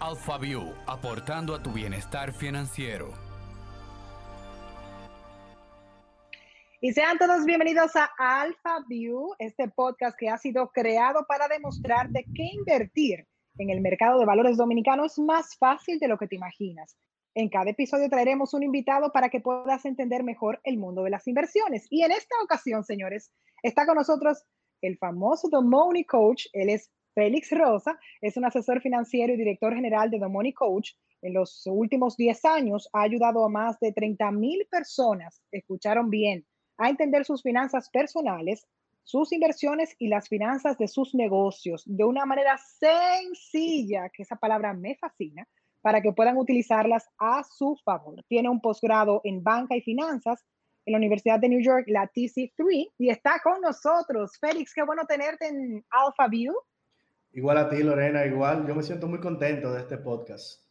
AlphaView, 0.00 0.72
aportando 0.86 1.54
a 1.54 1.62
tu 1.62 1.72
bienestar 1.72 2.32
financiero. 2.32 3.12
Y 6.80 6.94
sean 6.94 7.18
todos 7.18 7.44
bienvenidos 7.44 7.94
a 7.94 8.08
AlphaView, 8.16 9.34
este 9.38 9.68
podcast 9.68 10.16
que 10.18 10.30
ha 10.30 10.38
sido 10.38 10.70
creado 10.70 11.26
para 11.28 11.48
demostrarte 11.48 12.24
que 12.34 12.44
invertir 12.44 13.26
en 13.58 13.68
el 13.68 13.82
mercado 13.82 14.18
de 14.18 14.24
valores 14.24 14.56
dominicano 14.56 15.04
es 15.04 15.18
más 15.18 15.58
fácil 15.58 15.98
de 15.98 16.08
lo 16.08 16.16
que 16.16 16.28
te 16.28 16.36
imaginas. 16.36 16.96
En 17.34 17.50
cada 17.50 17.68
episodio 17.68 18.08
traeremos 18.08 18.54
un 18.54 18.62
invitado 18.62 19.12
para 19.12 19.28
que 19.28 19.40
puedas 19.40 19.84
entender 19.84 20.24
mejor 20.24 20.60
el 20.64 20.78
mundo 20.78 21.02
de 21.02 21.10
las 21.10 21.28
inversiones. 21.28 21.86
Y 21.90 22.04
en 22.04 22.12
esta 22.12 22.36
ocasión, 22.42 22.84
señores, 22.84 23.34
está 23.62 23.84
con 23.84 23.96
nosotros 23.96 24.46
el 24.80 24.96
famoso 24.96 25.50
The 25.50 26.06
Coach. 26.06 26.46
Él 26.54 26.70
es 26.70 26.90
Félix 27.14 27.50
Rosa 27.52 27.98
es 28.20 28.36
un 28.36 28.44
asesor 28.44 28.80
financiero 28.80 29.32
y 29.32 29.36
director 29.36 29.74
general 29.74 30.10
de 30.10 30.18
Money 30.18 30.52
Coach. 30.52 30.92
En 31.22 31.34
los 31.34 31.66
últimos 31.66 32.16
10 32.16 32.44
años 32.44 32.88
ha 32.92 33.02
ayudado 33.02 33.44
a 33.44 33.48
más 33.48 33.78
de 33.80 33.92
30 33.92 34.30
mil 34.32 34.66
personas, 34.70 35.42
escucharon 35.52 36.08
bien, 36.08 36.46
a 36.78 36.88
entender 36.88 37.24
sus 37.24 37.42
finanzas 37.42 37.90
personales, 37.90 38.66
sus 39.02 39.32
inversiones 39.32 39.94
y 39.98 40.08
las 40.08 40.28
finanzas 40.28 40.78
de 40.78 40.88
sus 40.88 41.14
negocios 41.14 41.82
de 41.84 42.04
una 42.04 42.24
manera 42.26 42.56
sencilla, 42.58 44.08
que 44.08 44.22
esa 44.22 44.36
palabra 44.36 44.72
me 44.72 44.96
fascina, 44.96 45.46
para 45.82 46.00
que 46.00 46.12
puedan 46.12 46.36
utilizarlas 46.36 47.08
a 47.18 47.42
su 47.42 47.76
favor. 47.84 48.22
Tiene 48.28 48.48
un 48.48 48.60
posgrado 48.60 49.20
en 49.24 49.42
banca 49.42 49.76
y 49.76 49.82
finanzas 49.82 50.44
en 50.86 50.92
la 50.92 50.98
Universidad 50.98 51.38
de 51.38 51.48
New 51.48 51.60
York, 51.60 51.84
la 51.88 52.10
TC3, 52.10 52.92
y 52.98 53.10
está 53.10 53.40
con 53.42 53.60
nosotros. 53.60 54.38
Félix, 54.40 54.72
qué 54.74 54.82
bueno 54.82 55.04
tenerte 55.06 55.48
en 55.48 55.84
Alpha 55.90 56.28
View. 56.28 56.54
Igual 57.32 57.58
a 57.58 57.68
ti, 57.68 57.82
Lorena, 57.82 58.26
igual. 58.26 58.66
Yo 58.66 58.74
me 58.74 58.82
siento 58.82 59.06
muy 59.06 59.20
contento 59.20 59.72
de 59.72 59.80
este 59.80 59.98
podcast. 59.98 60.62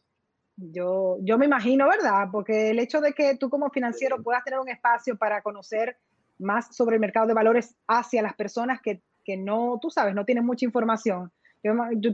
Yo, 0.56 1.16
yo 1.22 1.38
me 1.38 1.46
imagino, 1.46 1.88
¿verdad? 1.88 2.28
Porque 2.30 2.70
el 2.70 2.78
hecho 2.78 3.00
de 3.00 3.12
que 3.12 3.36
tú 3.36 3.48
como 3.48 3.70
financiero 3.70 4.22
puedas 4.22 4.44
tener 4.44 4.60
un 4.60 4.68
espacio 4.68 5.16
para 5.16 5.40
conocer 5.40 5.96
más 6.38 6.74
sobre 6.74 6.96
el 6.96 7.00
mercado 7.00 7.26
de 7.26 7.34
valores 7.34 7.76
hacia 7.86 8.22
las 8.22 8.34
personas 8.34 8.80
que, 8.82 9.02
que 9.24 9.38
no, 9.38 9.78
tú 9.80 9.90
sabes, 9.90 10.14
no 10.14 10.24
tienen 10.26 10.44
mucha 10.44 10.66
información. 10.66 11.32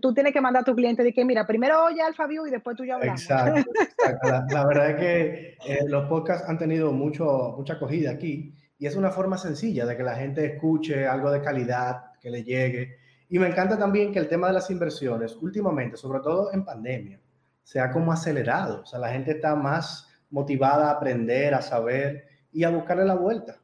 tú 0.00 0.14
tienes 0.14 0.32
que 0.32 0.40
mandar 0.40 0.62
a 0.62 0.64
tu 0.64 0.76
cliente 0.76 1.02
de 1.02 1.12
que, 1.12 1.24
mira, 1.24 1.44
primero 1.44 1.84
oye 1.84 2.02
View 2.28 2.46
y 2.46 2.50
después 2.50 2.76
tú 2.76 2.84
ya 2.84 2.96
hablamos. 2.96 3.22
Exacto, 3.22 3.70
exacto. 3.80 4.28
La, 4.54 4.66
verdad 4.66 4.90
es 4.90 4.96
que 4.96 5.56
eh, 5.66 5.84
los 5.88 6.08
podcasts 6.08 6.48
han 6.48 6.58
tenido 6.58 6.92
mucho, 6.92 7.54
mucha 7.56 7.74
acogida 7.74 8.12
aquí 8.12 8.54
y 8.78 8.86
es 8.86 8.94
una 8.94 9.10
forma 9.10 9.38
sencilla 9.38 9.86
de 9.86 9.96
que 9.96 10.04
la 10.04 10.14
gente 10.14 10.44
escuche 10.44 11.06
algo 11.06 11.32
de 11.32 11.42
calidad, 11.42 12.12
que 12.20 12.30
le 12.30 12.44
llegue 12.44 13.05
y 13.28 13.38
me 13.38 13.48
encanta 13.48 13.78
también 13.78 14.12
que 14.12 14.18
el 14.18 14.28
tema 14.28 14.48
de 14.48 14.54
las 14.54 14.70
inversiones, 14.70 15.36
últimamente, 15.36 15.96
sobre 15.96 16.20
todo 16.20 16.52
en 16.52 16.64
pandemia, 16.64 17.20
se 17.62 17.80
ha 17.80 17.90
como 17.90 18.12
acelerado. 18.12 18.82
O 18.82 18.86
sea, 18.86 19.00
la 19.00 19.10
gente 19.10 19.32
está 19.32 19.56
más 19.56 20.08
motivada 20.30 20.88
a 20.88 20.92
aprender, 20.92 21.54
a 21.54 21.62
saber 21.62 22.26
y 22.52 22.62
a 22.62 22.70
buscarle 22.70 23.04
la 23.04 23.16
vuelta. 23.16 23.58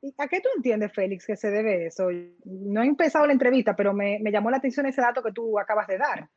¿Y 0.00 0.12
a 0.18 0.26
qué 0.26 0.40
tú 0.40 0.48
entiendes, 0.56 0.92
Félix, 0.92 1.26
que 1.26 1.36
se 1.36 1.50
debe 1.50 1.86
eso? 1.86 2.08
No 2.44 2.82
he 2.82 2.86
empezado 2.86 3.24
la 3.26 3.32
entrevista, 3.32 3.76
pero 3.76 3.94
me, 3.94 4.20
llamó 4.32 4.50
la 4.50 4.56
atención 4.56 4.86
ese 4.86 5.00
dato 5.00 5.22
que 5.22 5.30
tú 5.30 5.58
acabas 5.60 5.86
de 5.86 5.98
dar. 5.98 6.28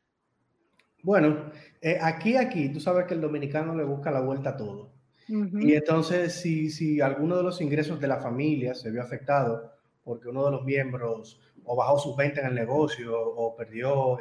Bueno, 1.02 1.50
eh, 1.80 1.98
aquí, 2.00 2.36
aquí, 2.36 2.68
tú 2.68 2.78
sabes 2.78 3.06
que 3.06 3.14
el 3.14 3.20
dominicano 3.20 3.74
le 3.74 3.82
busca 3.82 4.12
la 4.12 4.20
vuelta 4.20 4.50
a 4.50 4.56
todo. 4.56 4.92
Y 5.28 5.74
entonces, 5.74 6.34
si, 6.34 6.70
si 6.70 7.00
alguno 7.00 7.36
de 7.36 7.42
los 7.42 7.60
ingresos 7.60 7.98
de 7.98 8.06
la 8.06 8.18
familia 8.18 8.76
se 8.76 8.92
vio 8.92 9.02
afectado 9.02 9.72
porque 10.04 10.28
uno 10.28 10.44
de 10.44 10.52
los 10.52 10.64
miembros 10.64 11.40
o 11.66 11.76
bajó 11.76 11.98
sus 11.98 12.16
ventas 12.16 12.44
en 12.44 12.50
el 12.50 12.54
negocio 12.54 13.12
o 13.18 13.54
perdió, 13.54 14.18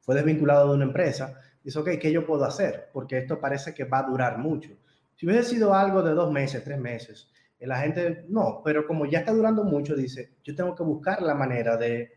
fue 0.00 0.14
desvinculado 0.14 0.68
de 0.70 0.76
una 0.76 0.84
empresa, 0.84 1.38
dice, 1.62 1.78
ok, 1.78 1.90
¿qué 2.00 2.12
yo 2.12 2.26
puedo 2.26 2.44
hacer? 2.44 2.88
Porque 2.92 3.18
esto 3.18 3.40
parece 3.40 3.74
que 3.74 3.84
va 3.84 3.98
a 3.98 4.04
durar 4.04 4.38
mucho. 4.38 4.70
Si 5.16 5.26
hubiese 5.26 5.50
sido 5.50 5.74
algo 5.74 6.02
de 6.02 6.14
dos 6.14 6.32
meses, 6.32 6.64
tres 6.64 6.78
meses, 6.78 7.30
eh, 7.58 7.66
la 7.66 7.78
gente, 7.78 8.24
no, 8.28 8.60
pero 8.64 8.86
como 8.86 9.06
ya 9.06 9.20
está 9.20 9.32
durando 9.32 9.64
mucho, 9.64 9.94
dice, 9.94 10.32
yo 10.42 10.54
tengo 10.54 10.74
que 10.74 10.82
buscar 10.82 11.22
la 11.22 11.34
manera 11.34 11.76
de 11.76 12.12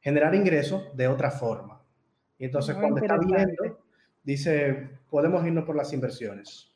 generar 0.00 0.34
ingresos 0.34 0.94
de 0.94 1.08
otra 1.08 1.30
forma. 1.30 1.82
Y 2.38 2.46
entonces 2.46 2.74
cuando 2.76 3.00
está 3.00 3.18
viendo, 3.18 3.84
dice, 4.22 4.98
podemos 5.10 5.46
irnos 5.46 5.64
por 5.64 5.76
las 5.76 5.92
inversiones. 5.92 6.69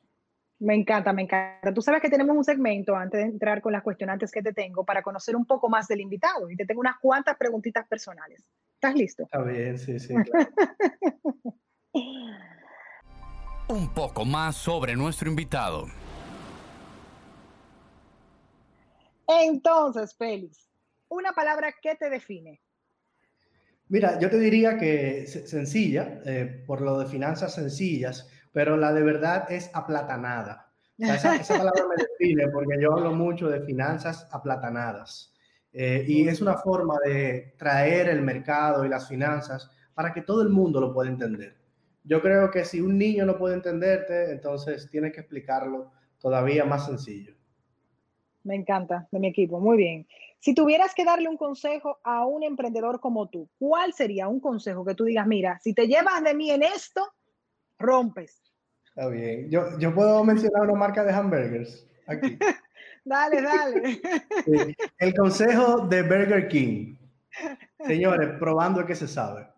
Me 0.61 0.75
encanta, 0.75 1.13
me 1.13 1.23
encanta. 1.23 1.75
Tú 1.75 1.83
sabes 1.83 2.01
que 2.01 2.09
tenemos 2.09 2.37
un 2.37 2.45
segmento 2.45 2.95
antes 2.95 3.21
de 3.21 3.27
entrar 3.27 3.61
con 3.61 3.73
las 3.73 3.83
cuestionantes 3.83 4.31
que 4.31 4.43
te 4.43 4.53
tengo 4.53 4.85
para 4.85 5.03
conocer 5.03 5.35
un 5.37 5.47
poco 5.47 5.69
más 5.69 5.89
del 5.89 6.01
invitado 6.01 6.49
y 6.51 6.57
te 6.57 6.65
tengo 6.65 6.81
unas 6.81 6.99
cuantas 7.01 7.37
preguntitas 7.37 7.87
personales. 7.89 8.49
¿Estás 8.75 8.95
listo? 8.95 9.25
Está 9.25 9.43
bien, 9.43 9.79
sí, 9.79 9.99
sí. 9.99 10.15
un 13.69 13.93
poco 13.95 14.25
más 14.25 14.57
sobre 14.57 14.95
nuestro 14.95 15.29
invitado. 15.29 15.87
Entonces, 19.27 20.15
Félix, 20.17 20.69
una 21.09 21.33
palabra 21.33 21.75
que 21.81 21.95
te 21.95 22.11
define. 22.11 22.61
Mira, 23.89 24.19
yo 24.19 24.31
te 24.31 24.39
diría 24.39 24.79
que 24.79 25.27
sencilla, 25.27 26.21
eh, 26.25 26.65
por 26.67 26.81
lo 26.81 26.99
de 26.99 27.07
finanzas 27.07 27.55
sencillas, 27.55 28.29
pero 28.55 28.77
la 28.77 28.93
de 28.93 29.03
verdad 29.03 29.51
es 29.51 29.69
aplatanada. 29.75 30.71
esa, 30.97 31.37
palabra 31.59 31.85
me 31.89 32.03
define 32.03 32.49
porque 32.49 32.81
yo 32.81 32.93
hablo 32.93 33.13
mucho 33.13 33.51
de 33.51 33.61
finanzas 33.61 34.29
aplatanadas. 34.31 35.35
Eh, 35.73 36.05
y 36.07 36.29
es 36.29 36.41
una 36.41 36.55
forma 36.55 36.95
de 37.05 37.57
traer 37.59 38.09
el 38.09 38.23
mercado 38.23 38.85
y 38.85 38.89
las 38.89 39.09
finanzas 39.09 39.69
para 39.93 40.15
que 40.15 40.23
todo 40.23 40.41
el 40.43 40.51
mundo 40.51 40.81
lo 40.81 40.95
pueda 40.95 41.11
entender. 41.11 41.57
Yo 42.05 42.23
creo 42.23 42.49
que 42.53 42.65
si 42.65 42.81
un 42.81 42.97
niño 42.97 43.27
no 43.27 43.37
puede 43.37 43.57
entenderte, 43.57 44.31
entonces 44.31 44.89
tienes 44.89 45.13
que 45.13 45.21
explicarlo 45.21 45.91
todavía 46.21 46.65
más 46.65 46.87
sencillo. 46.87 47.35
Me 48.45 48.55
encanta, 48.55 49.09
de 49.11 49.19
mi 49.19 49.29
equipo, 49.29 49.59
muy 49.59 49.77
bien. 49.77 50.07
Si 50.39 50.55
tuvieras 50.55 50.95
que 50.95 51.05
darle 51.05 51.29
un 51.29 51.39
consejo 51.39 51.99
a 52.05 52.25
un 52.25 52.45
emprendedor 52.45 53.01
como 53.01 53.29
tú, 53.31 53.49
¿cuál 53.59 53.95
sería 53.95 54.29
un 54.29 54.39
consejo 54.39 54.85
que 54.85 54.95
tú 54.95 55.05
digas, 55.05 55.27
mira, 55.27 55.59
si 55.61 55.75
te 55.75 55.89
llevas 55.89 56.23
de 56.23 56.35
mí 56.35 56.51
en 56.51 56.63
esto, 56.63 57.03
rompes? 57.79 58.44
Está 58.97 59.09
bien. 59.09 59.51
Yo, 59.51 59.77
yo 59.79 59.93
puedo 59.93 60.23
mencionar 60.23 60.63
una 60.63 60.79
marca 60.79 61.03
de 61.03 61.13
hamburgers 61.13 61.85
aquí. 62.07 62.39
dale, 63.05 63.43
dale. 63.43 64.01
El 64.99 65.15
consejo 65.15 65.89
de 65.89 66.03
Burger 66.03 66.47
King. 66.47 66.95
Señores, 67.85 68.39
probando 68.39 68.87
que 68.87 68.95
se 68.95 69.09
sabe. 69.09 69.49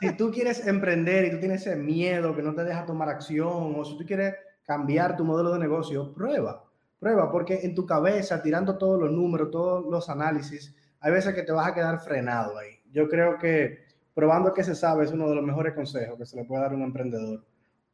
si 0.00 0.16
tú 0.16 0.30
quieres 0.30 0.66
emprender 0.66 1.26
y 1.26 1.30
tú 1.32 1.38
tienes 1.38 1.66
ese 1.66 1.76
miedo 1.76 2.34
que 2.34 2.42
no 2.42 2.54
te 2.54 2.64
deja 2.64 2.86
tomar 2.86 3.10
acción, 3.10 3.74
o 3.76 3.84
si 3.84 3.98
tú 3.98 4.06
quieres 4.06 4.34
cambiar 4.64 5.18
tu 5.18 5.24
modelo 5.24 5.52
de 5.52 5.58
negocio, 5.58 6.14
prueba, 6.14 6.64
prueba, 6.98 7.30
porque 7.30 7.60
en 7.62 7.74
tu 7.74 7.84
cabeza, 7.84 8.42
tirando 8.42 8.78
todos 8.78 8.98
los 8.98 9.12
números, 9.12 9.50
todos 9.50 9.84
los 9.84 10.08
análisis, 10.08 10.74
hay 11.00 11.12
veces 11.12 11.34
que 11.34 11.42
te 11.42 11.52
vas 11.52 11.68
a 11.68 11.74
quedar 11.74 12.00
frenado 12.00 12.56
ahí. 12.56 12.80
Yo 12.90 13.06
creo 13.06 13.36
que 13.36 13.84
probando 14.14 14.54
que 14.54 14.64
se 14.64 14.74
sabe 14.74 15.04
es 15.04 15.12
uno 15.12 15.28
de 15.28 15.34
los 15.34 15.44
mejores 15.44 15.74
consejos 15.74 16.16
que 16.18 16.24
se 16.24 16.36
le 16.36 16.44
puede 16.44 16.62
dar 16.62 16.72
a 16.72 16.74
un 16.74 16.82
emprendedor 16.82 17.44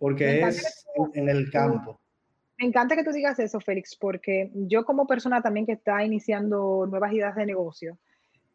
porque 0.01 0.41
es 0.41 0.87
en 1.15 1.29
el 1.29 1.51
campo. 1.51 2.01
Me 2.59 2.67
encanta 2.67 2.97
que 2.97 3.05
tú 3.05 3.13
digas 3.13 3.39
eso, 3.39 3.61
Félix, 3.61 3.97
porque 3.97 4.51
yo 4.55 4.85
como 4.85 5.07
persona 5.07 5.43
también 5.43 5.67
que 5.67 5.73
está 5.73 6.03
iniciando 6.05 6.87
nuevas 6.87 7.13
ideas 7.13 7.37
de 7.37 7.47
negocio, 7.47 7.99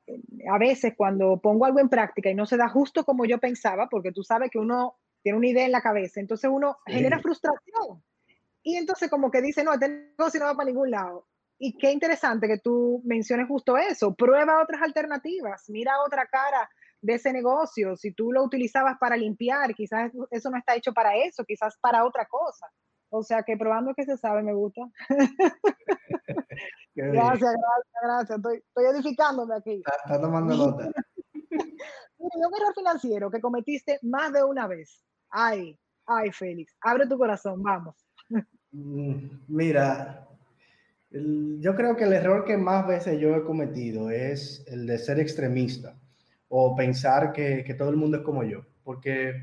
eh, 0.08 0.20
a 0.52 0.58
veces 0.58 0.96
cuando 0.98 1.38
pongo 1.38 1.66
algo 1.66 1.80
en 1.80 1.88
práctica 1.88 2.30
y 2.30 2.36
no 2.36 2.48
se 2.48 2.58
da 2.58 2.68
justo 2.68 3.06
como 3.06 3.26
yo 3.26 3.38
pensaba, 3.38 3.88
porque 3.90 4.12
tú 4.12 4.24
sabes 4.24 4.50
que 4.50 4.58
uno 4.58 4.96
tiene 5.22 5.38
una 5.38 5.48
idea 5.48 5.66
en 5.66 5.72
la 5.72 5.82
cabeza, 5.82 6.20
entonces 6.20 6.50
uno 6.52 6.78
genera 6.86 7.20
frustración. 7.20 8.04
Y 8.64 8.78
entonces 8.78 9.10
como 9.10 9.30
que 9.30 9.42
dice, 9.42 9.64
no, 9.64 9.74
este 9.74 9.90
negocio 10.18 10.40
no 10.40 10.48
va 10.48 10.56
para 10.56 10.70
ningún 10.70 10.90
lado. 10.90 11.28
Y 11.60 11.78
qué 11.78 11.92
interesante 11.92 12.48
que 12.48 12.58
tú 12.58 13.02
menciones 13.06 13.48
justo 13.48 13.78
eso. 13.78 14.16
Prueba 14.16 14.62
otras 14.62 14.82
alternativas, 14.82 15.70
mira 15.70 15.94
otra 16.06 16.26
cara 16.26 16.70
de 17.06 17.14
ese 17.14 17.32
negocio. 17.32 17.96
Si 17.96 18.14
tú 18.14 18.32
lo 18.32 18.44
utilizabas 18.44 18.98
para 19.00 19.16
limpiar, 19.16 19.74
quizás 19.76 20.12
eso 20.32 20.50
no 20.50 20.58
está 20.58 20.76
hecho 20.76 20.92
para 20.92 21.16
eso, 21.16 21.44
quizás 21.46 21.78
para 21.80 22.04
otra 22.04 22.26
cosa. 22.26 22.68
O 23.10 23.22
sea 23.24 23.44
que 23.44 23.56
probando 23.56 23.94
que 23.94 24.06
se 24.06 24.18
sabe 24.18 24.42
me 24.42 24.54
gusta. 24.54 24.82
gracias, 26.96 27.54
gracias, 27.54 28.02
gracias. 28.02 28.38
Estoy, 28.40 28.86
edificándome 28.92 29.56
aquí. 29.56 29.84
Está, 30.04 30.20
tomando 30.20 30.56
nota. 30.56 30.92
Mira, 31.52 32.48
un 32.48 32.56
error 32.56 32.74
financiero 32.74 33.30
que 33.30 33.40
cometiste 33.40 34.00
más 34.02 34.34
de 34.34 34.44
una 34.44 34.68
vez. 34.68 35.04
Ay, 35.30 35.78
ay, 36.08 36.32
Félix, 36.32 36.76
abre 36.82 37.08
tu 37.08 37.18
corazón, 37.18 37.62
vamos. 37.62 37.96
Mm, 38.72 39.44
mira, 39.48 40.28
yo 41.12 41.76
creo 41.76 41.96
que 41.96 42.06
el 42.06 42.14
error 42.14 42.46
que 42.46 42.58
más 42.58 42.88
veces 42.88 43.20
yo 43.20 43.36
he 43.36 43.44
cometido 43.44 44.10
es 44.10 44.66
el 44.68 44.88
de 44.88 44.98
ser 44.98 45.20
extremista 45.20 45.96
o 46.50 46.76
pensar 46.76 47.32
que, 47.32 47.64
que, 47.64 47.74
todo 47.74 47.90
el 47.90 47.96
mundo 47.96 48.18
es 48.18 48.24
como 48.24 48.44
yo, 48.44 48.66
porque 48.84 49.34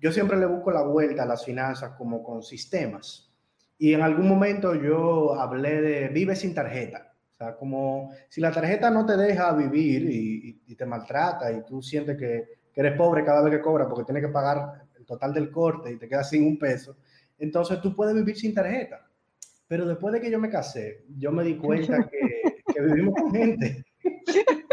yo 0.00 0.12
siempre 0.12 0.36
le 0.36 0.46
busco 0.46 0.70
la 0.70 0.82
vuelta 0.82 1.22
a 1.22 1.26
las 1.26 1.44
finanzas 1.44 1.92
como 1.96 2.22
con 2.22 2.42
sistemas. 2.42 3.32
Y 3.78 3.92
en 3.92 4.02
algún 4.02 4.28
momento 4.28 4.74
yo 4.74 5.34
hablé 5.38 5.80
de 5.80 6.08
vive 6.08 6.34
sin 6.34 6.54
tarjeta. 6.54 7.12
O 7.30 7.34
sea, 7.34 7.56
como 7.56 8.10
si 8.30 8.40
la 8.40 8.50
tarjeta 8.50 8.90
no 8.90 9.04
te 9.04 9.16
deja 9.16 9.52
vivir 9.52 10.10
y, 10.10 10.62
y, 10.66 10.74
te 10.74 10.86
maltrata 10.86 11.52
y 11.52 11.62
tú 11.66 11.82
sientes 11.82 12.16
que, 12.16 12.44
que 12.72 12.80
eres 12.80 12.96
pobre 12.96 13.24
cada 13.24 13.42
vez 13.42 13.52
que 13.52 13.60
cobras 13.60 13.88
porque 13.88 14.04
tienes 14.04 14.24
que 14.24 14.32
pagar 14.32 14.86
el 14.98 15.04
total 15.04 15.34
del 15.34 15.50
corte 15.50 15.92
y 15.92 15.98
te 15.98 16.08
quedas 16.08 16.30
sin 16.30 16.46
un 16.46 16.58
peso. 16.58 16.96
Entonces 17.38 17.78
tú 17.82 17.94
puedes 17.94 18.14
vivir 18.14 18.36
sin 18.36 18.54
tarjeta. 18.54 19.06
Pero 19.68 19.86
después 19.86 20.14
de 20.14 20.20
que 20.20 20.30
yo 20.30 20.38
me 20.38 20.48
casé, 20.48 21.04
yo 21.18 21.30
me 21.30 21.44
di 21.44 21.56
cuenta 21.56 22.08
que, 22.10 22.62
que 22.72 22.80
vivimos 22.80 23.14
con 23.14 23.34
gente. 23.34 23.84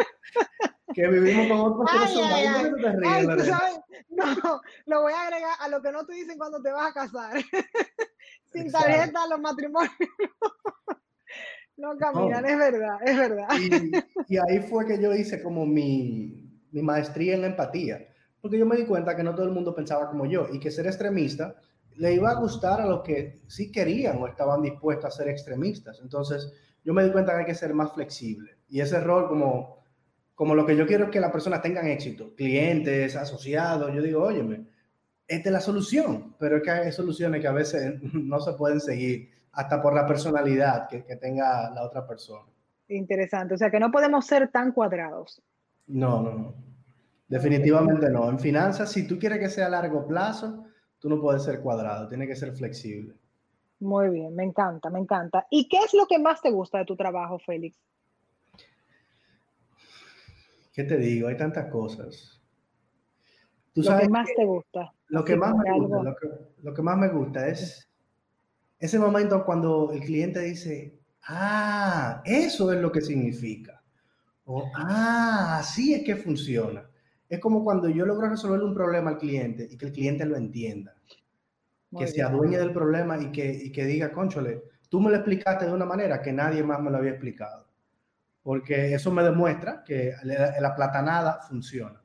que 0.94 1.08
vivimos 1.08 1.48
con 1.48 1.82
otras 1.82 2.12
personas. 2.12 3.82
No, 4.10 4.62
lo 4.86 5.02
voy 5.02 5.14
a 5.14 5.24
agregar 5.24 5.54
a 5.60 5.68
lo 5.68 5.82
que 5.82 5.92
no 5.92 6.06
te 6.06 6.14
dicen 6.14 6.38
cuando 6.38 6.62
te 6.62 6.72
vas 6.72 6.92
a 6.92 6.94
casar. 6.94 7.34
sin 8.54 8.72
tarjeta 8.72 9.28
los 9.28 9.40
matrimonios. 9.40 9.92
no 11.78 11.98
caminan, 11.98 12.46
es 12.46 12.58
verdad, 12.58 12.98
es 13.04 13.18
verdad. 13.18 13.48
Y, 13.60 14.36
y, 14.36 14.38
ahí 14.38 14.60
fue 14.70 14.86
que 14.86 15.02
yo 15.02 15.14
hice 15.14 15.42
como 15.42 15.66
mi, 15.66 16.62
mi 16.72 16.82
maestría 16.82 17.36
en 17.36 17.42
la 17.42 17.48
empatía. 17.48 18.08
Porque 18.42 18.60
yo 18.60 18.66
me 18.66 18.76
di 18.76 18.86
cuenta 18.86 19.16
que 19.16 19.24
no 19.24 19.34
todo 19.34 19.46
el 19.46 19.54
mundo 19.54 19.74
pensaba 19.74 20.10
como 20.10 20.26
yo 20.26 20.48
y 20.52 20.60
que 20.60 20.70
ser 20.70 20.86
extremista 20.86 21.56
le 21.96 22.14
iba 22.14 22.30
a 22.30 22.40
gustar 22.40 22.82
a 22.82 22.86
los 22.86 23.02
que 23.02 23.42
sí 23.48 23.72
querían 23.72 24.18
o 24.22 24.28
estaban 24.28 24.62
dispuestos 24.62 25.06
a 25.06 25.12
ser 25.12 25.30
extremistas. 25.30 26.00
Entonces, 26.02 26.52
yo 26.84 26.94
me 26.94 27.04
di 27.04 27.12
cuenta 27.12 27.34
que 27.34 27.40
hay 27.40 27.46
que 27.46 27.56
ser 27.56 27.74
más 27.74 27.94
flexible. 27.94 28.58
Y 28.68 28.82
ese 28.82 29.00
rol, 29.00 29.28
como, 29.28 29.83
como 30.36 30.56
lo 30.56 30.66
que 30.66 30.76
yo 30.76 30.86
quiero 30.86 31.06
es 31.06 31.12
que 31.12 31.20
las 31.20 31.32
personas 31.32 31.62
tengan 31.62 31.88
éxito, 31.88 32.34
clientes, 32.36 33.16
asociados, 33.16 33.94
yo 33.94 34.02
digo, 34.02 34.24
óyeme, 34.24 34.66
esta 35.28 35.50
es 35.50 35.54
la 35.54 35.62
solución, 35.62 36.36
pero 36.40 36.58
es 36.58 36.64
que 36.64 36.72
hay 36.72 36.92
soluciones 36.92 37.42
que 37.42 37.48
a 37.48 37.54
veces 37.54 38.02
no 38.14 38.40
se 38.40 38.54
pueden 38.54 38.80
seguir, 38.80 39.30
hasta 39.52 39.82
por 39.82 39.94
la 39.94 40.08
personalidad 40.08 40.88
que, 40.88 41.04
que 41.04 41.16
tenga 41.16 41.70
la 41.72 41.84
otra 41.84 42.08
persona. 42.08 42.52
Interesante, 42.88 43.54
o 43.54 43.58
sea 43.58 43.72
que 43.72 43.80
no 43.80 43.92
podemos 43.92 44.26
ser 44.26 44.50
tan 44.50 44.72
cuadrados. 44.72 45.42
No, 45.88 46.22
no, 46.22 46.34
no. 46.34 46.56
Definitivamente 47.28 48.10
no. 48.10 48.30
En 48.30 48.40
finanzas, 48.40 48.92
si 48.92 49.08
tú 49.08 49.18
quieres 49.18 49.40
que 49.40 49.50
sea 49.50 49.68
a 49.68 49.70
largo 49.70 50.06
plazo, 50.06 50.66
tú 51.00 51.10
no 51.10 51.20
puedes 51.20 51.44
ser 51.44 51.62
cuadrado, 51.62 52.08
tiene 52.08 52.28
que 52.28 52.36
ser 52.36 52.54
flexible. 52.54 53.16
Muy 53.80 54.10
bien, 54.10 54.36
me 54.36 54.44
encanta, 54.44 54.90
me 54.90 55.00
encanta. 55.00 55.48
¿Y 55.50 55.68
qué 55.68 55.78
es 55.78 55.94
lo 55.94 56.06
que 56.06 56.20
más 56.20 56.42
te 56.42 56.52
gusta 56.52 56.78
de 56.80 56.86
tu 56.86 56.96
trabajo, 56.96 57.40
Félix? 57.40 57.78
¿Qué 60.74 60.84
te 60.84 60.98
digo? 60.98 61.28
Hay 61.28 61.38
tantas 61.38 61.68
cosas. 61.68 62.42
¿Tú 63.74 63.82
lo 63.82 63.98
que 63.98 64.10
más 64.10 64.28
te 64.36 64.44
gusta. 64.46 64.92
Lo 65.08 65.24
que 65.24 65.36
más 65.36 65.56
me 65.56 65.72
gusta, 65.72 66.04
lo 66.04 66.16
que, 66.16 66.28
lo 66.64 66.74
que 66.74 66.82
más 66.82 66.98
me 66.98 67.10
gusta 67.10 67.48
es 67.48 67.90
ese 68.80 69.00
momento 69.00 69.46
cuando 69.46 69.92
el 69.94 70.02
cliente 70.02 70.40
dice, 70.42 71.00
ah, 71.28 72.22
eso 72.26 72.72
es 72.72 72.82
lo 72.82 72.92
que 72.92 73.02
significa. 73.02 73.82
O, 74.46 74.70
ah, 74.76 75.60
así 75.60 75.94
es 75.94 76.04
que 76.04 76.16
funciona. 76.16 76.90
Es 77.30 77.40
como 77.40 77.64
cuando 77.64 77.88
yo 77.88 78.06
logro 78.06 78.30
resolver 78.30 78.62
un 78.62 78.74
problema 78.74 79.12
al 79.12 79.18
cliente 79.18 79.68
y 79.70 79.78
que 79.78 79.86
el 79.86 79.94
cliente 79.94 80.26
lo 80.26 80.36
entienda. 80.36 80.96
que 81.98 82.08
se 82.08 82.24
adueñe 82.24 82.58
del 82.58 82.74
problema 82.74 83.20
y 83.22 83.32
que, 83.32 83.52
y 83.54 83.72
que 83.72 83.86
diga, 83.86 84.12
conchole, 84.12 84.64
tú 84.90 85.00
me 85.00 85.12
lo 85.12 85.18
explicaste 85.18 85.66
de 85.66 85.74
una 85.74 85.86
manera 85.86 86.24
que 86.24 86.34
nadie 86.34 86.64
más 86.64 86.82
me 86.82 86.90
lo 86.90 86.98
había 86.98 87.12
explicado. 87.12 87.63
Porque 88.44 88.94
eso 88.94 89.12
me 89.12 89.24
demuestra 89.24 89.84
que 89.86 90.14
la, 90.24 90.60
la 90.60 90.76
platanada 90.76 91.42
funciona. 91.48 92.02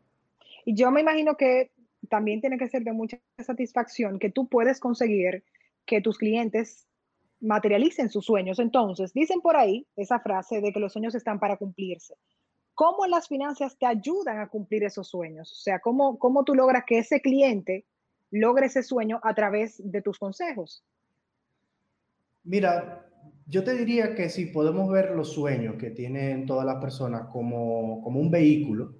Y 0.64 0.74
yo 0.74 0.90
me 0.90 1.00
imagino 1.00 1.36
que 1.36 1.72
también 2.08 2.40
tiene 2.40 2.58
que 2.58 2.68
ser 2.68 2.84
de 2.84 2.92
mucha 2.92 3.18
satisfacción 3.38 4.18
que 4.18 4.30
tú 4.30 4.48
puedes 4.48 4.80
conseguir 4.80 5.44
que 5.84 6.00
tus 6.00 6.18
clientes 6.18 6.86
materialicen 7.40 8.10
sus 8.10 8.24
sueños. 8.24 8.58
Entonces, 8.58 9.12
dicen 9.12 9.40
por 9.40 9.56
ahí 9.56 9.86
esa 9.96 10.20
frase 10.20 10.60
de 10.60 10.72
que 10.72 10.80
los 10.80 10.92
sueños 10.92 11.14
están 11.14 11.38
para 11.38 11.56
cumplirse. 11.56 12.14
¿Cómo 12.74 13.06
las 13.06 13.26
finanzas 13.26 13.76
te 13.76 13.86
ayudan 13.86 14.38
a 14.38 14.48
cumplir 14.48 14.84
esos 14.84 15.08
sueños? 15.08 15.50
O 15.50 15.56
sea, 15.56 15.80
¿cómo, 15.80 16.18
cómo 16.18 16.44
tú 16.44 16.54
logras 16.54 16.84
que 16.86 16.98
ese 16.98 17.20
cliente 17.20 17.84
logre 18.30 18.66
ese 18.66 18.82
sueño 18.82 19.20
a 19.22 19.34
través 19.34 19.80
de 19.82 20.00
tus 20.00 20.18
consejos? 20.18 20.84
Mira, 22.44 23.04
yo 23.48 23.64
te 23.64 23.72
diría 23.72 24.14
que 24.14 24.28
si 24.28 24.46
podemos 24.46 24.90
ver 24.90 25.12
los 25.12 25.32
sueños 25.32 25.76
que 25.76 25.90
tienen 25.90 26.44
todas 26.44 26.66
las 26.66 26.76
personas 26.76 27.28
como, 27.32 28.02
como 28.02 28.20
un 28.20 28.30
vehículo, 28.30 28.94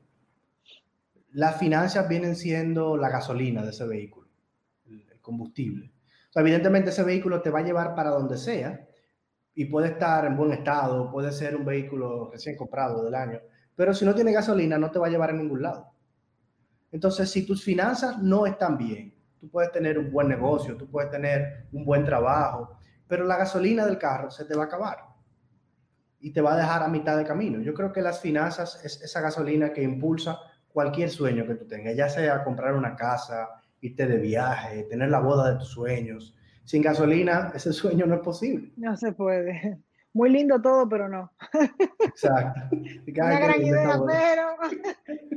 las 1.33 1.59
finanzas 1.59 2.09
vienen 2.09 2.35
siendo 2.35 2.97
la 2.97 3.11
gasolina 3.11 3.63
de 3.63 3.71
ese 3.71 3.87
vehículo, 3.87 4.29
el, 4.87 5.21
combustible. 5.21 5.93
O 6.31 6.33
sea, 6.33 6.41
evidentemente 6.41 6.89
ese 6.89 7.03
vehículo 7.03 7.43
te 7.43 7.51
va 7.51 7.59
a 7.59 7.65
llevar 7.65 7.95
para 7.95 8.09
donde 8.09 8.39
sea 8.39 8.89
y 9.55 9.67
puede 9.67 9.89
estar 9.89 10.25
en 10.25 10.37
buen 10.37 10.53
estado, 10.53 11.11
puede 11.11 11.31
ser 11.31 11.55
un 11.55 11.67
vehículo 11.67 12.31
recién 12.33 12.57
comprado 12.57 13.05
del 13.05 13.15
año, 13.15 13.41
pero 13.77 13.93
si 13.93 14.07
no 14.07 14.15
tiene 14.15 14.33
gasolina, 14.33 14.79
no 14.79 14.91
te 14.91 14.99
va 14.99 15.09
a 15.09 15.11
llevar 15.11 15.31
a 15.31 15.35
ningún 15.35 15.61
lado. 15.61 15.93
Entonces, 16.91 17.31
si 17.31 17.45
tus 17.45 17.63
finanzas 17.63 18.23
no 18.23 18.47
están 18.47 18.79
bien, 18.79 19.15
tú 19.39 19.51
puedes 19.51 19.71
tener 19.73 19.99
un 19.99 20.11
buen 20.11 20.27
negocio, 20.27 20.75
tú 20.75 20.89
puedes 20.89 21.11
tener 21.11 21.67
un 21.71 21.85
buen 21.85 22.03
trabajo, 22.03 22.78
pero 23.09 23.25
la 23.25 23.37
gasolina 23.37 23.87
del 23.87 23.99
carro 23.99 24.31
se 24.31 24.45
te 24.45 24.55
va 24.55 24.65
a 24.65 24.67
acabar 24.67 24.99
y 26.21 26.33
te 26.33 26.41
va 26.41 26.55
a 26.55 26.57
dejar 26.57 26.83
a 26.83 26.89
mitad 26.89 27.17
de 27.17 27.25
camino. 27.25 27.61
Yo 27.61 27.75
creo 27.75 27.93
que 27.93 28.03
las 28.03 28.21
finanzas 28.21 28.85
es 28.85 29.01
esa 29.03 29.21
gasolina 29.21 29.73
que 29.73 29.83
impulsa 29.83 30.39
cualquier 30.69 31.11
sueño 31.11 31.47
que 31.47 31.55
tú 31.55 31.67
tengas, 31.67 31.97
ya 31.97 32.09
sea 32.09 32.45
comprar 32.45 32.75
una 32.75 32.95
casa, 32.95 33.49
irte 33.81 34.07
de 34.07 34.19
viaje, 34.19 34.85
tener 34.85 35.11
la 35.11 35.21
boda 35.21 35.53
de 35.53 35.59
tus 35.59 35.69
sueños. 35.69 36.37
Sin 36.65 36.83
gasolina, 36.83 37.51
ese 37.55 37.73
sueño 37.73 38.07
no 38.07 38.17
es 38.17 38.21
posible. 38.21 38.73
No 38.77 38.97
se 38.97 39.13
puede 39.13 39.83
muy 40.19 40.31
lindo 40.31 40.61
todo, 40.61 40.89
pero 40.89 41.09
no. 41.09 41.31
Exacto. 42.01 42.61
Una 42.73 43.39
gran 43.39 43.63
idea, 43.63 44.01
pero 44.05 44.49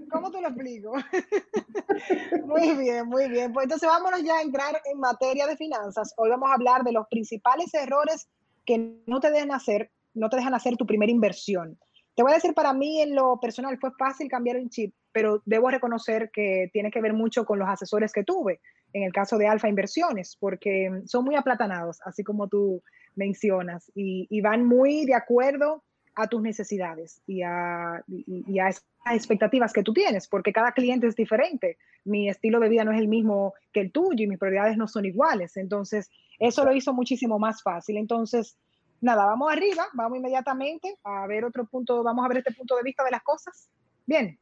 ¿cómo 0.09 0.31
te 0.31 0.41
lo 0.41 0.47
explico? 0.47 0.93
muy 2.47 2.75
bien, 2.77 3.07
muy 3.07 3.29
bien. 3.29 3.53
Pues 3.53 3.65
entonces 3.65 3.87
vámonos 3.87 4.23
ya 4.23 4.37
a 4.37 4.41
entrar 4.41 4.81
en 4.91 4.99
materia 4.99 5.45
de 5.45 5.55
finanzas. 5.55 6.15
Hoy 6.17 6.31
vamos 6.31 6.49
a 6.49 6.55
hablar 6.55 6.83
de 6.83 6.93
los 6.93 7.05
principales 7.11 7.71
errores 7.75 8.27
que 8.65 8.97
no 9.05 9.19
te 9.19 9.29
dejan 9.29 9.51
hacer, 9.51 9.91
no 10.15 10.29
te 10.29 10.37
dejan 10.37 10.55
hacer 10.55 10.75
tu 10.77 10.87
primera 10.87 11.11
inversión. 11.11 11.77
Te 12.15 12.23
voy 12.23 12.31
a 12.31 12.35
decir, 12.35 12.55
para 12.55 12.73
mí 12.73 13.01
en 13.01 13.13
lo 13.13 13.39
personal 13.39 13.77
fue 13.79 13.91
fácil 13.99 14.29
cambiar 14.29 14.55
el 14.55 14.69
chip, 14.69 14.95
pero 15.11 15.43
debo 15.45 15.69
reconocer 15.69 16.31
que 16.33 16.71
tiene 16.73 16.89
que 16.89 17.01
ver 17.01 17.13
mucho 17.13 17.45
con 17.45 17.59
los 17.59 17.69
asesores 17.69 18.11
que 18.11 18.23
tuve, 18.23 18.59
en 18.93 19.03
el 19.03 19.13
caso 19.13 19.37
de 19.37 19.47
Alfa 19.47 19.69
Inversiones, 19.69 20.37
porque 20.39 20.89
son 21.05 21.23
muy 21.23 21.35
aplatanados, 21.35 21.99
así 22.03 22.23
como 22.23 22.47
tú 22.47 22.81
mencionas 23.15 23.91
y, 23.95 24.41
van 24.41 24.65
muy 24.65 25.05
de 25.05 25.15
acuerdo 25.15 25.83
a 26.15 26.27
tus 26.27 26.41
necesidades 26.41 27.21
y 27.25 27.41
a, 27.41 28.03
y, 28.07 28.59
a 28.59 28.69
esas 28.69 28.83
expectativas 29.11 29.73
que 29.73 29.83
tú 29.83 29.93
tienes, 29.93 30.27
porque 30.27 30.53
cada 30.53 30.71
cliente 30.73 31.07
es 31.07 31.15
diferente. 31.15 31.77
Mi 32.03 32.29
estilo 32.29 32.59
de 32.59 32.69
vida 32.69 32.83
no 32.83 32.91
es 32.91 32.99
el 32.99 33.07
mismo 33.07 33.53
que 33.71 33.81
el 33.81 33.91
tuyo 33.91 34.23
y 34.23 34.27
mis 34.27 34.39
prioridades 34.39 34.77
no 34.77 34.87
son 34.87 35.05
iguales. 35.05 35.57
Entonces, 35.57 36.09
eso 36.39 36.65
lo 36.65 36.73
hizo 36.73 36.93
muchísimo 36.93 37.39
más 37.39 37.61
fácil. 37.61 37.97
Entonces, 37.97 38.57
nada, 38.99 39.25
vamos 39.25 39.51
arriba, 39.51 39.85
vamos 39.93 40.17
inmediatamente 40.17 40.97
a 41.03 41.27
ver 41.27 41.45
otro 41.45 41.65
punto, 41.65 42.03
vamos 42.03 42.25
a 42.25 42.27
ver 42.27 42.39
este 42.39 42.53
punto 42.53 42.75
de 42.75 42.83
vista 42.83 43.03
de 43.03 43.11
las 43.11 43.23
cosas. 43.23 43.69
Bien. 44.05 44.39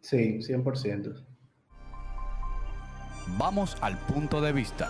Sí, 0.00 0.38
100%. 0.38 1.26
Vamos 3.38 3.76
al 3.80 3.96
punto 3.98 4.40
de 4.40 4.52
vista. 4.52 4.88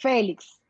Félix, 0.00 0.62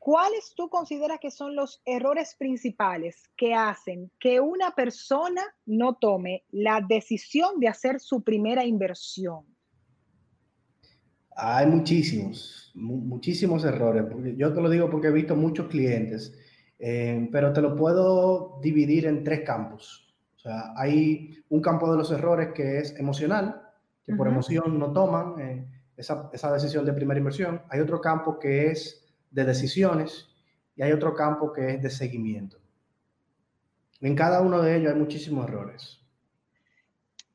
¿cuáles 0.00 0.52
tú 0.56 0.68
consideras 0.68 1.20
que 1.20 1.30
son 1.30 1.54
los 1.54 1.80
errores 1.84 2.34
principales 2.36 3.22
que 3.36 3.54
hacen 3.54 4.10
que 4.18 4.40
una 4.40 4.72
persona 4.72 5.42
no 5.64 5.94
tome 5.94 6.44
la 6.50 6.84
decisión 6.86 7.60
de 7.60 7.68
hacer 7.68 8.00
su 8.00 8.24
primera 8.24 8.64
inversión? 8.64 9.44
Hay 11.36 11.66
muchísimos, 11.66 12.72
muchísimos 12.74 13.64
errores. 13.64 14.04
Yo 14.36 14.52
te 14.52 14.60
lo 14.60 14.70
digo 14.70 14.90
porque 14.90 15.08
he 15.08 15.12
visto 15.12 15.36
muchos 15.36 15.68
clientes, 15.68 16.36
eh, 16.80 17.28
pero 17.30 17.52
te 17.52 17.62
lo 17.62 17.76
puedo 17.76 18.58
dividir 18.60 19.06
en 19.06 19.22
tres 19.22 19.42
campos. 19.42 20.16
O 20.34 20.38
sea, 20.40 20.72
hay 20.76 21.44
un 21.48 21.60
campo 21.60 21.90
de 21.92 21.98
los 21.98 22.10
errores 22.10 22.48
que 22.54 22.78
es 22.78 22.98
emocional, 22.98 23.62
que 24.04 24.16
por 24.16 24.26
emoción 24.26 24.78
no 24.78 24.92
toman. 24.92 25.38
Eh, 25.40 25.75
esa, 25.96 26.30
esa 26.32 26.52
decisión 26.52 26.84
de 26.84 26.92
primera 26.92 27.18
inversión. 27.18 27.62
Hay 27.68 27.80
otro 27.80 28.00
campo 28.00 28.38
que 28.38 28.66
es 28.66 29.04
de 29.30 29.44
decisiones 29.44 30.28
y 30.76 30.82
hay 30.82 30.92
otro 30.92 31.14
campo 31.14 31.52
que 31.52 31.74
es 31.74 31.82
de 31.82 31.90
seguimiento. 31.90 32.58
En 34.00 34.14
cada 34.14 34.40
uno 34.42 34.62
de 34.62 34.76
ellos 34.76 34.92
hay 34.92 34.98
muchísimos 34.98 35.48
errores. 35.48 36.00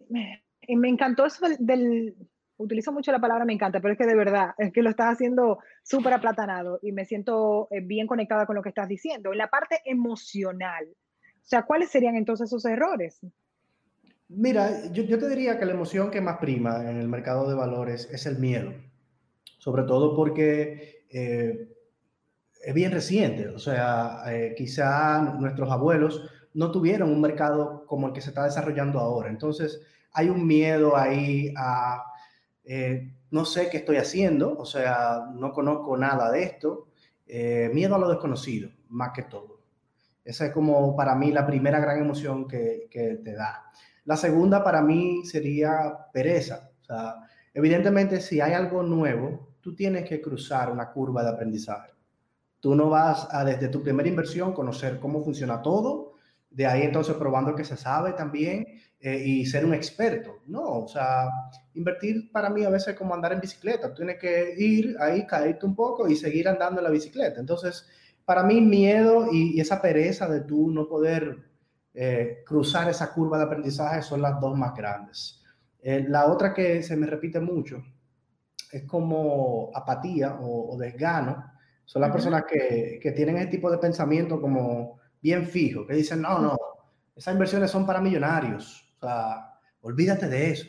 Me, 0.10 0.44
me 0.68 0.89
encantó 0.89 1.25
eso 1.25 1.46
del, 1.60 2.15
utilizo 2.62 2.91
mucho 2.91 3.12
la 3.12 3.20
palabra 3.20 3.46
me 3.46 3.53
encanta, 3.53 3.80
pero 3.80 3.94
es 3.94 3.98
que 3.98 4.06
de 4.06 4.15
verdad, 4.15 4.53
es 4.58 4.72
que 4.72 4.84
lo 4.84 4.89
estás 4.89 5.13
haciendo 5.13 5.60
súper 5.84 6.13
aplatanado 6.13 6.80
y 6.82 6.91
me 6.91 7.06
siento 7.06 7.68
eh, 7.72 7.82
bien 7.82 8.08
conectada 8.08 8.46
con 8.46 8.56
lo 8.56 8.62
que 8.62 8.70
estás 8.70 8.88
diciendo. 8.88 9.32
En 9.32 9.38
la 9.38 9.50
parte 9.50 9.82
emocional, 9.86 10.86
o 10.88 11.44
sea, 11.44 11.63
¿cuáles 11.63 11.89
serían 11.89 12.15
entonces 12.15 12.48
esos 12.48 12.65
errores? 12.65 13.20
Mira, 14.33 14.91
yo, 14.93 15.05
te 15.19 15.29
diría 15.29 15.59
que 15.59 15.65
la 15.65 15.73
emoción 15.73 16.09
que 16.09 16.21
más 16.21 16.38
prima 16.38 16.89
en 16.89 16.97
el 16.97 17.07
mercado 17.09 17.50
de 17.50 17.55
valores 17.55 18.07
es 18.11 18.25
el 18.25 18.39
miedo, 18.39 18.73
sobre 19.57 19.83
todo 19.83 20.15
porque 20.15 21.05
eh, 21.09 21.75
es 22.63 22.73
bien 22.73 22.91
reciente, 22.93 23.50
o 23.50 23.59
sea, 23.59 24.23
eh, 24.27 24.53
quizá 24.55 25.21
nuestros 25.21 25.69
abuelos 25.69 26.29
no 26.53 26.71
tuvieron 26.71 27.11
un 27.11 27.19
mercado 27.19 27.85
como 27.85 28.07
el 28.07 28.13
que 28.13 28.21
se 28.21 28.29
está 28.29 28.45
desarrollando 28.45 29.00
ahora. 29.00 29.29
Entonces, 29.29 29.81
hay 30.13 30.29
un 30.29 30.47
miedo 30.47 30.95
ahí 30.95 31.53
a, 31.57 32.03
eh, 32.63 33.13
no 33.31 33.43
sé 33.45 33.69
qué 33.69 33.77
estoy 33.77 33.97
haciendo, 33.97 34.57
o 34.57 34.65
sea, 34.65 35.29
no 35.33 35.51
conozco 35.51 35.97
nada 35.97 36.31
de 36.31 36.43
esto, 36.43 36.88
eh, 37.27 37.69
miedo 37.73 37.95
a 37.95 38.00
lo 38.00 38.09
desconocido, 38.09 38.69
más 38.89 39.11
que 39.13 39.23
todo. 39.23 39.59
Esa 40.23 40.45
es 40.45 40.53
como 40.53 40.95
para 40.95 41.15
mí 41.15 41.31
la 41.31 41.45
primera 41.45 41.79
gran 41.79 42.00
emoción 42.00 42.47
que, 42.47 42.88
que 42.89 43.19
te 43.23 43.33
da. 43.33 43.71
La 44.05 44.17
segunda 44.17 44.63
para 44.63 44.81
mí 44.81 45.25
sería 45.25 46.08
pereza. 46.12 46.72
O 46.81 46.84
sea, 46.84 47.15
evidentemente 47.53 48.22
si 48.22 48.41
hay 48.41 48.53
algo 48.53 48.84
nuevo, 48.84 49.55
tú 49.62 49.75
tienes 49.75 50.08
que 50.08 50.22
cruzar 50.22 50.72
una 50.72 50.91
curva 50.91 51.24
de 51.24 51.29
aprendizaje. 51.29 51.91
Tú 52.60 52.75
no 52.75 52.89
vas 52.89 53.27
a 53.31 53.43
desde 53.43 53.70
tu 53.70 53.81
primera 53.81 54.10
inversión 54.10 54.53
conocer 54.53 55.00
cómo 55.00 55.24
funciona 55.24 55.62
todo, 55.62 56.13
de 56.50 56.67
ahí 56.67 56.84
entonces 56.84 57.15
probando 57.15 57.55
que 57.55 57.63
se 57.63 57.77
sabe 57.77 58.13
también 58.13 58.67
eh, 59.00 59.24
y 59.25 59.46
ser 59.46 59.65
un 59.65 59.74
experto. 59.74 60.41
No, 60.46 60.84
o 60.84 60.88
sea, 60.88 61.27
invertir 61.74 62.31
para 62.31 62.50
mí 62.50 62.63
a 62.63 62.70
veces 62.70 62.89
es 62.89 62.96
como 62.96 63.15
andar 63.15 63.34
en 63.34 63.41
bicicleta. 63.41 63.93
Tienes 63.93 64.20
que 64.20 64.53
ir 64.58 64.96
ahí, 65.00 65.25
caerte 65.25 65.65
un 65.65 65.75
poco 65.75 66.08
y 66.08 66.15
seguir 66.15 66.48
andando 66.48 66.79
en 66.79 66.84
la 66.84 66.91
bicicleta. 66.91 67.39
Entonces, 67.39 67.88
para 68.25 68.43
mí 68.43 68.62
miedo 68.62 69.27
y, 69.31 69.60
esa 69.60 69.81
pereza 69.81 70.27
de 70.29 70.41
tú 70.41 70.70
no 70.72 70.88
poder 70.88 71.50
eh, 71.93 72.43
cruzar 72.45 72.89
esa 72.89 73.13
curva 73.13 73.38
de 73.38 73.45
aprendizaje 73.45 74.01
son 74.01 74.21
las 74.21 74.39
dos 74.39 74.57
más 74.57 74.74
grandes. 74.75 75.41
Eh, 75.81 76.05
la 76.07 76.27
otra 76.27 76.53
que 76.53 76.83
se 76.83 76.95
me 76.95 77.07
repite 77.07 77.39
mucho 77.39 77.83
es 78.71 78.83
como 78.83 79.71
apatía 79.74 80.38
o, 80.41 80.77
desgano. 80.77 81.51
Son 81.86 82.01
las 82.01 82.12
personas 82.12 82.45
que, 82.45 83.00
que, 83.01 83.12
tienen 83.12 83.38
ese 83.38 83.48
tipo 83.48 83.69
de 83.69 83.77
pensamiento 83.77 84.39
como 84.39 85.00
bien 85.21 85.45
fijo, 85.45 85.86
que 85.86 85.95
dicen, 85.95 86.21
no, 86.21 86.39
no, 86.39 86.57
esas 87.15 87.33
inversiones 87.33 87.69
son 87.69 87.86
para 87.86 88.00
millonarios. 88.00 88.95
O 88.98 89.05
sea, 89.05 89.60
olvídate 89.81 90.27
de 90.27 90.51
eso. 90.51 90.67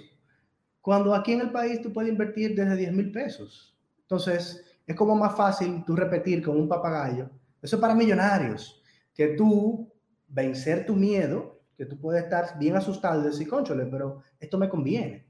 Cuando 0.81 1.15
aquí 1.15 1.33
en 1.33 1.43
el 1.43 1.53
país 1.53 1.81
tú 1.81 1.93
puedes 1.93 2.11
invertir 2.11 2.57
desde 2.57 2.77
10 2.77 2.93
mil 2.93 3.13
pesos. 3.13 3.79
Entonces, 4.01 4.65
es 4.87 4.97
como 4.97 5.15
más 5.15 5.37
fácil 5.37 5.85
tú 5.87 5.95
repetir 5.95 6.43
con 6.43 6.59
un 6.59 6.69
papagayo, 6.69 7.31
eso 7.61 7.77
es 7.77 7.81
para 7.81 7.95
millonarios, 7.95 8.83
que 9.15 9.29
tú 9.29 9.92
vencer 10.33 10.87
tu 10.87 10.97
miedo, 10.97 11.61
que 11.77 11.87
tú 11.87 11.99
puedes 11.99 12.25
estar 12.25 12.59
bien 12.59 12.77
asustado 12.77 13.23
y 13.23 13.27
decir, 13.27 13.49
conchole, 13.49 13.87
pero 13.87 14.23
esto 14.41 14.59
me 14.59 14.69
conviene. 14.69 15.27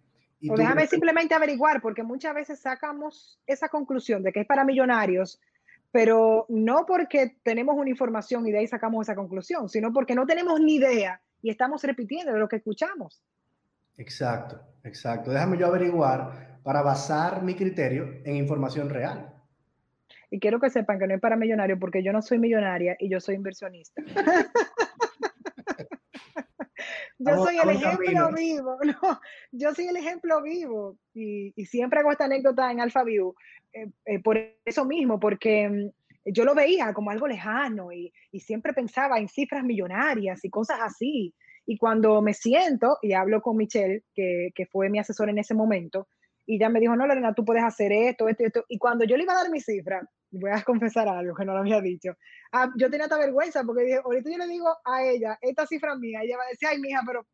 o 0.49 0.56
déjame 0.56 0.87
simplemente 0.87 1.35
averiguar, 1.35 1.80
porque 1.82 2.02
muchas 2.02 2.35
veces 2.35 2.61
sacamos 2.61 3.40
esa 3.47 3.68
conclusión 3.68 4.23
de 4.23 4.32
que 4.32 4.40
es 4.40 4.47
para 4.47 4.64
millonarios, 4.64 5.40
pero 5.90 6.47
no 6.49 6.87
porque 6.87 7.37
tenemos 7.42 7.76
una 7.76 7.90
información 7.90 8.47
y 8.47 8.52
de 8.52 8.59
ahí 8.59 8.66
sacamos 8.66 9.06
esa 9.06 9.14
conclusión, 9.14 9.68
sino 9.68 9.92
porque 9.92 10.14
no 10.14 10.26
tenemos 10.26 10.61
ni 10.61 10.76
idea 10.76 11.21
y 11.42 11.50
estamos 11.50 11.82
repitiendo 11.82 12.32
lo 12.38 12.49
que 12.49 12.56
escuchamos. 12.56 13.23
Exacto, 13.99 14.61
exacto. 14.85 15.30
Déjame 15.30 15.59
yo 15.59 15.66
averiguar 15.66 16.61
para 16.62 16.82
basar 16.82 17.42
mi 17.42 17.54
criterio 17.54 18.04
en 18.25 18.37
información 18.37 18.88
real. 18.88 19.32
Y 20.30 20.40
quiero 20.40 20.61
que 20.61 20.71
sepan 20.71 20.99
que 20.99 21.06
no 21.06 21.14
es 21.14 21.21
para 21.21 21.37
millonarios 21.37 21.78
porque 21.78 22.02
yo 22.02 22.11
no 22.11 22.23
soy 22.23 22.38
millonaria 22.38 22.97
y 22.99 23.11
yo 23.11 23.21
soy 23.21 23.35
inversionista. 23.35 24.02
yo 27.24 27.44
soy 27.44 27.56
el 27.58 27.70
ejemplo 27.70 28.32
vivo, 28.32 28.78
no, 28.84 29.20
yo 29.52 29.74
soy 29.74 29.86
el 29.86 29.96
ejemplo 29.96 30.42
vivo 30.42 30.96
y, 31.14 31.52
siempre 31.66 32.00
hago 32.00 32.12
esta 32.12 32.24
anécdota 32.24 32.70
en 32.70 32.80
AlphaView 32.80 33.34
eh, 33.72 33.86
eh, 34.04 34.20
por 34.20 34.38
eso 34.64 34.84
mismo, 34.84 35.18
porque 35.18 35.68
mm, 35.68 36.32
yo 36.32 36.44
lo 36.44 36.54
veía 36.54 36.92
como 36.92 37.10
algo 37.10 37.26
lejano 37.26 37.92
y, 37.92 38.12
siempre 38.40 38.72
pensaba 38.72 39.18
en 39.18 39.28
cifras 39.28 39.64
millonarias 39.64 40.44
y 40.44 40.50
cosas 40.50 40.78
así. 40.80 41.34
Y 41.64 41.78
cuando 41.78 42.20
me 42.22 42.34
siento 42.34 42.98
y 43.02 43.12
hablo 43.12 43.40
con 43.40 43.56
Michelle, 43.56 44.02
que, 44.14 44.50
que 44.54 44.66
fue 44.66 44.90
mi 44.90 44.98
asesor 44.98 45.30
en 45.30 45.38
ese 45.38 45.54
momento, 45.54 46.08
y 46.44 46.58
ya 46.58 46.68
me 46.68 46.80
dijo, 46.80 46.96
no, 46.96 47.06
Lorena, 47.06 47.34
tú 47.34 47.44
puedes 47.44 47.62
hacer 47.62 47.92
esto, 47.92 48.28
esto, 48.28 48.44
esto. 48.44 48.64
Y 48.68 48.78
cuando 48.78 49.04
yo 49.04 49.16
le 49.16 49.22
iba 49.22 49.32
a 49.32 49.42
dar 49.42 49.50
mi 49.50 49.60
cifra, 49.60 50.02
voy 50.32 50.50
a 50.50 50.62
confesar 50.62 51.08
algo 51.08 51.34
que 51.34 51.44
no 51.44 51.52
lo 51.52 51.60
había 51.60 51.80
dicho. 51.80 52.16
Ah, 52.52 52.70
yo 52.76 52.90
tenía 52.90 53.04
esta 53.04 53.18
vergüenza 53.18 53.62
porque 53.64 53.84
dije, 53.84 54.00
ahorita 54.04 54.30
yo 54.30 54.38
le 54.38 54.48
digo 54.48 54.68
a 54.84 55.04
ella, 55.04 55.38
esta 55.40 55.66
cifra 55.66 55.94
mía, 55.96 56.20
ella 56.22 56.38
va 56.38 56.44
a 56.44 56.48
decir, 56.48 56.68
ay, 56.68 56.80
mija, 56.80 57.02
pero 57.06 57.26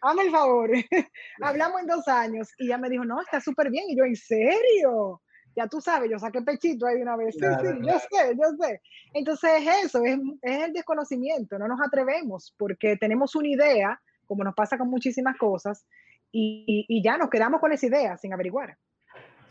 hazme 0.00 0.22
el 0.22 0.30
favor, 0.30 0.70
hablamos 1.42 1.80
en 1.80 1.86
dos 1.88 2.08
años. 2.08 2.48
Y 2.58 2.66
ella 2.66 2.78
me 2.78 2.88
dijo, 2.88 3.04
no, 3.04 3.20
está 3.20 3.40
súper 3.40 3.70
bien. 3.70 3.84
Y 3.88 3.96
yo, 3.96 4.04
¿en 4.04 4.16
serio? 4.16 5.20
Ya 5.56 5.66
tú 5.66 5.80
sabes, 5.80 6.08
yo 6.10 6.18
saqué 6.18 6.40
pechito 6.42 6.86
ahí 6.86 6.96
de 6.96 7.02
una 7.02 7.16
vez. 7.16 7.34
sí, 7.34 7.40
sí, 7.40 7.66
yo 7.82 7.98
sé, 7.98 8.36
yo 8.36 8.64
sé. 8.64 8.80
Entonces 9.12 9.50
es 9.60 9.84
eso, 9.86 10.04
es, 10.04 10.18
es 10.42 10.64
el 10.64 10.72
desconocimiento, 10.72 11.58
no 11.58 11.66
nos 11.66 11.80
atrevemos 11.80 12.54
porque 12.56 12.96
tenemos 12.96 13.34
una 13.34 13.48
idea, 13.48 14.00
como 14.26 14.44
nos 14.44 14.54
pasa 14.54 14.78
con 14.78 14.88
muchísimas 14.88 15.36
cosas, 15.36 15.84
y, 16.30 16.84
y 16.86 17.02
ya 17.02 17.16
nos 17.16 17.30
quedamos 17.30 17.60
con 17.60 17.72
esa 17.72 17.86
idea 17.86 18.16
sin 18.18 18.32
averiguar. 18.32 18.76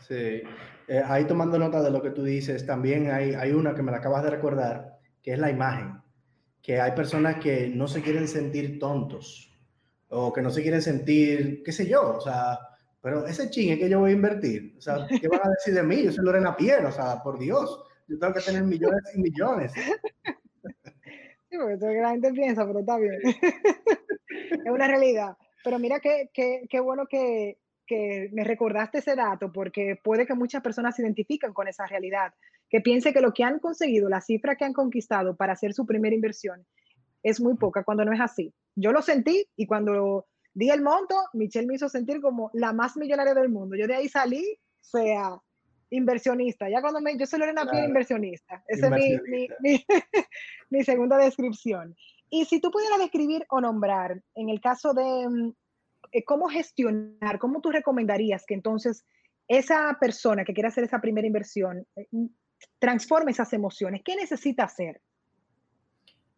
Sí, 0.00 0.42
eh, 0.88 1.02
ahí 1.04 1.24
tomando 1.26 1.58
nota 1.58 1.82
de 1.82 1.90
lo 1.90 2.02
que 2.02 2.10
tú 2.10 2.24
dices, 2.24 2.64
también 2.64 3.10
hay, 3.10 3.34
hay 3.34 3.52
una 3.52 3.74
que 3.74 3.82
me 3.82 3.90
la 3.90 3.98
acabas 3.98 4.22
de 4.22 4.30
recordar, 4.30 4.98
que 5.22 5.32
es 5.32 5.38
la 5.38 5.50
imagen, 5.50 6.00
que 6.62 6.80
hay 6.80 6.92
personas 6.92 7.36
que 7.36 7.68
no 7.68 7.88
se 7.88 8.02
quieren 8.02 8.28
sentir 8.28 8.78
tontos 8.78 9.54
o 10.08 10.32
que 10.32 10.40
no 10.40 10.50
se 10.50 10.62
quieren 10.62 10.80
sentir, 10.80 11.62
qué 11.62 11.72
sé 11.72 11.86
yo, 11.86 12.16
o 12.16 12.20
sea, 12.20 12.58
pero 13.02 13.26
ese 13.26 13.50
ching 13.50 13.72
es 13.72 13.78
que 13.78 13.88
yo 13.88 14.00
voy 14.00 14.10
a 14.12 14.14
invertir, 14.14 14.74
o 14.78 14.80
sea, 14.80 15.06
¿qué 15.08 15.28
van 15.28 15.40
a 15.44 15.50
decir 15.50 15.74
de 15.74 15.82
mí? 15.82 16.02
Yo 16.02 16.12
soy 16.12 16.24
Lorena 16.24 16.56
Pier, 16.56 16.84
o 16.86 16.92
sea, 16.92 17.22
por 17.22 17.38
Dios, 17.38 17.84
yo 18.08 18.18
tengo 18.18 18.32
que 18.32 18.40
tener 18.40 18.62
millones 18.62 19.02
y 19.14 19.20
millones. 19.20 19.72
Sí, 21.50 21.56
porque 21.56 21.74
eso 21.74 21.88
es 21.88 21.94
que 21.94 22.00
la 22.02 22.10
gente 22.10 22.32
piensa, 22.32 22.66
pero 22.66 22.80
está 22.80 22.98
bien. 22.98 23.18
es 24.64 24.70
una 24.70 24.86
realidad. 24.86 25.36
Pero 25.64 25.78
mira 25.78 25.98
qué, 26.00 26.30
qué, 26.32 26.66
qué 26.68 26.80
bueno 26.80 27.06
que, 27.06 27.58
que 27.88 28.28
me 28.32 28.44
recordaste 28.44 28.98
ese 28.98 29.16
dato 29.16 29.50
porque 29.50 29.98
puede 30.00 30.26
que 30.26 30.34
muchas 30.34 30.62
personas 30.62 30.94
se 30.94 31.02
identifiquen 31.02 31.52
con 31.52 31.66
esa 31.66 31.86
realidad, 31.86 32.32
que 32.68 32.80
piense 32.80 33.12
que 33.12 33.20
lo 33.20 33.32
que 33.32 33.42
han 33.42 33.58
conseguido, 33.58 34.08
la 34.08 34.20
cifra 34.20 34.54
que 34.54 34.64
han 34.64 34.72
conquistado 34.72 35.34
para 35.34 35.54
hacer 35.54 35.72
su 35.72 35.86
primera 35.86 36.14
inversión 36.14 36.64
es 37.22 37.40
muy 37.40 37.56
poca 37.56 37.82
cuando 37.82 38.04
no 38.04 38.12
es 38.12 38.20
así. 38.20 38.54
Yo 38.76 38.92
lo 38.92 39.02
sentí 39.02 39.44
y 39.56 39.66
cuando 39.66 40.26
di 40.54 40.70
el 40.70 40.82
monto, 40.82 41.16
Michelle 41.32 41.66
me 41.66 41.74
hizo 41.74 41.88
sentir 41.88 42.20
como 42.20 42.50
la 42.52 42.72
más 42.72 42.96
millonaria 42.96 43.34
del 43.34 43.48
mundo. 43.48 43.74
Yo 43.74 43.86
de 43.86 43.96
ahí 43.96 44.08
salí, 44.08 44.58
sea 44.80 45.40
inversionista. 45.90 46.68
Ya 46.68 46.80
cuando 46.80 47.00
me, 47.00 47.16
yo 47.16 47.26
soy 47.26 47.40
Lorena 47.40 47.62
claro. 47.62 47.86
inversionista. 47.86 48.62
Esa 48.68 48.86
es 48.86 48.92
mi, 48.92 49.48
mi, 49.60 49.84
mi 50.70 50.84
segunda 50.84 51.16
descripción. 51.16 51.96
Y 52.30 52.44
si 52.44 52.60
tú 52.60 52.70
pudieras 52.70 52.98
describir 52.98 53.46
o 53.48 53.60
nombrar, 53.60 54.22
en 54.34 54.50
el 54.50 54.60
caso 54.60 54.92
de 54.92 55.28
mm, 55.28 55.52
cómo 56.26 56.48
gestionar, 56.48 57.38
cómo 57.38 57.60
tú 57.60 57.70
recomendarías 57.70 58.44
que 58.46 58.54
entonces 58.54 59.04
esa 59.46 59.96
persona 60.00 60.44
que 60.44 60.52
quiere 60.52 60.68
hacer 60.68 60.84
esa 60.84 61.00
primera 61.00 61.26
inversión 61.26 61.86
eh, 61.96 62.06
transforme 62.78 63.32
esas 63.32 63.52
emociones? 63.52 64.02
¿Qué 64.04 64.16
necesita 64.16 64.64
hacer? 64.64 65.00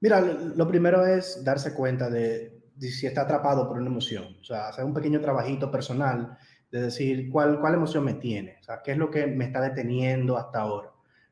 Mira, 0.00 0.20
lo 0.20 0.66
primero 0.66 1.04
es 1.04 1.44
darse 1.44 1.74
cuenta 1.74 2.08
de, 2.08 2.62
si 2.78 3.06
está 3.06 3.22
atrapado 3.22 3.68
por 3.68 3.78
una 3.78 3.88
emoción, 3.88 4.36
o 4.40 4.44
sea, 4.44 4.68
hacer 4.68 4.84
un 4.84 4.94
pequeño 4.94 5.20
trabajito 5.20 5.70
personal 5.70 6.38
de 6.70 6.82
decir 6.82 7.28
cuál, 7.30 7.60
cuál 7.60 7.74
emoción 7.74 8.04
me 8.04 8.14
tiene, 8.14 8.56
o 8.60 8.62
sea, 8.62 8.80
qué 8.82 8.92
es 8.92 8.98
lo 8.98 9.10
que 9.10 9.26
me 9.26 9.44
está 9.44 9.60
deteniendo 9.60 10.38
hasta 10.38 10.60
ahora. 10.60 10.90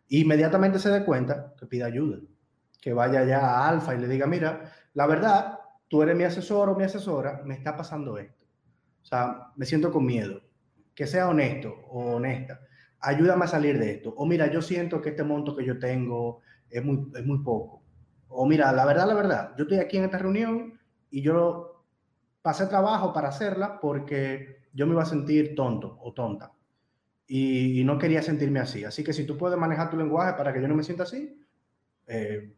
inmediatamente 0.09 0.79
se 0.79 0.91
dé 0.91 1.05
cuenta 1.05 1.55
que 1.59 1.67
pida 1.67 1.87
ayuda, 1.87 2.19
que 2.81 2.93
vaya 2.93 3.25
ya 3.25 3.39
a 3.41 3.69
Alfa 3.69 3.95
y 3.95 3.99
le 3.99 4.09
diga, 4.09 4.27
mira, 4.27 4.71
la 4.93 5.07
verdad, 5.07 5.58
tú 5.89 6.03
eres 6.03 6.17
mi 6.17 6.25
asesor 6.25 6.69
o 6.69 6.75
mi 6.75 6.85
asesora, 6.85 7.43
me 7.45 7.55
está 7.55 7.77
pasando 7.77 8.19
esto. 8.19 8.45
O 9.03 9.07
sea, 9.07 9.53
me 9.57 9.67
siento 9.67 9.91
con 9.91 10.05
miedo. 10.05 10.43
Que 10.95 11.07
sea 11.07 11.29
honesto 11.29 11.75
o 11.89 12.17
honesta. 12.17 12.61
Ayúdame 13.01 13.45
a 13.45 13.49
salir 13.49 13.79
de 13.79 13.93
esto. 13.93 14.13
O 14.17 14.27
mira, 14.27 14.51
yo 14.51 14.61
siento 14.61 15.01
que 15.01 15.11
este 15.11 15.23
monto 15.23 15.57
que 15.57 15.65
yo 15.65 15.79
tengo 15.79 16.41
es 16.69 16.85
muy, 16.85 17.11
es 17.15 17.25
muy 17.25 17.39
poco. 17.43 17.83
O 18.29 18.47
mira, 18.47 18.73
la 18.73 18.85
verdad, 18.85 19.07
la 19.07 19.15
verdad, 19.15 19.55
yo 19.57 19.63
estoy 19.63 19.79
aquí 19.79 19.97
en 19.97 20.05
esta 20.05 20.19
reunión 20.19 20.79
y 21.11 21.23
yo 21.23 21.85
pasé 22.43 22.67
trabajo 22.67 23.13
para 23.13 23.29
hacerla 23.29 23.81
porque 23.81 24.59
yo 24.73 24.87
me 24.87 24.93
iba 24.93 25.03
a 25.03 25.07
sentir 25.07 25.55
tonto 25.55 25.99
o 26.03 26.13
tonta. 26.13 26.53
Y, 27.27 27.81
y 27.81 27.85
no 27.85 27.99
quería 27.99 28.23
sentirme 28.23 28.61
así. 28.61 28.85
Así 28.85 29.05
que 29.05 29.13
si 29.13 29.25
tú 29.25 29.39
puedes 29.39 29.59
manejar 29.59 29.91
tu 29.91 29.97
lenguaje 29.97 30.35
para 30.35 30.53
que 30.53 30.61
yo 30.61 30.69
no 30.69 30.75
me 30.75 30.83
sienta 30.83 31.05
así, 31.05 31.39
eh, 32.09 32.55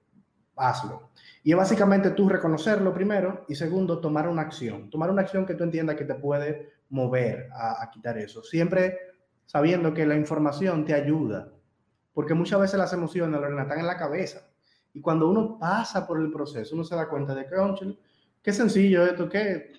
hazlo. 0.61 1.11
Y 1.43 1.53
es 1.53 1.57
básicamente 1.57 2.11
tú 2.11 2.29
reconocerlo 2.29 2.93
primero 2.93 3.45
y 3.49 3.55
segundo, 3.55 4.01
tomar 4.01 4.29
una 4.29 4.43
acción. 4.43 4.91
Tomar 4.91 5.11
una 5.11 5.23
acción 5.23 5.47
que 5.47 5.55
tú 5.55 5.65
entiendas 5.65 5.97
que 5.97 6.05
te 6.05 6.15
puede 6.15 6.73
mover 6.91 7.49
a, 7.53 7.89
quitar 7.91 8.19
eso. 8.19 8.43
Siempre 8.43 8.99
sabiendo 9.47 9.95
que 9.95 10.07
la 10.07 10.17
información 10.17 10.85
te 10.85 10.95
ayuda. 10.95 11.53
Porque 12.13 12.35
muchas 12.35 12.61
veces 12.61 12.79
las 12.79 12.93
emociones, 12.93 13.41
Lorena, 13.41 13.63
están 13.63 13.81
en 13.81 13.87
la 13.87 13.97
cabeza. 13.97 14.43
Y 14.93 15.01
cuando 15.01 15.31
uno 15.31 15.59
pasa 15.59 16.07
por 16.07 16.21
el 16.21 16.31
proceso, 16.31 16.75
uno 16.75 16.85
se 16.85 16.97
da 16.97 17.09
cuenta 17.09 17.35
de 17.35 17.47
que, 17.47 17.97
qué 18.43 18.53
sencillo 18.53 19.07
esto, 19.07 19.29
que, 19.29 19.73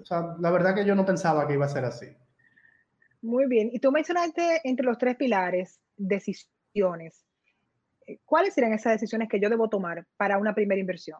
o 0.00 0.04
sea, 0.04 0.34
la 0.40 0.50
verdad 0.50 0.74
que 0.74 0.84
yo 0.84 0.94
no 0.94 1.04
pensaba 1.04 1.46
que 1.46 1.54
iba 1.54 1.66
a 1.66 1.68
ser 1.68 1.84
así. 1.84 2.06
Muy 3.22 3.46
bien. 3.46 3.70
Y 3.72 3.78
tú 3.78 3.92
mencionaste 3.92 4.62
entre 4.64 4.84
los 4.84 4.98
tres 4.98 5.16
pilares 5.16 5.80
decisiones. 5.96 7.24
¿Cuáles 8.24 8.54
serían 8.54 8.72
esas 8.72 8.94
decisiones 8.94 9.28
que 9.28 9.40
yo 9.40 9.48
debo 9.48 9.68
tomar 9.68 10.06
para 10.16 10.38
una 10.38 10.54
primera 10.54 10.80
inversión? 10.80 11.18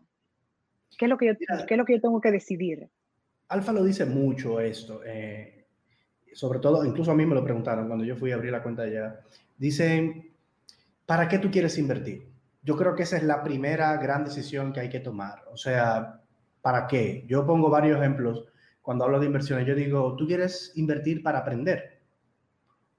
¿Qué 0.96 1.06
es 1.06 1.08
lo 1.08 1.18
que 1.18 1.26
yo, 1.26 1.32
¿qué 1.66 1.74
es 1.74 1.78
lo 1.78 1.84
que 1.84 1.94
yo 1.94 2.00
tengo 2.00 2.20
que 2.20 2.30
decidir? 2.30 2.88
Alfa 3.48 3.72
lo 3.72 3.84
dice 3.84 4.04
mucho 4.04 4.60
esto. 4.60 5.02
Eh, 5.04 5.66
sobre 6.32 6.58
todo, 6.58 6.84
incluso 6.84 7.10
a 7.10 7.14
mí 7.14 7.26
me 7.26 7.34
lo 7.34 7.44
preguntaron 7.44 7.86
cuando 7.86 8.04
yo 8.04 8.16
fui 8.16 8.32
a 8.32 8.34
abrir 8.36 8.52
la 8.52 8.62
cuenta 8.62 8.86
ya. 8.86 9.20
Dicen, 9.56 10.32
¿para 11.06 11.28
qué 11.28 11.38
tú 11.38 11.50
quieres 11.50 11.78
invertir? 11.78 12.28
Yo 12.62 12.76
creo 12.76 12.94
que 12.94 13.02
esa 13.02 13.16
es 13.16 13.24
la 13.24 13.42
primera 13.42 13.96
gran 13.98 14.24
decisión 14.24 14.72
que 14.72 14.80
hay 14.80 14.88
que 14.88 15.00
tomar. 15.00 15.44
O 15.52 15.56
sea, 15.56 16.22
¿para 16.62 16.86
qué? 16.86 17.24
Yo 17.28 17.46
pongo 17.46 17.70
varios 17.70 17.98
ejemplos 17.98 18.46
cuando 18.80 19.04
hablo 19.04 19.20
de 19.20 19.26
inversiones. 19.26 19.66
Yo 19.66 19.74
digo, 19.74 20.16
tú 20.16 20.26
quieres 20.26 20.72
invertir 20.76 21.22
para 21.22 21.40
aprender 21.40 21.94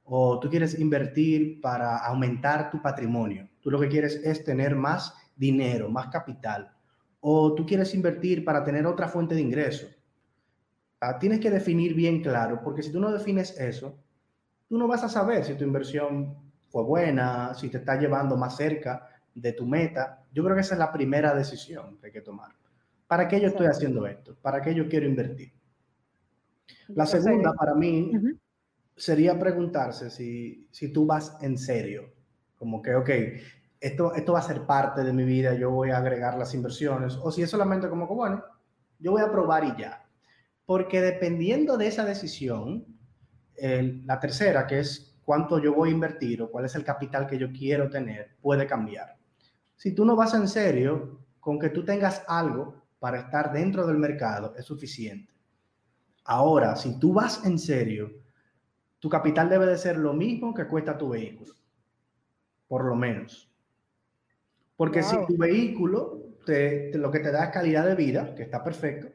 o 0.06 0.40
tú 0.40 0.50
quieres 0.50 0.80
invertir 0.80 1.60
para 1.62 1.98
aumentar 1.98 2.70
tu 2.70 2.82
patrimonio. 2.82 3.50
Tú 3.66 3.72
lo 3.72 3.80
que 3.80 3.90
quieres 3.90 4.22
es 4.24 4.44
tener 4.44 4.76
más 4.76 5.12
dinero, 5.36 5.90
más 5.90 6.10
capital. 6.10 6.72
O 7.20 7.56
tú 7.56 7.66
quieres 7.66 7.96
invertir 7.96 8.46
para 8.46 8.64
tener 8.64 8.86
otra 8.86 9.08
fuente 9.08 9.34
de 9.34 9.42
ingreso. 9.42 9.88
Ah, 11.00 11.18
tienes 11.18 11.40
que 11.40 11.50
definir 11.50 11.96
bien 11.96 12.22
claro, 12.22 12.62
porque 12.64 12.84
si 12.84 12.92
tú 12.92 13.00
no 13.00 13.12
defines 13.12 13.60
eso, 13.60 13.98
tú 14.70 14.78
no 14.78 14.88
vas 14.88 15.04
a 15.04 15.10
saber 15.10 15.44
si 15.44 15.56
tu 15.56 15.64
inversión 15.64 16.38
fue 16.68 16.84
buena, 16.84 17.56
si 17.56 17.70
te 17.70 17.80
está 17.80 18.00
llevando 18.00 18.38
más 18.38 18.56
cerca 18.56 19.10
de 19.34 19.54
tu 19.54 19.66
meta. 19.66 20.24
Yo 20.32 20.44
creo 20.44 20.56
que 20.56 20.62
esa 20.62 20.76
es 20.76 20.80
la 20.80 20.94
primera 20.94 21.34
decisión 21.34 21.98
que 21.98 22.06
hay 22.06 22.14
que 22.14 22.22
tomar. 22.22 22.52
¿Para 23.08 23.28
qué 23.28 23.42
yo 23.42 23.48
estoy 23.48 23.66
haciendo 23.66 24.06
esto? 24.06 24.38
¿Para 24.44 24.62
qué 24.62 24.76
yo 24.76 24.88
quiero 24.88 25.08
invertir? 25.08 25.52
La 26.90 27.08
segunda, 27.08 27.52
para 27.54 27.74
mí, 27.74 28.12
sería 28.96 29.40
preguntarse 29.40 30.12
si, 30.12 30.68
si 30.70 30.94
tú 30.94 31.08
vas 31.08 31.36
en 31.42 31.58
serio. 31.58 32.15
Como 32.58 32.82
que, 32.82 32.96
ok, 32.96 33.10
esto, 33.80 34.14
esto 34.16 34.34
va 34.34 34.40
a 34.40 34.44
ser 34.44 34.66
parte 34.66 35.04
de 35.04 35.14
mi 35.14 35.24
vida, 35.24 35.54
yo 35.54 35.72
voy 35.72 35.92
a 35.92 35.98
agregar 35.98 36.38
las 36.38 36.54
inversiones, 36.54 37.18
o 37.22 37.32
si 37.32 37.42
es 37.44 37.50
solamente 37.50 37.90
como 37.90 38.08
que, 38.08 38.14
bueno, 38.14 38.44
yo 39.00 39.12
voy 39.12 39.22
a 39.22 39.32
probar 39.32 39.64
y 39.64 39.76
ya. 39.78 40.06
Porque 40.66 41.02
dependiendo 41.02 41.78
de 41.78 41.88
esa 41.88 42.06
decisión, 42.06 42.86
la 43.58 44.20
tercera, 44.20 44.66
que 44.66 44.80
es 44.80 45.20
cuánto 45.24 45.60
yo 45.60 45.74
voy 45.74 45.90
a 45.90 45.94
invertir 45.94 46.42
o 46.42 46.50
cuál 46.50 46.66
es 46.66 46.76
el 46.76 46.84
capital 46.84 47.28
que 47.28 47.38
yo 47.38 47.52
quiero 47.52 47.90
tener, 47.90 48.36
puede 48.42 48.66
cambiar. 48.66 49.16
Si 49.76 49.94
tú 49.94 50.06
no 50.06 50.16
vas 50.16 50.34
en 50.34 50.48
serio, 50.48 51.20
con 51.40 51.60
que 51.60 51.70
tú 51.70 51.86
tengas 51.86 52.24
algo 52.28 52.84
para 53.00 53.20
estar 53.20 53.52
dentro 53.52 53.86
del 53.86 53.98
mercado 53.98 54.56
es 54.58 54.66
suficiente. 54.66 55.34
Ahora, 56.24 56.76
si 56.76 56.98
tú 56.98 57.14
vas 57.14 57.46
en 57.46 57.60
serio, 57.60 58.12
tu 59.00 59.10
capital 59.10 59.48
debe 59.50 59.68
de 59.68 59.78
ser 59.78 59.98
lo 59.98 60.14
mismo 60.14 60.54
que 60.54 60.66
cuesta 60.66 60.98
tu 60.98 61.10
vehículo, 61.10 61.54
por 62.68 62.86
lo 62.86 62.96
menos. 62.96 63.52
Porque 64.76 65.04
si 65.04 65.16
tu 65.26 65.38
vehículo 65.38 66.36
te, 66.46 66.92
lo 66.98 67.10
que 67.12 67.20
te 67.20 67.32
da 67.32 67.46
es 67.46 67.52
calidad 67.52 67.86
de 67.86 67.96
vida, 67.96 68.36
que 68.36 68.44
está 68.44 68.64
perfecto, 68.64 69.08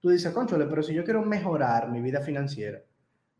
tú 0.00 0.10
dices, 0.10 0.32
conchole, 0.32 0.66
pero 0.66 0.82
si 0.82 0.94
yo 0.94 1.04
quiero 1.04 1.22
mejorar 1.22 1.90
mi 1.90 2.00
vida 2.00 2.20
financiera, 2.20 2.82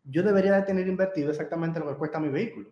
yo 0.05 0.23
debería 0.23 0.53
de 0.53 0.63
tener 0.63 0.87
invertido 0.89 1.31
exactamente 1.31 1.81
lo 1.81 1.89
que 1.89 1.97
cuesta 1.97 2.21
mi 2.21 2.29
vehículo. 2.29 2.71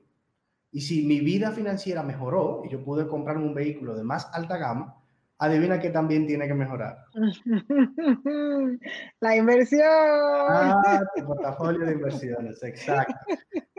Y 0.70 0.80
si 0.80 1.06
mi 1.06 1.20
vida 1.20 1.52
financiera 1.52 2.02
mejoró 2.02 2.62
y 2.64 2.70
yo 2.70 2.82
pude 2.82 3.06
comprarme 3.06 3.44
un 3.44 3.54
vehículo 3.54 3.94
de 3.94 4.02
más 4.02 4.28
alta 4.32 4.56
gama, 4.56 4.96
adivina 5.38 5.78
que 5.80 5.90
también 5.90 6.26
tiene 6.26 6.46
que 6.48 6.54
mejorar. 6.54 7.04
La 9.20 9.36
inversión. 9.36 9.82
Ah, 9.86 11.02
tu 11.14 11.24
portafolio 11.26 11.86
de 11.86 11.92
inversiones, 11.92 12.62
exacto. 12.62 13.14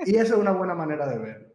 Y 0.05 0.15
eso 0.15 0.35
es 0.35 0.39
una 0.39 0.51
buena 0.51 0.75
manera 0.75 1.07
de 1.07 1.17
verlo. 1.17 1.54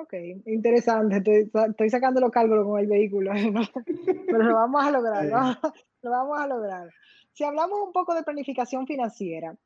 Ok, 0.00 0.14
interesante. 0.46 1.42
Estoy, 1.42 1.90
sacando 1.90 2.20
los 2.20 2.30
cálculos 2.30 2.64
con 2.64 2.78
el 2.78 2.86
vehículo, 2.86 3.32
pero 4.26 4.44
lo 4.44 4.54
vamos 4.54 4.84
a 4.84 4.92
lograr, 4.92 5.24
lo 6.02 6.10
vamos 6.10 6.38
a 6.38 6.46
lograr. 6.46 6.88
Si 7.32 7.42
hablamos 7.42 7.80
un 7.84 7.92
poco 7.92 8.14
de 8.14 8.22
planificación 8.22 8.86
financiera, 8.86 9.56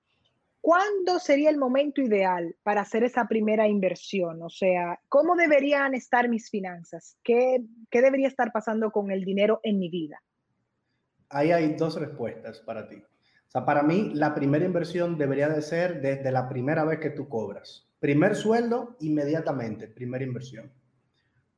¿cuándo 0.62 1.19
sería 1.19 1.50
el 1.50 1.59
momento 1.59 2.00
ideal 2.00 2.56
para 2.63 2.80
hacer 2.80 3.04
esa 3.04 3.26
primera 3.26 3.69
inversión? 3.69 4.43
O 4.43 4.49
sea, 4.49 4.99
¿cómo 5.11 5.37
deberían 5.37 5.93
estar 5.93 6.30
mis 6.30 6.49
finanzas? 6.49 7.19
¿Qué, 7.23 7.63
qué 7.91 8.00
debería 8.00 8.28
estar 8.28 8.52
pasando 8.52 8.91
con 8.91 9.11
el 9.11 9.26
dinero 9.26 9.61
en 9.63 9.78
mi 9.78 9.91
vida? 9.91 10.23
Ahí 11.28 11.52
hay 11.52 11.75
dos 11.75 12.00
respuestas 12.00 12.61
para 12.61 12.89
ti. 12.89 12.97
O 12.97 13.50
sea, 13.50 13.67
para 13.67 13.83
mí, 13.83 14.13
la 14.15 14.35
primera 14.35 14.65
inversión 14.65 15.19
debería 15.19 15.50
de 15.50 15.61
ser 15.61 16.00
desde 16.00 16.33
la 16.33 16.49
primera 16.49 16.85
vez 16.85 17.00
que 17.00 17.11
tú 17.11 17.28
cobras. 17.28 17.92
Primer 18.02 18.34
sueldo, 18.34 18.97
inmediatamente, 18.99 19.86
primera 19.86 20.25
inversión. 20.25 20.73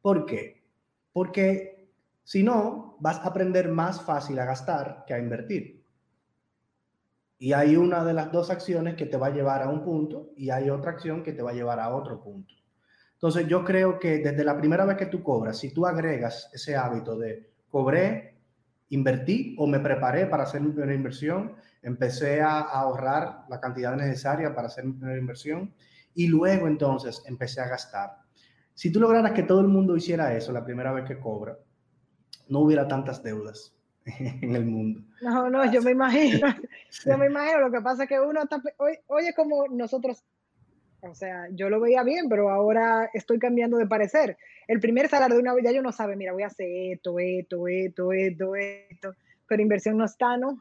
¿Por 0.03 0.27
qué? 0.27 0.63
Porque 1.11 1.89
si 2.23 2.43
no, 2.43 2.99
vas 3.01 3.17
a 3.21 3.29
aprender 3.29 3.71
más 3.71 4.03
fácil 4.03 4.39
a 4.39 4.45
gastar 4.45 5.05
que 5.07 5.15
a 5.15 5.19
invertir. 5.19 5.83
Y 7.39 7.55
hay 7.55 7.77
una 7.77 8.05
de 8.05 8.13
las 8.13 8.31
dos 8.31 8.51
acciones 8.51 8.95
que 8.95 9.07
te 9.07 9.17
va 9.17 9.29
a 9.29 9.35
llevar 9.35 9.63
a 9.63 9.71
un 9.71 9.83
punto 9.83 10.33
y 10.37 10.51
hay 10.51 10.69
otra 10.69 10.91
acción 10.91 11.23
que 11.23 11.33
te 11.33 11.43
va 11.43 11.53
a 11.53 11.55
llevar 11.55 11.81
a 11.81 11.95
otro 11.95 12.23
punto. 12.23 12.53
Entonces 13.15 13.49
yo 13.49 13.65
creo 13.65 13.99
que 13.99 14.19
desde 14.19 14.45
la 14.45 14.59
primera 14.59 14.85
vez 14.85 14.99
que 14.99 15.07
tú 15.07 15.23
cobras, 15.23 15.57
si 15.57 15.73
tú 15.73 15.87
agregas 15.87 16.51
ese 16.53 16.77
hábito 16.77 17.17
de 17.17 17.49
cobré, 17.71 18.35
invertí 18.91 19.57
o 19.59 19.67
me 19.67 19.81
preparé 19.81 20.27
para 20.27 20.43
hacer 20.43 20.61
mi 20.61 20.73
primera 20.73 20.95
inversión, 20.95 21.55
empecé 21.81 22.43
a, 22.43 22.61
ahorrar 22.61 23.47
la 23.49 23.59
cantidad 23.61 23.97
necesaria 23.97 24.55
para 24.55 24.67
hacer 24.67 24.85
mi 24.85 24.93
primera 24.93 25.19
inversión 25.19 25.73
y 26.15 26.29
luego 26.29 26.69
entonces 26.69 27.23
empecé 27.27 27.61
a 27.61 27.69
gastar. 27.69 28.11
Si 28.75 28.91
tú 28.91 29.01
lograras 29.01 29.33
que 29.33 29.43
todo 29.43 29.61
el 29.61 29.69
mundo 29.69 29.97
hiciera 29.97 30.35
eso 30.37 30.53
la 30.53 30.65
primera 30.65 30.93
vez 30.93 31.05
que 31.05 31.19
cobra, 31.19 31.57
no 32.49 32.61
hubiera 32.61 32.87
tantas 32.89 33.23
deudas 33.23 33.75
en 34.05 34.55
el 34.55 34.67
mundo. 34.67 35.03
No, 35.23 35.49
no, 35.51 35.71
yo 35.71 35.83
me 35.83 35.93
imagino, 35.93 36.49
yo 37.07 37.19
me 37.19 37.27
imagino, 37.27 37.61
lo 37.61 37.73
que 37.73 37.81
pasa 37.81 38.05
es 38.05 38.09
que 38.09 38.21
uno 38.21 38.43
está, 38.43 38.63
oye, 39.07 39.33
como 39.35 39.69
nosotros, 39.69 40.23
o 41.01 41.15
sea, 41.15 41.49
yo 41.53 41.69
lo 41.69 41.81
veía 41.81 42.03
bien, 42.03 42.29
pero 42.29 42.51
ahora 42.51 43.11
estoy 43.13 43.39
cambiando 43.39 43.77
de 43.77 43.87
parecer. 43.87 44.37
El 44.67 44.81
primer 44.81 45.09
salario 45.09 45.37
de 45.37 45.43
una 45.43 45.55
ya 45.63 45.71
yo 45.71 45.83
no 45.83 45.93
sabe, 45.93 46.17
mira, 46.17 46.33
voy 46.33 46.43
a 46.43 46.49
hacer 46.49 46.67
esto, 46.69 47.19
esto, 47.19 47.69
esto, 47.69 48.13
esto, 48.13 48.55
esto, 48.55 49.15
pero 49.47 49.63
inversión 49.63 49.99
no 49.99 50.05
está, 50.07 50.37
¿no? 50.37 50.59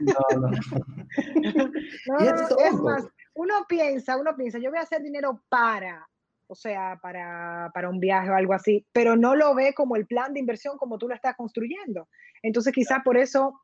No, 0.00 0.40
no. 0.40 0.50
no, 2.06 2.18
es 2.18 2.74
más, 2.74 3.08
uno 3.38 3.66
piensa, 3.68 4.16
uno 4.16 4.34
piensa, 4.36 4.58
yo 4.58 4.70
voy 4.70 4.80
a 4.80 4.82
hacer 4.82 5.00
dinero 5.00 5.44
para, 5.48 6.08
o 6.48 6.56
sea, 6.56 6.98
para, 7.00 7.70
para, 7.72 7.88
un 7.88 8.00
viaje 8.00 8.28
o 8.30 8.34
algo 8.34 8.52
así, 8.52 8.84
pero 8.92 9.16
no 9.16 9.36
lo 9.36 9.54
ve 9.54 9.74
como 9.74 9.94
el 9.94 10.06
plan 10.06 10.34
de 10.34 10.40
inversión 10.40 10.76
como 10.76 10.98
tú 10.98 11.08
lo 11.08 11.14
estás 11.14 11.36
construyendo. 11.36 12.08
Entonces, 12.42 12.72
quizás 12.72 12.98
por 13.04 13.16
eso 13.16 13.60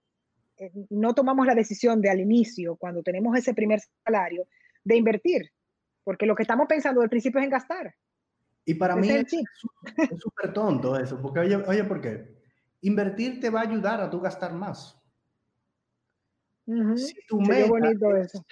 eh, 0.59 0.71
no 0.91 1.13
tomamos 1.13 1.45
la 1.45 1.57
decisión 1.57 2.01
de 2.01 2.09
al 2.09 2.21
inicio, 2.21 2.77
cuando 2.77 3.03
tenemos 3.03 3.37
ese 3.37 3.53
primer 3.53 3.81
salario, 4.05 4.47
de 4.85 4.97
invertir, 4.97 5.51
porque 6.05 6.27
lo 6.27 6.37
que 6.37 6.43
estamos 6.43 6.69
pensando 6.69 7.01
al 7.03 7.11
principio 7.11 7.41
es 7.41 7.45
en 7.45 7.51
gastar. 7.51 7.97
Y 8.65 8.75
para 8.75 8.95
mí 8.95 9.11
es 9.11 9.27
súper 10.21 10.53
tonto 10.53 10.97
eso, 10.97 11.21
porque 11.21 11.41
oye, 11.41 11.57
oye, 11.57 11.83
¿por 11.83 12.01
qué? 12.01 12.33
Invertir 12.83 13.41
te 13.41 13.51
va 13.51 13.61
a 13.61 13.65
ayudar 13.65 14.01
a 14.01 14.09
tú 14.09 14.21
gastar 14.21 14.53
más. 14.53 15.04
Si 16.96 17.14
tu 17.29 17.40
meta 17.40 17.68
bonito 17.68 18.16
eso. 18.16 18.44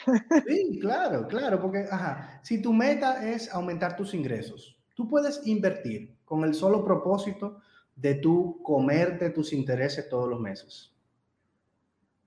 Sí, 0.46 0.79
claro, 0.81 1.27
claro, 1.27 1.61
porque 1.61 1.87
ajá, 1.90 2.40
si 2.42 2.61
tu 2.61 2.72
meta 2.72 3.27
es 3.27 3.53
aumentar 3.53 3.96
tus 3.96 4.12
ingresos, 4.12 4.79
tú 4.94 5.09
puedes 5.09 5.46
invertir 5.46 6.14
con 6.25 6.44
el 6.44 6.55
solo 6.55 6.85
propósito 6.85 7.61
de 7.96 8.16
tú 8.16 8.61
comerte 8.62 9.31
tus 9.31 9.53
intereses 9.53 10.09
todos 10.09 10.29
los 10.29 10.40
meses. 10.40 10.92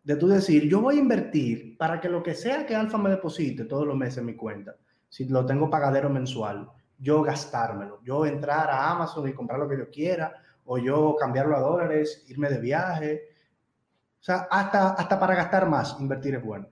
De 0.04 0.16
tú 0.16 0.28
decir, 0.28 0.68
yo 0.68 0.82
voy 0.82 0.98
a 0.98 1.02
invertir 1.02 1.78
para 1.78 2.00
que 2.00 2.10
lo 2.10 2.24
que 2.24 2.34
sea 2.34 2.66
que 2.66 2.76
Alfa 2.76 2.98
me 2.98 3.10
deposite 3.10 3.66
todos 3.66 3.86
los 3.86 3.98
meses 3.98 4.20
en 4.20 4.26
mi 4.26 4.36
cuenta, 4.36 4.76
si 5.10 5.26
lo 5.26 5.46
tengo 5.46 5.70
pagadero 5.70 6.10
mensual, 6.10 6.70
yo 6.98 7.22
gastármelo, 7.22 8.02
yo 8.04 8.26
entrar 8.26 8.70
a 8.70 8.92
Amazon 8.92 9.28
y 9.28 9.34
comprar 9.34 9.60
lo 9.60 9.68
que 9.68 9.78
yo 9.78 9.90
quiera, 9.90 10.34
o 10.66 10.78
yo 10.78 11.16
cambiarlo 11.20 11.56
a 11.56 11.62
dólares, 11.62 12.26
irme 12.28 12.50
de 12.50 12.60
viaje, 12.60 13.35
sea, 14.26 14.48
hasta, 14.50 14.94
hasta 14.94 15.20
para 15.20 15.36
gastar 15.36 15.70
más, 15.70 15.98
invertir 16.00 16.34
es 16.34 16.44
bueno. 16.44 16.68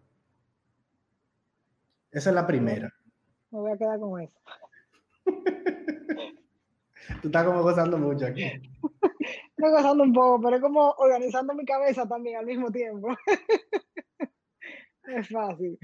Esa 2.12 2.30
es 2.32 2.36
la 2.36 2.48
primera. 2.48 2.92
Me 3.52 3.60
voy 3.60 3.72
a 3.72 3.78
quedar 3.78 4.00
con 4.00 4.20
eso. 4.20 4.40
Tú 7.22 7.28
estás 7.28 7.44
como 7.46 7.62
gozando 7.62 8.00
mucho 8.00 8.26
aquí. 8.26 8.44
Estoy 9.56 9.72
gozando 9.72 10.04
un 10.04 10.14
poco, 10.14 10.42
pero 10.42 10.56
es 10.56 10.62
como 10.64 10.96
organizando 10.98 11.54
mi 11.54 11.64
cabeza 11.64 12.08
también 12.08 12.38
al 12.38 12.48
mismo 12.48 12.72
tiempo. 12.72 13.16
es 15.08 15.30
fácil. 15.30 15.78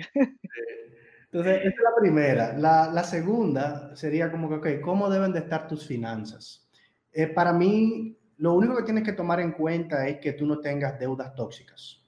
Entonces, 1.26 1.60
esa 1.60 1.70
es 1.70 1.84
la 1.84 2.02
primera. 2.02 2.58
La, 2.58 2.90
la, 2.92 3.04
segunda 3.04 3.96
sería 3.96 4.32
como 4.32 4.50
que, 4.50 4.56
ok, 4.56 4.82
¿cómo 4.82 5.08
deben 5.08 5.34
de 5.34 5.40
estar 5.40 5.68
tus 5.68 5.86
finanzas? 5.86 6.68
Eh, 7.12 7.28
para 7.28 7.54
mí, 7.54 8.19
lo 8.40 8.54
único 8.54 8.76
que 8.78 8.84
tienes 8.84 9.04
que 9.04 9.14
tomar 9.14 9.42
en 9.42 9.52
cuenta 9.52 10.08
es 10.08 10.20
que 10.20 10.32
tú 10.32 10.46
no 10.46 10.60
tengas 10.60 10.98
deudas 10.98 11.36
tóxicas. 11.36 12.02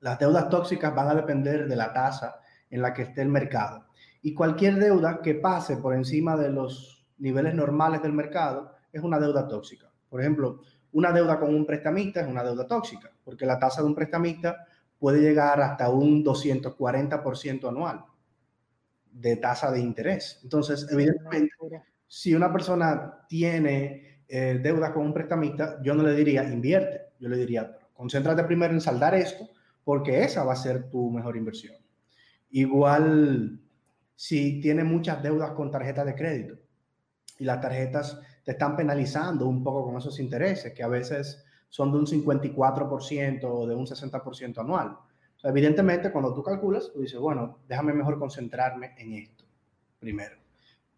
Las 0.00 0.18
deudas 0.18 0.48
tóxicas 0.48 0.92
van 0.94 1.08
a 1.08 1.14
depender 1.14 1.68
de 1.68 1.76
la 1.76 1.92
tasa 1.92 2.40
en 2.70 2.82
la 2.82 2.92
que 2.92 3.02
esté 3.02 3.22
el 3.22 3.28
mercado. 3.28 3.86
Y 4.20 4.34
cualquier 4.34 4.76
deuda 4.76 5.20
que 5.22 5.34
pase 5.34 5.76
por 5.76 5.94
encima 5.94 6.36
de 6.36 6.50
los 6.50 7.06
niveles 7.18 7.54
normales 7.54 8.02
del 8.02 8.12
mercado 8.12 8.72
es 8.92 9.02
una 9.02 9.20
deuda 9.20 9.46
tóxica. 9.46 9.88
Por 10.08 10.20
ejemplo, 10.20 10.60
una 10.92 11.12
deuda 11.12 11.38
con 11.38 11.54
un 11.54 11.64
prestamista 11.64 12.20
es 12.20 12.26
una 12.26 12.42
deuda 12.42 12.66
tóxica, 12.66 13.12
porque 13.22 13.46
la 13.46 13.58
tasa 13.58 13.80
de 13.80 13.86
un 13.86 13.94
prestamista 13.94 14.66
puede 14.98 15.20
llegar 15.20 15.60
hasta 15.60 15.88
un 15.88 16.24
240% 16.24 17.68
anual 17.68 18.04
de 19.12 19.36
tasa 19.36 19.70
de 19.70 19.78
interés. 19.78 20.40
Entonces, 20.42 20.88
evidentemente, 20.90 21.54
si 22.08 22.34
una 22.34 22.52
persona 22.52 23.24
tiene 23.28 24.13
eh, 24.28 24.58
deuda 24.62 24.92
con 24.92 25.06
un 25.06 25.14
prestamista, 25.14 25.80
yo 25.82 25.94
no 25.94 26.02
le 26.02 26.14
diría 26.14 26.44
invierte, 26.44 27.12
yo 27.18 27.28
le 27.28 27.36
diría 27.36 27.76
concéntrate 27.94 28.44
primero 28.44 28.74
en 28.74 28.80
saldar 28.80 29.14
esto, 29.14 29.48
porque 29.84 30.22
esa 30.22 30.44
va 30.44 30.52
a 30.52 30.56
ser 30.56 30.90
tu 30.90 31.10
mejor 31.10 31.36
inversión. 31.36 31.76
Igual, 32.50 33.60
si 34.14 34.60
tiene 34.60 34.84
muchas 34.84 35.22
deudas 35.22 35.52
con 35.52 35.70
tarjetas 35.70 36.06
de 36.06 36.14
crédito 36.14 36.56
y 37.38 37.44
las 37.44 37.60
tarjetas 37.60 38.20
te 38.44 38.52
están 38.52 38.76
penalizando 38.76 39.46
un 39.46 39.62
poco 39.62 39.84
con 39.86 39.96
esos 39.96 40.18
intereses, 40.20 40.72
que 40.72 40.82
a 40.82 40.88
veces 40.88 41.44
son 41.68 41.90
de 41.92 41.98
un 41.98 42.06
54% 42.06 43.44
o 43.44 43.66
de 43.66 43.74
un 43.74 43.86
60% 43.86 44.58
anual. 44.58 44.96
evidentemente, 45.42 46.10
cuando 46.12 46.32
tú 46.32 46.42
calculas, 46.42 46.90
tú 46.92 47.00
dices, 47.00 47.18
bueno, 47.18 47.58
déjame 47.68 47.92
mejor 47.92 48.18
concentrarme 48.18 48.94
en 48.96 49.14
esto 49.14 49.44
primero. 49.98 50.36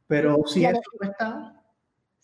Pero 0.07 0.43
si 0.47 0.65
eso 0.65 0.81
no 1.01 1.11
está... 1.11 1.63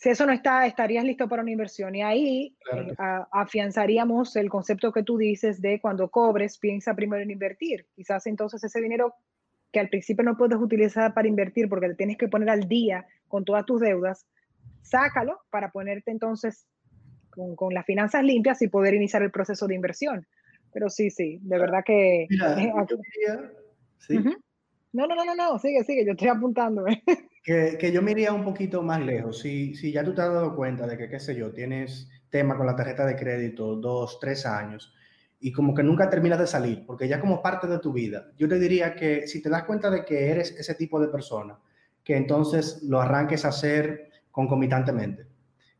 Si 0.02 0.08
eso 0.08 0.26
no 0.26 0.32
está, 0.32 0.66
estarías 0.66 1.04
listo 1.04 1.28
para 1.28 1.42
una 1.42 1.52
inversión. 1.52 1.94
Y 1.94 2.02
ahí 2.02 2.56
eh, 2.72 2.96
afianzaríamos 3.30 4.34
el 4.34 4.50
concepto 4.50 4.90
que 4.90 5.04
tú 5.04 5.16
dices 5.16 5.62
de 5.62 5.80
cuando 5.80 6.10
cobres, 6.10 6.58
piensa 6.58 6.96
primero 6.96 7.22
en 7.22 7.30
invertir. 7.30 7.86
Quizás 7.94 8.26
entonces 8.26 8.64
ese 8.64 8.80
dinero 8.80 9.14
que 9.70 9.78
al 9.78 9.88
principio 9.88 10.24
no 10.24 10.36
puedes 10.36 10.58
utilizar 10.58 11.14
para 11.14 11.28
invertir 11.28 11.68
porque 11.68 11.86
te 11.86 11.94
tienes 11.94 12.18
que 12.18 12.26
poner 12.26 12.50
al 12.50 12.66
día 12.66 13.06
con 13.28 13.44
todas 13.44 13.64
tus 13.64 13.80
deudas, 13.80 14.26
sácalo 14.80 15.38
para 15.50 15.70
ponerte 15.70 16.10
entonces 16.10 16.66
con, 17.30 17.72
las 17.72 17.86
finanzas 17.86 18.24
limpias 18.24 18.60
y 18.60 18.66
poder 18.66 18.94
iniciar 18.94 19.22
el 19.22 19.30
proceso 19.30 19.68
de 19.68 19.76
inversión. 19.76 20.26
Pero 20.72 20.90
sí, 20.90 21.10
sí, 21.10 21.38
de 21.42 21.58
verdad 21.58 21.84
que... 21.86 22.26
No, 24.92 25.06
no, 25.06 25.14
no, 25.14 25.24
no, 25.24 25.36
no, 25.36 25.60
sigue, 25.60 25.84
sigue, 25.84 26.04
yo 26.04 26.10
estoy 26.10 26.26
apuntando. 26.26 26.86
Que, 27.42 27.90
yo 27.92 28.02
me 28.02 28.12
iría 28.12 28.32
un 28.32 28.44
poquito 28.44 28.82
más 28.82 29.00
lejos. 29.00 29.40
Si, 29.40 29.74
si 29.74 29.92
ya 29.92 30.04
tú 30.04 30.14
te 30.14 30.22
has 30.22 30.32
dado 30.32 30.54
cuenta 30.54 30.86
de 30.86 30.96
que, 30.96 31.08
qué 31.08 31.18
sé 31.18 31.34
yo, 31.34 31.52
tienes 31.52 32.08
tema 32.30 32.56
con 32.56 32.66
la 32.66 32.76
tarjeta 32.76 33.04
de 33.04 33.16
crédito 33.16 33.76
dos, 33.76 34.18
tres 34.20 34.46
años 34.46 34.94
y 35.44 35.50
como 35.50 35.74
que 35.74 35.82
nunca 35.82 36.08
terminas 36.08 36.38
de 36.38 36.46
salir, 36.46 36.86
porque 36.86 37.08
ya 37.08 37.20
como 37.20 37.42
parte 37.42 37.66
de 37.66 37.80
tu 37.80 37.92
vida, 37.92 38.28
yo 38.38 38.48
te 38.48 38.60
diría 38.60 38.94
que 38.94 39.26
si 39.26 39.42
te 39.42 39.50
das 39.50 39.64
cuenta 39.64 39.90
de 39.90 40.04
que 40.04 40.30
eres 40.30 40.52
ese 40.52 40.76
tipo 40.76 41.00
de 41.00 41.08
persona, 41.08 41.58
que 42.04 42.16
entonces 42.16 42.80
lo 42.84 43.00
arranques 43.00 43.44
a 43.44 43.48
hacer 43.48 44.10
concomitantemente. 44.30 45.26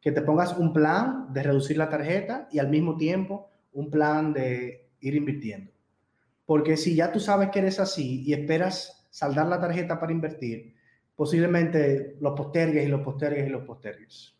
Que 0.00 0.10
te 0.10 0.22
pongas 0.22 0.56
un 0.58 0.72
plan 0.72 1.32
de 1.32 1.44
reducir 1.44 1.76
la 1.76 1.88
tarjeta 1.88 2.48
y 2.50 2.58
al 2.58 2.70
mismo 2.70 2.96
tiempo 2.96 3.50
un 3.72 3.88
plan 3.88 4.32
de 4.32 4.90
ir 5.00 5.14
invirtiendo. 5.14 5.70
Porque 6.44 6.76
si 6.76 6.96
ya 6.96 7.12
tú 7.12 7.20
sabes 7.20 7.50
que 7.50 7.60
eres 7.60 7.78
así 7.78 8.22
y 8.24 8.32
esperas 8.32 9.06
saldar 9.10 9.46
la 9.46 9.60
tarjeta 9.60 10.00
para 10.00 10.12
invertir, 10.12 10.74
posiblemente 11.22 12.16
lo 12.18 12.34
postergues 12.34 12.84
y 12.84 12.88
lo 12.88 13.00
postergues 13.00 13.46
y 13.46 13.48
lo 13.48 13.64
postergues. 13.64 14.34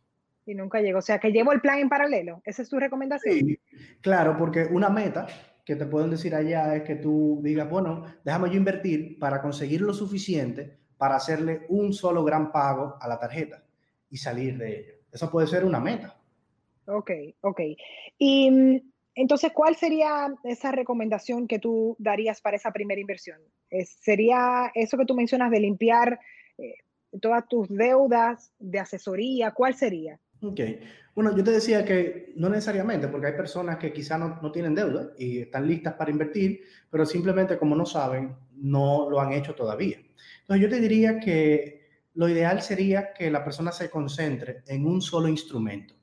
Y 0.44 0.52
nunca 0.52 0.80
llego. 0.80 0.98
O 0.98 1.02
sea, 1.02 1.20
que 1.20 1.30
llevo 1.30 1.52
el 1.52 1.60
plan 1.60 1.78
en 1.78 1.88
paralelo. 1.88 2.42
¿Esa 2.44 2.62
es 2.62 2.68
tu 2.68 2.80
recomendación? 2.80 3.36
Sí, 3.36 3.60
claro, 4.00 4.36
porque 4.36 4.64
una 4.64 4.88
meta 4.88 5.28
que 5.64 5.76
te 5.76 5.86
pueden 5.86 6.10
decir 6.10 6.34
allá 6.34 6.74
es 6.74 6.82
que 6.82 6.96
tú 6.96 7.38
digas, 7.40 7.70
bueno, 7.70 8.04
déjame 8.24 8.50
yo 8.50 8.56
invertir 8.56 9.16
para 9.20 9.40
conseguir 9.40 9.80
lo 9.82 9.94
suficiente 9.94 10.76
para 10.96 11.14
hacerle 11.14 11.66
un 11.68 11.92
solo 11.92 12.24
gran 12.24 12.50
pago 12.50 12.96
a 13.00 13.06
la 13.06 13.20
tarjeta 13.20 13.62
y 14.10 14.16
salir 14.16 14.58
de 14.58 14.80
ella. 14.80 14.92
Eso 15.12 15.30
puede 15.30 15.46
ser 15.46 15.64
una 15.64 15.78
meta. 15.78 16.16
Ok, 16.86 17.12
ok. 17.42 17.60
Y 18.18 18.50
mm, 18.50 18.80
entonces, 19.14 19.52
¿cuál 19.54 19.76
sería 19.76 20.34
esa 20.42 20.72
recomendación 20.72 21.46
que 21.46 21.60
tú 21.60 21.94
darías 22.00 22.40
para 22.40 22.56
esa 22.56 22.72
primera 22.72 23.00
inversión? 23.00 23.38
¿Sería 24.00 24.72
eso 24.74 24.98
que 24.98 25.04
tú 25.04 25.14
mencionas 25.14 25.52
de 25.52 25.60
limpiar 25.60 26.18
eh, 26.58 26.74
todas 27.20 27.46
tus 27.48 27.68
deudas 27.68 28.52
de 28.58 28.78
asesoría? 28.78 29.52
¿Cuál 29.52 29.74
sería? 29.74 30.18
Ok. 30.42 30.60
Bueno, 31.14 31.36
yo 31.36 31.44
te 31.44 31.50
decía 31.50 31.84
que 31.84 32.32
no 32.36 32.48
necesariamente, 32.48 33.08
porque 33.08 33.28
hay 33.28 33.34
personas 33.34 33.76
que 33.76 33.92
quizá 33.92 34.16
no, 34.16 34.40
no, 34.40 34.50
tienen 34.50 34.74
deuda 34.74 35.12
y 35.18 35.40
están 35.40 35.68
listas 35.68 35.94
para 35.94 36.10
invertir, 36.10 36.62
pero 36.90 37.04
simplemente 37.04 37.58
como 37.58 37.76
no 37.76 37.84
saben, 37.84 38.34
no 38.56 39.08
lo 39.10 39.20
han 39.20 39.32
hecho 39.32 39.54
todavía. 39.54 39.98
Entonces, 40.40 40.62
yo 40.62 40.68
te 40.68 40.80
diría 40.80 41.20
que 41.20 41.82
lo 42.14 42.28
ideal 42.28 42.62
sería 42.62 43.12
que 43.12 43.30
la 43.30 43.44
persona 43.44 43.72
se 43.72 43.90
concentre 43.90 44.62
en 44.66 44.86
un 44.86 45.00
solo 45.00 45.28
instrumento, 45.28 45.94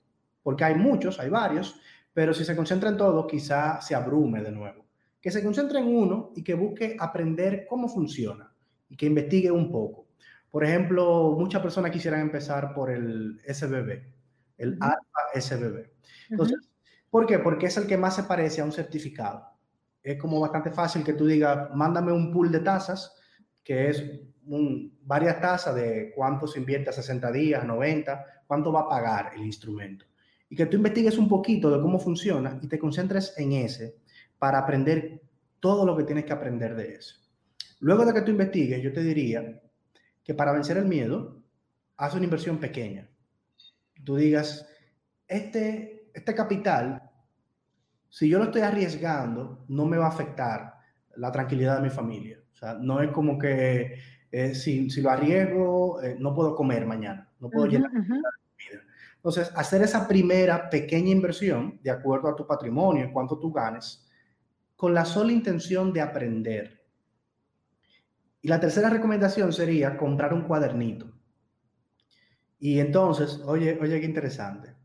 porque 0.41 0.63
hay 0.63 0.75
muchos, 0.75 1.19
hay 1.19 1.29
varios, 1.29 1.79
pero 2.13 2.33
si 2.33 2.43
se 2.43 2.55
concentra 2.55 2.89
en 2.89 2.97
todo, 2.97 3.27
quizá 3.27 3.81
se 3.81 3.95
abrume 3.95 4.41
de 4.41 4.51
nuevo. 4.51 4.85
Que 5.21 5.31
se 5.31 5.43
concentre 5.43 5.79
en 5.79 5.88
uno 5.88 6.31
y 6.35 6.43
que 6.43 6.53
busque 6.53 6.95
aprender 6.99 7.65
cómo 7.67 7.88
funciona 7.89 8.51
y 8.89 8.95
que 8.95 9.05
investigue 9.05 9.51
un 9.51 9.71
poco. 9.71 10.09
Por 10.51 10.63
ejemplo, 10.63 11.35
muchas 11.38 11.62
personas 11.62 11.91
quisieran 11.91 12.21
empezar 12.21 12.73
por 12.73 12.89
el 12.89 13.39
SBB, 13.45 14.01
el 14.57 14.77
Alfa 14.81 15.39
SBB. 15.39 15.89
Entonces, 16.29 16.57
¿por 17.09 17.27
qué? 17.27 17.39
Porque 17.39 17.67
es 17.67 17.77
el 17.77 17.88
que 17.88 17.97
más 17.97 18.15
se 18.15 18.23
parece 18.23 18.62
a 18.62 18.65
un 18.65 18.71
certificado. 18.71 19.45
Es 20.01 20.19
como 20.19 20.39
bastante 20.39 20.71
fácil 20.71 21.03
que 21.03 21.13
tú 21.13 21.27
digas, 21.27 21.69
mándame 21.75 22.12
un 22.12 22.31
pool 22.31 22.51
de 22.51 22.62
tasas, 22.62 23.15
que 23.63 23.89
es 23.89 24.03
varias 25.01 25.39
tasas 25.39 25.75
de 25.75 26.12
cuánto 26.15 26.47
se 26.47 26.59
invierte 26.59 26.89
a 26.89 26.93
60 26.93 27.31
días, 27.31 27.63
90, 27.63 28.43
cuánto 28.47 28.71
va 28.71 28.81
a 28.81 28.89
pagar 28.89 29.31
el 29.35 29.45
instrumento. 29.45 30.05
Y 30.49 30.55
que 30.55 30.65
tú 30.65 30.77
investigues 30.77 31.19
un 31.19 31.29
poquito 31.29 31.69
de 31.69 31.79
cómo 31.79 31.99
funciona 31.99 32.59
y 32.59 32.67
te 32.67 32.79
concentres 32.79 33.35
en 33.38 33.51
ese 33.51 33.97
para 34.39 34.57
aprender 34.57 35.21
todo 35.59 35.85
lo 35.85 35.95
que 35.95 36.05
tienes 36.05 36.25
que 36.25 36.33
aprender 36.33 36.75
de 36.75 36.95
eso. 36.95 37.15
Luego 37.81 38.05
de 38.05 38.13
que 38.13 38.21
tú 38.21 38.31
investigues, 38.31 38.81
yo 38.81 38.91
te 38.91 39.03
diría 39.03 39.62
que 40.29 40.35
para 40.35 40.51
vencer 40.51 40.77
el 40.77 40.85
miedo, 40.85 41.41
haz 41.97 42.13
una 42.13 42.23
inversión 42.23 42.59
pequeña. 42.59 43.09
Tú 44.03 44.15
digas, 44.15 44.69
este, 45.27 46.11
este 46.13 46.35
capital, 46.35 47.01
si 48.09 48.29
yo 48.29 48.37
lo 48.37 48.43
estoy 48.43 48.61
arriesgando, 48.61 49.65
no 49.69 49.85
me 49.85 49.97
va 49.97 50.05
a 50.05 50.09
afectar 50.09 50.75
la 51.15 51.31
tranquilidad 51.31 51.77
de 51.77 51.81
mi 51.81 51.89
familia. 51.89 52.37
O 52.53 52.55
sea, 52.55 52.75
no 52.75 53.01
es 53.01 53.09
como 53.09 53.39
que 53.39 53.97
eh, 54.31 54.53
si, 54.53 54.91
si, 54.91 55.01
lo 55.01 55.09
arriesgo, 55.09 55.99
eh, 56.03 56.15
no 56.19 56.35
puedo 56.35 56.53
comer 56.53 56.85
mañana, 56.85 57.27
no 57.39 57.49
puedo 57.49 57.65
llenar 57.65 57.89
comida. 57.89 58.29
Entonces, 59.15 59.51
hacer 59.55 59.81
esa 59.81 60.07
primera 60.07 60.69
pequeña 60.69 61.09
inversión, 61.09 61.79
de 61.81 61.89
acuerdo 61.89 62.29
a 62.29 62.35
tu 62.35 62.45
patrimonio, 62.45 63.03
en 63.03 63.11
cuánto 63.11 63.39
tú 63.39 63.51
ganes, 63.51 64.07
con 64.75 64.93
la 64.93 65.05
sola 65.05 65.31
intención 65.31 65.91
de 65.91 66.01
aprender. 66.01 66.78
Y 68.41 68.47
la 68.47 68.60
tercera 68.60 68.89
recomendación 68.89 69.52
sería 69.52 69.97
comprar 69.97 70.34
un 70.34 70.43
cuadernito. 70.43 71.12
Y 72.58 72.80
entonces, 72.80 73.41
oye, 73.45 73.78
oye, 73.82 73.99
qué 73.99 74.06
interesante. 74.06 74.75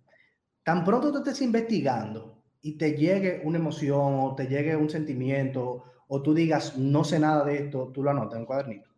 Tan 0.63 0.85
pronto 0.85 1.13
tú 1.13 1.19
estés 1.19 1.43
investigando 1.43 2.43
y 2.61 2.77
te 2.79 2.97
llegue 2.97 3.43
una 3.45 3.59
emoción 3.59 4.21
o 4.21 4.35
te 4.35 4.47
llegue 4.47 4.77
un 4.77 4.91
sentimiento 4.91 5.85
o 6.09 6.23
tú 6.23 6.35
digas, 6.35 6.77
no 6.79 7.05
sé 7.05 7.19
nada 7.19 7.45
de 7.45 7.65
esto, 7.65 7.91
tú 7.93 8.03
lo 8.03 8.11
anotas 8.11 8.35
en 8.35 8.41
un 8.41 8.47
cuadernito. 8.47 8.91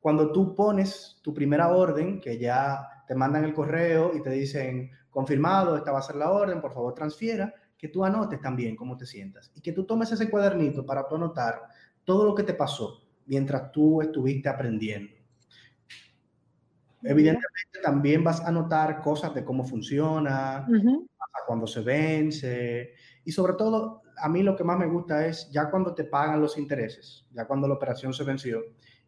Cuando 0.00 0.32
tú 0.32 0.54
pones 0.54 1.18
tu 1.22 1.34
primera 1.34 1.68
orden, 1.68 2.20
que 2.20 2.38
ya 2.38 3.04
te 3.06 3.14
mandan 3.14 3.44
el 3.44 3.54
correo 3.54 4.12
y 4.14 4.22
te 4.22 4.30
dicen, 4.30 4.90
confirmado, 5.10 5.76
esta 5.76 5.92
va 5.92 5.98
a 5.98 6.02
ser 6.02 6.16
la 6.16 6.30
orden, 6.30 6.60
por 6.60 6.72
favor 6.72 6.94
transfiera, 6.94 7.52
que 7.76 7.88
tú 7.88 8.04
anotes 8.04 8.40
también 8.40 8.76
cómo 8.76 8.96
te 8.96 9.06
sientas 9.06 9.50
y 9.54 9.60
que 9.60 9.72
tú 9.72 9.84
tomes 9.84 10.10
ese 10.12 10.28
cuadernito 10.28 10.84
para 10.84 11.06
tú 11.06 11.14
anotar 11.14 11.62
todo 12.04 12.24
lo 12.24 12.34
que 12.34 12.42
te 12.42 12.54
pasó 12.54 13.07
mientras 13.28 13.70
tú 13.70 14.02
estuviste 14.02 14.48
aprendiendo. 14.48 15.12
Evidentemente 17.02 17.78
también 17.82 18.24
vas 18.24 18.40
a 18.40 18.48
anotar 18.48 19.00
cosas 19.00 19.32
de 19.34 19.44
cómo 19.44 19.64
funciona, 19.64 20.66
cuando 21.46 21.66
se 21.66 21.80
vence 21.80 22.92
y 23.24 23.32
sobre 23.32 23.54
todo 23.54 24.02
a 24.16 24.28
mí 24.28 24.42
lo 24.42 24.56
que 24.56 24.64
más 24.64 24.78
me 24.78 24.86
gusta 24.86 25.26
es 25.26 25.48
ya 25.50 25.70
cuando 25.70 25.94
te 25.94 26.04
pagan 26.04 26.40
los 26.40 26.58
intereses, 26.58 27.26
ya 27.30 27.46
cuando 27.46 27.68
la 27.68 27.74
operación 27.74 28.12
se 28.12 28.24
venció, 28.24 28.60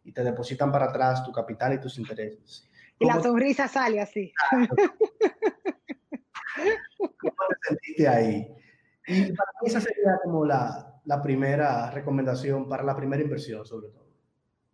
y 0.03 0.11
te 0.11 0.23
depositan 0.23 0.71
para 0.71 0.85
atrás 0.85 1.23
tu 1.23 1.31
capital 1.31 1.73
y 1.73 1.79
tus 1.79 1.97
intereses. 1.99 2.67
Y 2.99 3.05
la 3.05 3.21
sonrisa 3.21 3.67
sale 3.67 4.01
así. 4.01 4.33
¿Cómo 6.97 7.35
te 7.49 7.67
sentiste 7.67 8.07
ahí? 8.07 8.47
Y 9.07 9.33
para 9.33 9.51
mí 9.61 9.67
esa 9.67 9.81
sería 9.81 10.19
como 10.23 10.45
la, 10.45 11.01
la 11.05 11.21
primera 11.21 11.91
recomendación 11.91 12.67
para 12.69 12.83
la 12.83 12.95
primera 12.95 13.21
inversión, 13.21 13.65
sobre 13.65 13.89
todo. 13.89 14.00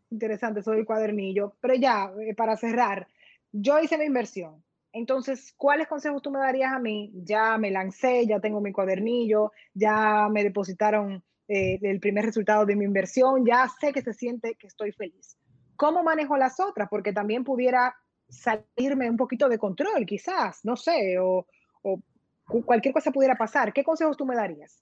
Interesante, 0.09 0.61
soy 0.61 0.79
el 0.79 0.85
cuadernillo. 0.85 1.55
Pero 1.59 1.75
ya, 1.75 2.11
eh, 2.19 2.33
para 2.35 2.57
cerrar, 2.57 3.07
yo 3.51 3.79
hice 3.79 3.97
mi 3.97 4.05
inversión. 4.05 4.63
Entonces, 4.93 5.53
¿cuáles 5.57 5.87
consejos 5.87 6.21
tú 6.21 6.31
me 6.31 6.39
darías 6.39 6.73
a 6.73 6.79
mí? 6.79 7.11
Ya 7.13 7.57
me 7.57 7.71
lancé, 7.71 8.25
ya 8.25 8.39
tengo 8.39 8.61
mi 8.61 8.71
cuadernillo, 8.71 9.51
ya 9.73 10.27
me 10.31 10.43
depositaron 10.43 11.23
eh, 11.47 11.77
el 11.81 11.99
primer 11.99 12.25
resultado 12.25 12.65
de 12.65 12.75
mi 12.75 12.85
inversión, 12.85 13.45
ya 13.45 13.67
sé 13.79 13.93
que 13.93 14.01
se 14.01 14.13
siente 14.13 14.55
que 14.55 14.67
estoy 14.67 14.91
feliz. 14.91 15.37
¿Cómo 15.75 16.03
manejo 16.03 16.35
las 16.35 16.59
otras? 16.59 16.87
Porque 16.89 17.13
también 17.13 17.43
pudiera 17.43 17.95
salirme 18.27 19.09
un 19.09 19.17
poquito 19.17 19.47
de 19.47 19.57
control, 19.57 20.05
quizás, 20.05 20.65
no 20.65 20.75
sé, 20.75 21.17
o, 21.19 21.45
cualquier 22.65 22.93
cosa 22.93 23.11
pudiera 23.11 23.35
pasar. 23.35 23.73
¿Qué 23.73 23.83
consejos 23.83 24.17
tú 24.17 24.25
me 24.25 24.35
darías? 24.35 24.81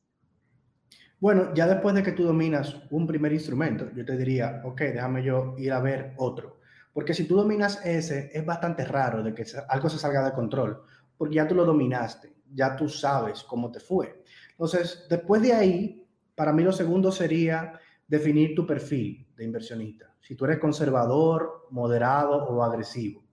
Bueno, 1.19 1.53
ya 1.53 1.65
después 1.65 1.95
de 1.95 2.03
que 2.03 2.11
tú 2.11 2.23
dominas 2.23 2.75
un 2.89 3.07
primer 3.07 3.31
instrumento, 3.31 3.89
yo 3.95 4.03
te 4.03 4.17
diría, 4.17 4.61
ok, 4.65 4.81
déjame 4.81 5.23
yo 5.23 5.55
ir 5.57 5.71
a 5.71 5.79
ver 5.79 6.13
otro. 6.17 6.59
Porque 6.93 7.13
si 7.13 7.25
tú 7.25 7.35
dominas 7.35 7.85
ese, 7.85 8.29
es 8.33 8.45
bastante 8.45 8.85
raro 8.85 9.23
de 9.23 9.33
que 9.33 9.45
algo 9.69 9.89
se 9.89 9.97
salga 9.97 10.25
de 10.25 10.33
control, 10.33 10.81
porque 11.17 11.35
ya 11.35 11.47
tú 11.47 11.55
lo 11.55 11.65
dominaste, 11.65 12.35
ya 12.53 12.75
tú 12.75 12.89
sabes 12.89 13.43
cómo 13.43 13.71
te 13.71 13.79
fue. 13.79 14.23
Entonces, 14.51 15.05
después 15.09 15.41
de 15.41 15.53
ahí, 15.53 16.07
para 16.35 16.51
mí 16.51 16.63
lo 16.63 16.71
segundo 16.71 17.11
sería 17.11 17.79
definir 18.07 18.53
tu 18.53 18.67
perfil 18.67 19.27
de 19.35 19.45
inversionista. 19.45 20.13
Si 20.21 20.35
tú 20.35 20.45
eres 20.45 20.59
conservador, 20.59 21.67
moderado 21.71 22.43
o 22.45 22.63
agresivo, 22.63 23.23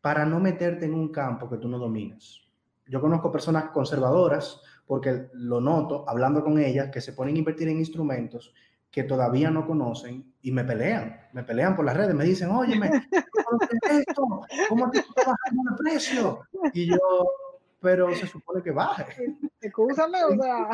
para 0.00 0.24
no 0.26 0.40
meterte 0.40 0.84
en 0.84 0.94
un 0.94 1.10
campo 1.10 1.48
que 1.48 1.56
tú 1.56 1.68
no 1.68 1.78
dominas. 1.78 2.42
Yo 2.86 3.00
conozco 3.00 3.32
personas 3.32 3.70
conservadoras 3.70 4.60
porque 4.86 5.28
lo 5.32 5.60
noto 5.60 6.04
hablando 6.08 6.42
con 6.42 6.58
ellas 6.58 6.90
que 6.90 7.00
se 7.00 7.12
ponen 7.12 7.36
a 7.36 7.38
invertir 7.38 7.68
en 7.68 7.78
instrumentos 7.78 8.54
que 8.90 9.02
todavía 9.02 9.50
no 9.50 9.66
conocen 9.66 10.32
y 10.40 10.52
me 10.52 10.62
pelean, 10.62 11.28
me 11.32 11.42
pelean 11.42 11.74
por 11.74 11.84
las 11.84 11.96
redes, 11.96 12.14
me 12.14 12.24
dicen, 12.24 12.50
óyeme, 12.50 12.90
¿cómo 14.68 14.90
te 14.90 15.00
está 15.00 15.22
bajando 15.26 15.62
el 15.70 15.76
precio? 15.78 16.40
Y 16.72 16.86
yo, 16.86 16.98
pero 17.80 18.14
se 18.14 18.28
supone 18.28 18.62
que 18.62 18.70
baje. 18.70 19.36
Escúchame, 19.60 20.22
o 20.22 20.40
sea. 20.40 20.68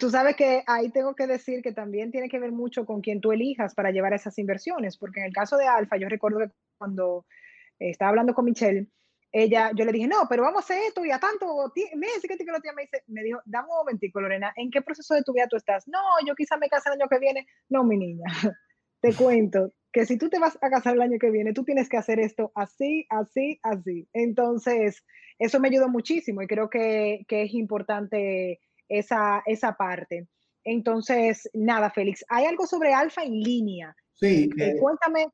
Tú 0.00 0.10
sabes 0.10 0.36
que 0.36 0.64
ahí 0.66 0.90
tengo 0.90 1.14
que 1.14 1.26
decir 1.26 1.62
que 1.62 1.72
también 1.72 2.10
tiene 2.10 2.28
que 2.28 2.38
ver 2.38 2.50
mucho 2.50 2.84
con 2.84 3.00
quién 3.00 3.20
tú 3.20 3.30
elijas 3.30 3.74
para 3.74 3.90
llevar 3.90 4.14
esas 4.14 4.38
inversiones, 4.38 4.96
porque 4.96 5.20
en 5.20 5.26
el 5.26 5.32
caso 5.32 5.56
de 5.58 5.66
Alfa, 5.66 5.96
yo 5.96 6.08
recuerdo 6.08 6.40
que 6.40 6.50
cuando 6.78 7.26
estaba 7.78 8.08
hablando 8.08 8.34
con 8.34 8.46
Michelle, 8.46 8.88
ella, 9.32 9.70
yo 9.74 9.86
le 9.86 9.92
dije, 9.92 10.06
no, 10.06 10.26
pero 10.28 10.42
vamos 10.42 10.58
a 10.58 10.64
hacer 10.64 10.78
esto 10.86 11.04
y 11.04 11.10
a 11.10 11.18
tanto 11.18 11.46
meses 11.96 12.20
que 12.20 12.36
lo 12.44 12.74
me 12.74 12.82
dice, 12.82 13.02
me 13.06 13.22
dijo, 13.22 13.40
dame 13.46 13.68
un 13.70 13.76
momentico, 13.76 14.20
Lorena, 14.20 14.52
¿en 14.56 14.70
qué 14.70 14.82
proceso 14.82 15.14
de 15.14 15.22
tu 15.22 15.32
vida 15.32 15.48
tú 15.48 15.56
estás? 15.56 15.88
No, 15.88 15.98
yo 16.26 16.34
quizá 16.34 16.58
me 16.58 16.68
case 16.68 16.90
el 16.90 17.00
año 17.00 17.08
que 17.08 17.18
viene. 17.18 17.46
No, 17.70 17.82
mi 17.82 17.96
niña, 17.96 18.24
te 19.00 19.14
cuento 19.14 19.72
que 19.90 20.04
si 20.04 20.18
tú 20.18 20.28
te 20.28 20.38
vas 20.38 20.58
a 20.60 20.70
casar 20.70 20.94
el 20.94 21.02
año 21.02 21.18
que 21.18 21.30
viene, 21.30 21.54
tú 21.54 21.64
tienes 21.64 21.88
que 21.88 21.96
hacer 21.96 22.20
esto 22.20 22.52
así, 22.54 23.06
así, 23.08 23.58
así. 23.62 24.06
Entonces, 24.12 25.02
eso 25.38 25.60
me 25.60 25.68
ayudó 25.68 25.88
muchísimo 25.88 26.42
y 26.42 26.46
creo 26.46 26.68
que, 26.68 27.24
que 27.26 27.42
es 27.42 27.54
importante 27.54 28.60
esa, 28.88 29.42
esa 29.46 29.76
parte. 29.76 30.28
Entonces, 30.64 31.48
nada, 31.54 31.90
Félix, 31.90 32.24
hay 32.28 32.46
algo 32.46 32.66
sobre 32.66 32.92
alfa 32.92 33.22
en 33.22 33.40
línea. 33.40 33.96
Sí, 34.14 34.48
eh, 34.58 34.76
cuéntame 34.78 35.26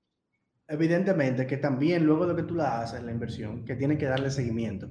Evidentemente 0.68 1.46
que 1.46 1.57
también 1.57 2.04
luego 2.04 2.26
de 2.26 2.37
que 2.37 2.42
tú 2.42 2.54
la 2.54 2.83
haces, 2.83 3.02
la 3.02 3.11
inversión, 3.11 3.64
que 3.64 3.74
tiene 3.74 3.96
que 3.96 4.04
darle 4.04 4.31
seguimiento. 4.31 4.90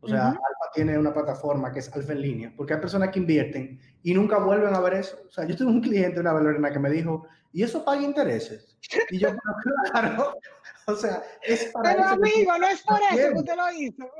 O 0.00 0.08
sea, 0.08 0.28
Alfa 0.28 0.70
tiene 0.72 0.96
una 0.96 1.12
plataforma 1.12 1.72
que 1.72 1.80
es 1.80 1.92
Alfa 1.92 2.12
en 2.12 2.20
línea, 2.20 2.52
porque 2.56 2.74
hay 2.74 2.80
personas 2.80 3.10
que 3.10 3.18
invierten 3.18 3.80
y 4.04 4.14
nunca 4.14 4.38
vuelven 4.38 4.72
a 4.72 4.80
ver 4.80 4.94
eso. 4.94 5.18
O 5.26 5.30
sea, 5.30 5.44
yo 5.44 5.56
tuve 5.56 5.72
un 5.72 5.80
cliente, 5.80 6.20
una 6.20 6.32
Lorena, 6.32 6.70
que 6.70 6.78
me 6.78 6.90
dijo, 6.90 7.26
¿y 7.52 7.64
eso 7.64 7.84
paga 7.84 8.02
intereses? 8.02 8.78
Y 9.10 9.18
yo, 9.18 9.30
claro, 9.90 10.38
o 10.86 10.94
sea, 10.94 11.24
es 11.42 11.72
para 11.72 11.94
Pero 11.94 12.04
amigo, 12.04 12.56
no 12.58 12.68
es 12.68 12.82
por 12.82 13.00
eso 13.12 13.32
que 13.32 13.38
usted 13.38 13.56
lo 13.56 13.72
hizo. 13.72 14.10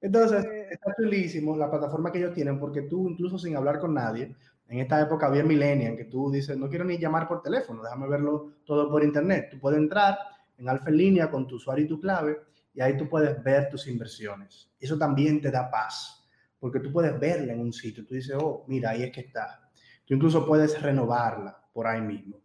Entonces, 0.00 0.44
eh. 0.44 0.68
está 0.70 0.94
chulísimo 0.96 1.54
la 1.56 1.70
plataforma 1.70 2.10
que 2.10 2.18
ellos 2.18 2.32
tienen, 2.32 2.58
porque 2.58 2.82
tú, 2.82 3.10
incluso 3.10 3.38
sin 3.38 3.56
hablar 3.56 3.78
con 3.78 3.92
nadie, 3.92 4.34
en 4.68 4.80
esta 4.80 5.00
época 5.00 5.26
había 5.26 5.44
millennial 5.44 5.96
que 5.96 6.04
tú 6.04 6.30
dices, 6.30 6.56
no 6.56 6.68
quiero 6.68 6.84
ni 6.84 6.98
llamar 6.98 7.28
por 7.28 7.42
teléfono, 7.42 7.82
déjame 7.82 8.08
verlo 8.08 8.54
todo 8.64 8.90
por 8.90 9.04
internet. 9.04 9.48
Tú 9.50 9.60
puedes 9.60 9.78
entrar 9.78 10.18
en 10.58 10.68
Alfa 10.68 10.90
en 10.90 10.96
línea 10.96 11.30
con 11.30 11.46
tu 11.46 11.56
usuario 11.56 11.84
y 11.84 11.88
tu 11.88 12.00
clave 12.00 12.38
y 12.74 12.80
ahí 12.80 12.96
tú 12.96 13.08
puedes 13.08 13.42
ver 13.42 13.68
tus 13.68 13.86
inversiones. 13.86 14.70
Eso 14.78 14.98
también 14.98 15.40
te 15.40 15.50
da 15.50 15.70
paz, 15.70 16.28
porque 16.58 16.80
tú 16.80 16.92
puedes 16.92 17.18
verla 17.18 17.52
en 17.52 17.60
un 17.60 17.72
sitio. 17.72 18.04
Tú 18.04 18.14
dices, 18.14 18.36
oh, 18.38 18.64
mira, 18.66 18.90
ahí 18.90 19.04
es 19.04 19.12
que 19.12 19.20
está. 19.20 19.70
Tú 20.04 20.14
incluso 20.14 20.46
puedes 20.46 20.80
renovarla 20.82 21.56
por 21.72 21.86
ahí 21.86 22.00
mismo. 22.00 22.40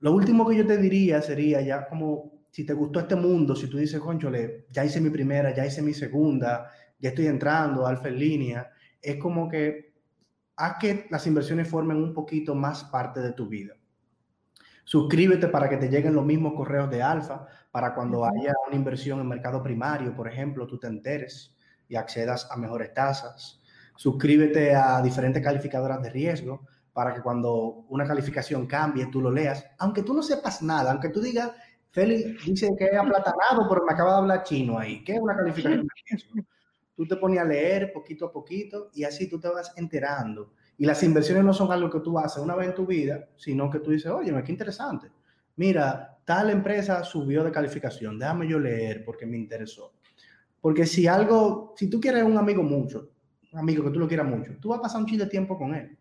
Lo 0.00 0.12
último 0.12 0.48
que 0.48 0.56
yo 0.56 0.66
te 0.66 0.78
diría 0.78 1.22
sería 1.22 1.60
ya 1.60 1.86
como 1.86 2.32
si 2.50 2.64
te 2.66 2.72
gustó 2.72 3.00
este 3.00 3.16
mundo, 3.16 3.54
si 3.54 3.68
tú 3.68 3.78
dices, 3.78 4.00
conchole, 4.00 4.66
ya 4.70 4.84
hice 4.84 5.00
mi 5.00 5.10
primera, 5.10 5.54
ya 5.54 5.64
hice 5.64 5.80
mi 5.80 5.94
segunda, 5.94 6.70
ya 6.98 7.10
estoy 7.10 7.26
entrando, 7.26 7.86
alfa 7.86 8.08
en 8.08 8.18
línea, 8.18 8.70
es 9.00 9.16
como 9.16 9.48
que 9.48 9.91
a 10.64 10.78
que 10.78 11.08
las 11.10 11.26
inversiones 11.26 11.68
formen 11.68 11.96
un 11.96 12.14
poquito 12.14 12.54
más 12.54 12.84
parte 12.84 13.18
de 13.18 13.32
tu 13.32 13.48
vida. 13.48 13.74
Suscríbete 14.84 15.48
para 15.48 15.68
que 15.68 15.76
te 15.76 15.88
lleguen 15.88 16.14
los 16.14 16.24
mismos 16.24 16.54
correos 16.54 16.88
de 16.88 17.02
Alfa, 17.02 17.46
para 17.72 17.92
cuando 17.92 18.24
haya 18.24 18.52
una 18.68 18.76
inversión 18.76 19.18
en 19.18 19.26
mercado 19.26 19.60
primario, 19.60 20.14
por 20.14 20.28
ejemplo, 20.28 20.68
tú 20.68 20.78
te 20.78 20.86
enteres 20.86 21.56
y 21.88 21.96
accedas 21.96 22.48
a 22.48 22.56
mejores 22.56 22.94
tasas. 22.94 23.60
Suscríbete 23.96 24.72
a 24.72 25.02
diferentes 25.02 25.42
calificadoras 25.42 26.00
de 26.00 26.10
riesgo 26.10 26.64
para 26.92 27.12
que 27.12 27.22
cuando 27.22 27.84
una 27.88 28.06
calificación 28.06 28.68
cambie, 28.68 29.06
tú 29.06 29.20
lo 29.20 29.32
leas, 29.32 29.66
aunque 29.80 30.04
tú 30.04 30.14
no 30.14 30.22
sepas 30.22 30.62
nada, 30.62 30.92
aunque 30.92 31.08
tú 31.08 31.20
digas, 31.20 31.50
Félix 31.90 32.44
dice 32.44 32.70
que 32.78 32.84
es 32.84 32.96
aplatanado, 32.96 33.68
pero 33.68 33.84
me 33.84 33.94
acaba 33.94 34.12
de 34.12 34.18
hablar 34.18 34.44
chino 34.44 34.78
ahí. 34.78 35.02
¿Qué 35.02 35.14
es 35.14 35.20
una 35.20 35.34
calificación 35.34 35.80
de 35.80 35.88
riesgo? 36.08 36.34
Tú 37.02 37.14
te 37.14 37.16
pones 37.16 37.40
a 37.40 37.44
leer 37.44 37.92
poquito 37.92 38.26
a 38.26 38.32
poquito 38.32 38.90
y 38.94 39.02
así 39.02 39.28
tú 39.28 39.40
te 39.40 39.48
vas 39.48 39.72
enterando. 39.76 40.52
Y 40.78 40.86
las 40.86 41.02
inversiones 41.02 41.44
no 41.44 41.52
son 41.52 41.72
algo 41.72 41.90
que 41.90 42.00
tú 42.00 42.16
haces 42.18 42.42
una 42.42 42.54
vez 42.54 42.68
en 42.68 42.74
tu 42.74 42.86
vida, 42.86 43.28
sino 43.36 43.68
que 43.68 43.80
tú 43.80 43.90
dices, 43.90 44.10
oye, 44.10 44.32
qué 44.44 44.52
interesante. 44.52 45.08
Mira, 45.56 46.16
tal 46.24 46.50
empresa 46.50 47.02
subió 47.02 47.42
de 47.42 47.50
calificación, 47.50 48.18
déjame 48.18 48.48
yo 48.48 48.58
leer 48.58 49.04
porque 49.04 49.26
me 49.26 49.36
interesó. 49.36 49.92
Porque 50.60 50.86
si 50.86 51.08
algo, 51.08 51.74
si 51.76 51.90
tú 51.90 52.00
quieres 52.00 52.22
un 52.22 52.38
amigo 52.38 52.62
mucho, 52.62 53.10
un 53.52 53.58
amigo 53.58 53.84
que 53.84 53.90
tú 53.90 53.98
lo 53.98 54.06
quieras 54.08 54.26
mucho, 54.26 54.52
tú 54.60 54.68
vas 54.68 54.78
a 54.78 54.82
pasar 54.82 55.00
un 55.00 55.06
chile 55.06 55.24
de 55.24 55.30
tiempo 55.30 55.58
con 55.58 55.74
él. 55.74 55.98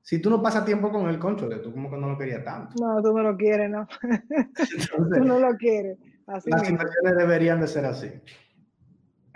Si 0.00 0.18
tú 0.18 0.30
no 0.30 0.40
pasas 0.40 0.64
tiempo 0.64 0.90
con 0.90 1.08
él, 1.08 1.18
concho, 1.18 1.48
tú 1.60 1.72
como 1.72 1.90
que 1.90 1.96
no 1.96 2.08
lo 2.08 2.16
querías 2.16 2.42
tanto. 2.42 2.74
No, 2.80 3.02
tú 3.02 3.12
no 3.12 3.22
lo 3.22 3.36
quieres, 3.36 3.68
no. 3.68 3.86
tú 5.14 5.24
no 5.24 5.38
lo 5.38 5.56
quieres. 5.56 5.98
las 6.26 6.70
inversiones 6.70 7.16
deberían 7.16 7.60
de 7.60 7.66
ser 7.66 7.84
así. 7.84 8.10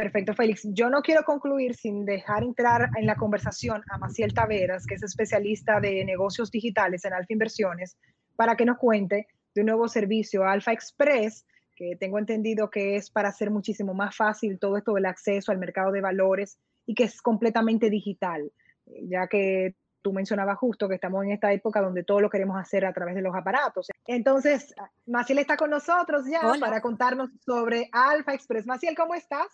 Perfecto, 0.01 0.33
Félix. 0.33 0.67
Yo 0.73 0.89
no 0.89 1.03
quiero 1.03 1.25
concluir 1.25 1.75
sin 1.75 2.07
dejar 2.07 2.43
entrar 2.43 2.89
en 2.97 3.05
la 3.05 3.17
conversación 3.17 3.83
a 3.91 3.99
Maciel 3.99 4.33
Taveras, 4.33 4.87
que 4.87 4.95
es 4.95 5.03
especialista 5.03 5.79
de 5.79 6.03
negocios 6.07 6.51
digitales 6.51 7.05
en 7.05 7.13
Alfa 7.13 7.35
Inversiones, 7.35 7.99
para 8.35 8.57
que 8.57 8.65
nos 8.65 8.79
cuente 8.79 9.29
de 9.55 9.61
un 9.61 9.67
nuevo 9.67 9.89
servicio, 9.89 10.45
Alfa 10.45 10.73
Express, 10.73 11.45
que 11.77 11.97
tengo 12.01 12.19
entendido 12.19 12.71
que 12.71 12.97
es 12.97 13.11
para 13.11 13.29
hacer 13.29 13.51
muchísimo 13.51 13.93
más 13.93 14.17
fácil 14.17 14.59
todo 14.59 14.79
esto 14.79 14.95
del 14.95 15.05
acceso 15.05 15.53
al 15.53 15.59
mercado 15.59 15.93
de 15.93 16.01
valores 16.01 16.57
y 16.87 16.95
que 16.95 17.05
es 17.05 17.21
completamente 17.21 17.91
digital, 17.91 18.51
ya 18.87 19.27
que 19.27 19.75
tú 20.01 20.15
mencionabas 20.15 20.57
justo 20.57 20.89
que 20.89 20.95
estamos 20.95 21.25
en 21.25 21.33
esta 21.33 21.53
época 21.53 21.83
donde 21.83 22.05
todo 22.05 22.23
lo 22.23 22.31
queremos 22.31 22.59
hacer 22.59 22.87
a 22.87 22.95
través 22.95 23.15
de 23.17 23.21
los 23.21 23.37
aparatos. 23.37 23.91
Entonces, 24.07 24.75
Maciel 25.05 25.41
está 25.41 25.59
con 25.59 25.69
nosotros 25.69 26.25
ya 26.27 26.41
para 26.59 26.81
contarnos 26.81 27.29
sobre 27.45 27.91
Alfa 27.93 28.33
Express. 28.33 28.67
Maciel, 28.67 28.97
¿cómo 28.97 29.15
estás? 29.15 29.47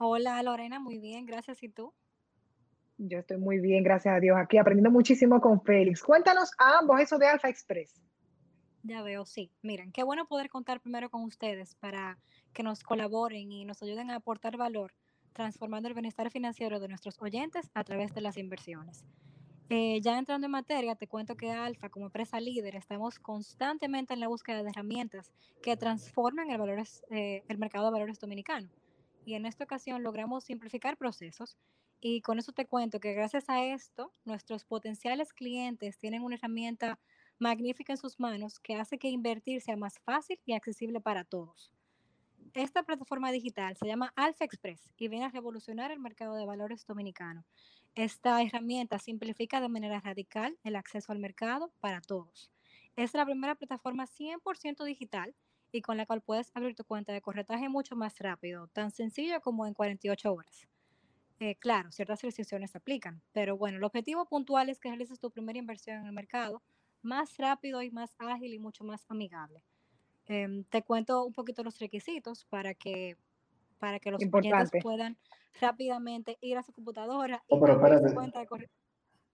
Hola 0.00 0.40
Lorena, 0.44 0.78
muy 0.78 1.00
bien, 1.00 1.26
gracias. 1.26 1.60
¿Y 1.64 1.68
tú? 1.68 1.92
Yo 2.98 3.18
estoy 3.18 3.36
muy 3.36 3.58
bien, 3.58 3.82
gracias 3.82 4.14
a 4.14 4.20
Dios. 4.20 4.36
Aquí 4.38 4.56
aprendiendo 4.56 4.92
muchísimo 4.92 5.40
con 5.40 5.60
Félix. 5.60 6.04
Cuéntanos 6.04 6.52
a 6.56 6.78
ambos 6.78 7.00
eso 7.00 7.18
de 7.18 7.26
Alfa 7.26 7.48
Express. 7.48 8.00
Ya 8.84 9.02
veo, 9.02 9.24
sí. 9.26 9.50
Miren, 9.60 9.90
qué 9.90 10.04
bueno 10.04 10.26
poder 10.26 10.50
contar 10.50 10.80
primero 10.80 11.10
con 11.10 11.24
ustedes 11.24 11.74
para 11.74 12.16
que 12.52 12.62
nos 12.62 12.84
colaboren 12.84 13.50
y 13.50 13.64
nos 13.64 13.82
ayuden 13.82 14.12
a 14.12 14.16
aportar 14.16 14.56
valor, 14.56 14.94
transformando 15.32 15.88
el 15.88 15.94
bienestar 15.94 16.30
financiero 16.30 16.78
de 16.78 16.86
nuestros 16.86 17.20
oyentes 17.20 17.68
a 17.74 17.82
través 17.82 18.14
de 18.14 18.20
las 18.20 18.36
inversiones. 18.36 19.04
Eh, 19.68 20.00
ya 20.00 20.16
entrando 20.16 20.46
en 20.46 20.52
materia, 20.52 20.94
te 20.94 21.08
cuento 21.08 21.36
que 21.36 21.50
Alfa, 21.50 21.88
como 21.88 22.06
empresa 22.06 22.38
líder, 22.38 22.76
estamos 22.76 23.18
constantemente 23.18 24.14
en 24.14 24.20
la 24.20 24.28
búsqueda 24.28 24.62
de 24.62 24.70
herramientas 24.70 25.32
que 25.60 25.76
transformen 25.76 26.50
el, 26.50 26.58
valores, 26.58 27.02
eh, 27.10 27.42
el 27.48 27.58
mercado 27.58 27.86
de 27.86 27.92
valores 27.92 28.20
dominicano 28.20 28.70
y 29.28 29.34
en 29.34 29.44
esta 29.44 29.64
ocasión 29.64 30.02
logramos 30.02 30.44
simplificar 30.44 30.96
procesos 30.96 31.58
y 32.00 32.22
con 32.22 32.38
eso 32.38 32.52
te 32.52 32.64
cuento 32.64 32.98
que 32.98 33.12
gracias 33.12 33.50
a 33.50 33.62
esto 33.62 34.10
nuestros 34.24 34.64
potenciales 34.64 35.34
clientes 35.34 35.98
tienen 35.98 36.22
una 36.22 36.36
herramienta 36.36 36.98
magnífica 37.38 37.92
en 37.92 37.98
sus 37.98 38.18
manos 38.18 38.58
que 38.58 38.76
hace 38.76 38.96
que 38.96 39.10
invertir 39.10 39.60
sea 39.60 39.76
más 39.76 39.98
fácil 39.98 40.40
y 40.46 40.54
accesible 40.54 41.02
para 41.02 41.24
todos. 41.24 41.70
Esta 42.54 42.84
plataforma 42.84 43.30
digital 43.30 43.76
se 43.76 43.86
llama 43.86 44.14
Alfa 44.16 44.46
Express 44.46 44.94
y 44.96 45.08
viene 45.08 45.26
a 45.26 45.30
revolucionar 45.30 45.90
el 45.90 46.00
mercado 46.00 46.34
de 46.34 46.46
valores 46.46 46.86
dominicano. 46.86 47.44
Esta 47.94 48.40
herramienta 48.40 48.98
simplifica 48.98 49.60
de 49.60 49.68
manera 49.68 50.00
radical 50.00 50.56
el 50.64 50.74
acceso 50.74 51.12
al 51.12 51.18
mercado 51.18 51.70
para 51.80 52.00
todos. 52.00 52.50
Es 52.96 53.12
la 53.12 53.26
primera 53.26 53.56
plataforma 53.56 54.06
100% 54.06 54.84
digital 54.84 55.34
y 55.72 55.82
con 55.82 55.96
la 55.96 56.06
cual 56.06 56.22
puedes 56.22 56.50
abrir 56.54 56.74
tu 56.74 56.84
cuenta 56.84 57.12
de 57.12 57.20
corretaje 57.20 57.68
mucho 57.68 57.96
más 57.96 58.18
rápido, 58.18 58.68
tan 58.68 58.90
sencillo 58.90 59.40
como 59.40 59.66
en 59.66 59.74
48 59.74 60.32
horas. 60.32 60.68
Eh, 61.40 61.54
claro, 61.56 61.92
ciertas 61.92 62.22
restricciones 62.22 62.72
se 62.72 62.78
aplican, 62.78 63.22
pero 63.32 63.56
bueno, 63.56 63.78
el 63.78 63.84
objetivo 63.84 64.26
puntual 64.26 64.68
es 64.68 64.80
que 64.80 64.88
realices 64.88 65.20
tu 65.20 65.30
primera 65.30 65.58
inversión 65.58 65.98
en 65.98 66.06
el 66.06 66.12
mercado 66.12 66.62
más 67.02 67.36
rápido 67.36 67.82
y 67.82 67.90
más 67.90 68.14
ágil 68.18 68.54
y 68.54 68.58
mucho 68.58 68.82
más 68.82 69.04
amigable. 69.08 69.62
Em, 70.26 70.64
te 70.64 70.82
cuento 70.82 71.24
un 71.24 71.32
poquito 71.32 71.62
los 71.62 71.78
requisitos 71.78 72.44
para 72.46 72.74
que, 72.74 73.16
para 73.78 74.00
que 74.00 74.10
los 74.10 74.20
clientes 74.20 74.70
puedan 74.82 75.16
rápidamente 75.60 76.38
ir 76.40 76.58
a 76.58 76.62
su 76.62 76.72
computadora 76.72 77.42
y 77.48 77.54
oh, 77.54 77.60
pero 77.60 77.74
espérate. 77.74 78.14
cuenta 78.14 78.40
de 78.40 78.68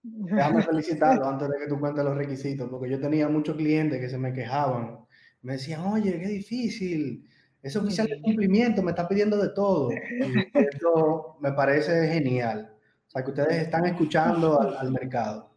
Déjame 0.02 0.62
felicitarlo 0.62 1.26
antes 1.26 1.48
de 1.48 1.58
que 1.58 1.66
tú 1.66 1.80
cuentes 1.80 2.04
los 2.04 2.16
requisitos, 2.16 2.68
porque 2.68 2.90
yo 2.90 3.00
tenía 3.00 3.28
muchos 3.28 3.56
clientes 3.56 3.98
que 3.98 4.08
se 4.08 4.18
me 4.18 4.32
quejaban. 4.34 5.03
Me 5.44 5.52
decían, 5.52 5.83
oye, 5.83 6.18
qué 6.18 6.26
difícil. 6.26 7.28
Ese 7.62 7.78
oficial 7.78 8.07
de 8.09 8.20
cumplimiento 8.22 8.83
me 8.83 8.92
está 8.92 9.07
pidiendo 9.07 9.37
de 9.37 9.50
todo. 9.50 9.90
Y 9.92 10.59
esto 10.59 11.37
me 11.38 11.52
parece 11.52 12.09
genial. 12.09 12.74
O 13.07 13.11
sea, 13.11 13.22
que 13.22 13.30
ustedes 13.30 13.62
están 13.62 13.85
escuchando 13.85 14.59
al, 14.59 14.90
mercado. 14.90 15.50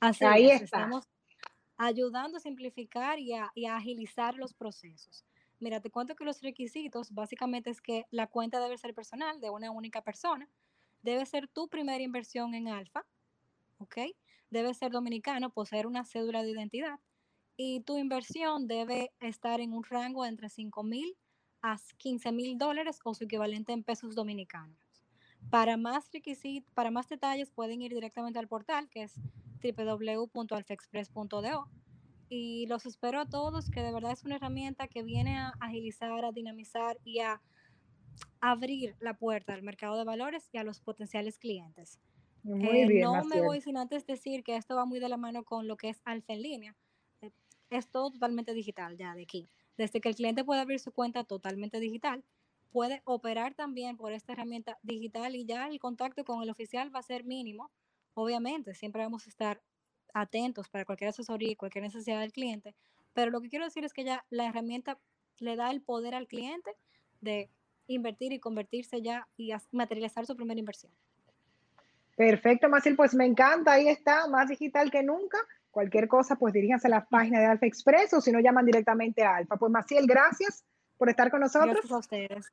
Así 0.00 0.22
Ahí 0.22 0.50
estamos 0.50 1.08
ayudando 1.78 2.36
a 2.36 2.40
simplificar 2.40 3.18
y 3.18 3.32
a, 3.32 3.50
y 3.54 3.64
a 3.64 3.76
agilizar 3.76 4.34
los 4.34 4.52
procesos. 4.52 5.24
Mira, 5.60 5.80
te 5.80 5.90
cuento 5.90 6.14
que 6.14 6.24
los 6.24 6.42
requisitos 6.42 7.10
básicamente 7.14 7.70
es 7.70 7.80
que 7.80 8.04
la 8.10 8.26
cuenta 8.26 8.60
debe 8.60 8.76
ser 8.76 8.92
personal 8.94 9.40
de 9.40 9.48
una 9.48 9.70
única 9.70 10.02
persona, 10.02 10.46
debe 11.02 11.24
ser 11.24 11.48
tu 11.48 11.68
primera 11.68 12.02
inversión 12.02 12.54
en 12.54 12.68
Alfa, 12.68 13.06
¿ok? 13.78 13.96
Debe 14.50 14.74
ser 14.74 14.92
dominicano, 14.92 15.48
poseer 15.48 15.86
una 15.86 16.04
cédula 16.04 16.42
de 16.42 16.50
identidad 16.50 17.00
y 17.64 17.80
tu 17.80 17.96
inversión 17.96 18.66
debe 18.66 19.12
estar 19.20 19.60
en 19.60 19.72
un 19.72 19.84
rango 19.84 20.26
entre 20.26 20.48
5 20.48 20.82
mil 20.82 21.16
a 21.62 21.76
15 21.98 22.32
mil 22.32 22.58
dólares 22.58 22.98
o 23.04 23.14
su 23.14 23.22
equivalente 23.24 23.72
en 23.72 23.84
pesos 23.84 24.16
dominicanos. 24.16 24.76
Para 25.48 25.76
más 25.76 26.10
para 26.74 26.90
más 26.90 27.08
detalles 27.08 27.50
pueden 27.50 27.80
ir 27.80 27.94
directamente 27.94 28.40
al 28.40 28.48
portal 28.48 28.88
que 28.88 29.04
es 29.04 29.14
www.alfexpress.do 29.62 31.68
y 32.28 32.66
los 32.66 32.84
espero 32.84 33.20
a 33.20 33.26
todos 33.26 33.70
que 33.70 33.80
de 33.80 33.92
verdad 33.92 34.10
es 34.10 34.24
una 34.24 34.34
herramienta 34.36 34.88
que 34.88 35.04
viene 35.04 35.38
a 35.38 35.54
agilizar, 35.60 36.24
a 36.24 36.32
dinamizar 36.32 36.98
y 37.04 37.20
a 37.20 37.40
abrir 38.40 38.96
la 38.98 39.14
puerta 39.14 39.54
al 39.54 39.62
mercado 39.62 39.96
de 39.98 40.04
valores 40.04 40.48
y 40.52 40.58
a 40.58 40.64
los 40.64 40.80
potenciales 40.80 41.38
clientes. 41.38 42.00
Eh, 42.44 43.00
no 43.00 43.24
me 43.24 43.40
voy 43.40 43.60
sin 43.60 43.76
antes 43.76 44.04
decir 44.04 44.42
que 44.42 44.56
esto 44.56 44.74
va 44.74 44.84
muy 44.84 44.98
de 44.98 45.08
la 45.08 45.16
mano 45.16 45.44
con 45.44 45.68
lo 45.68 45.76
que 45.76 45.90
es 45.90 46.02
Alfa 46.04 46.32
en 46.32 46.42
línea. 46.42 46.76
Es 47.72 47.88
todo 47.88 48.10
totalmente 48.10 48.52
digital 48.52 48.98
ya 48.98 49.14
de 49.14 49.22
aquí. 49.22 49.48
Desde 49.78 50.02
que 50.02 50.10
el 50.10 50.14
cliente 50.14 50.44
puede 50.44 50.60
abrir 50.60 50.78
su 50.78 50.92
cuenta 50.92 51.24
totalmente 51.24 51.80
digital, 51.80 52.22
puede 52.70 53.00
operar 53.04 53.54
también 53.54 53.96
por 53.96 54.12
esta 54.12 54.34
herramienta 54.34 54.78
digital 54.82 55.34
y 55.34 55.46
ya 55.46 55.68
el 55.68 55.80
contacto 55.80 56.22
con 56.22 56.42
el 56.42 56.50
oficial 56.50 56.94
va 56.94 56.98
a 57.00 57.02
ser 57.02 57.24
mínimo. 57.24 57.70
Obviamente, 58.12 58.74
siempre 58.74 59.02
vamos 59.02 59.26
a 59.26 59.30
estar 59.30 59.62
atentos 60.12 60.68
para 60.68 60.84
cualquier 60.84 61.08
asesoría 61.08 61.50
y 61.50 61.56
cualquier 61.56 61.84
necesidad 61.84 62.20
del 62.20 62.32
cliente, 62.32 62.74
pero 63.14 63.30
lo 63.30 63.40
que 63.40 63.48
quiero 63.48 63.64
decir 63.64 63.86
es 63.86 63.94
que 63.94 64.04
ya 64.04 64.22
la 64.28 64.46
herramienta 64.46 64.98
le 65.38 65.56
da 65.56 65.70
el 65.70 65.80
poder 65.80 66.14
al 66.14 66.26
cliente 66.26 66.76
de 67.22 67.48
invertir 67.86 68.34
y 68.34 68.38
convertirse 68.38 69.00
ya 69.00 69.26
y 69.38 69.52
materializar 69.70 70.26
su 70.26 70.36
primera 70.36 70.60
inversión. 70.60 70.92
Perfecto, 72.16 72.68
Maciel, 72.68 72.96
pues 72.96 73.14
me 73.14 73.24
encanta, 73.24 73.72
ahí 73.72 73.88
está, 73.88 74.28
más 74.28 74.50
digital 74.50 74.90
que 74.90 75.02
nunca. 75.02 75.38
Cualquier 75.72 76.06
cosa, 76.06 76.36
pues 76.36 76.52
diríjanse 76.52 76.86
a 76.86 76.90
la 76.90 77.04
página 77.06 77.40
de 77.40 77.46
Alfa 77.46 77.66
Express 77.66 78.12
o 78.12 78.20
si 78.20 78.30
no, 78.30 78.40
llaman 78.40 78.66
directamente 78.66 79.24
a 79.24 79.36
Alfa. 79.36 79.56
Pues 79.56 79.72
Maciel, 79.72 80.06
gracias 80.06 80.64
por 80.98 81.08
estar 81.08 81.30
con 81.30 81.40
nosotros. 81.40 81.72
Gracias 81.72 81.92
a 81.92 81.98
ustedes. 81.98 82.52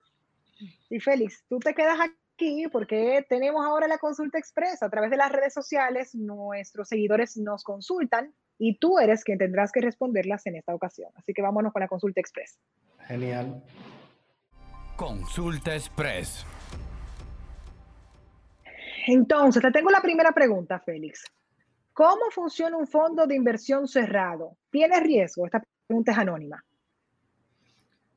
Y 0.89 0.99
Félix, 0.99 1.43
tú 1.49 1.59
te 1.59 1.73
quedas 1.73 1.99
aquí 1.99 2.67
porque 2.71 3.25
tenemos 3.27 3.65
ahora 3.65 3.87
la 3.89 3.97
consulta 3.97 4.37
express. 4.37 4.81
A 4.81 4.89
través 4.89 5.11
de 5.11 5.17
las 5.17 5.31
redes 5.31 5.53
sociales, 5.53 6.15
nuestros 6.15 6.87
seguidores 6.87 7.35
nos 7.35 7.63
consultan 7.65 8.33
y 8.57 8.77
tú 8.77 8.99
eres 8.99 9.25
quien 9.25 9.37
tendrás 9.37 9.73
que 9.73 9.81
responderlas 9.81 10.45
en 10.45 10.55
esta 10.55 10.73
ocasión. 10.73 11.11
Así 11.15 11.33
que 11.33 11.41
vámonos 11.41 11.73
con 11.73 11.81
la 11.81 11.89
consulta 11.89 12.21
express. 12.21 12.57
Genial. 13.07 13.61
Consulta 14.95 15.75
express. 15.75 16.45
Entonces, 19.07 19.61
te 19.61 19.71
tengo 19.71 19.89
la 19.89 20.01
primera 20.01 20.31
pregunta, 20.31 20.79
Félix. 20.79 21.23
¿Cómo 21.99 22.31
funciona 22.31 22.77
un 22.77 22.87
fondo 22.87 23.27
de 23.27 23.35
inversión 23.35 23.85
cerrado? 23.85 24.55
¿Tiene 24.71 25.01
riesgo? 25.01 25.45
Esta 25.45 25.61
pregunta 25.85 26.13
es 26.13 26.17
anónima. 26.17 26.63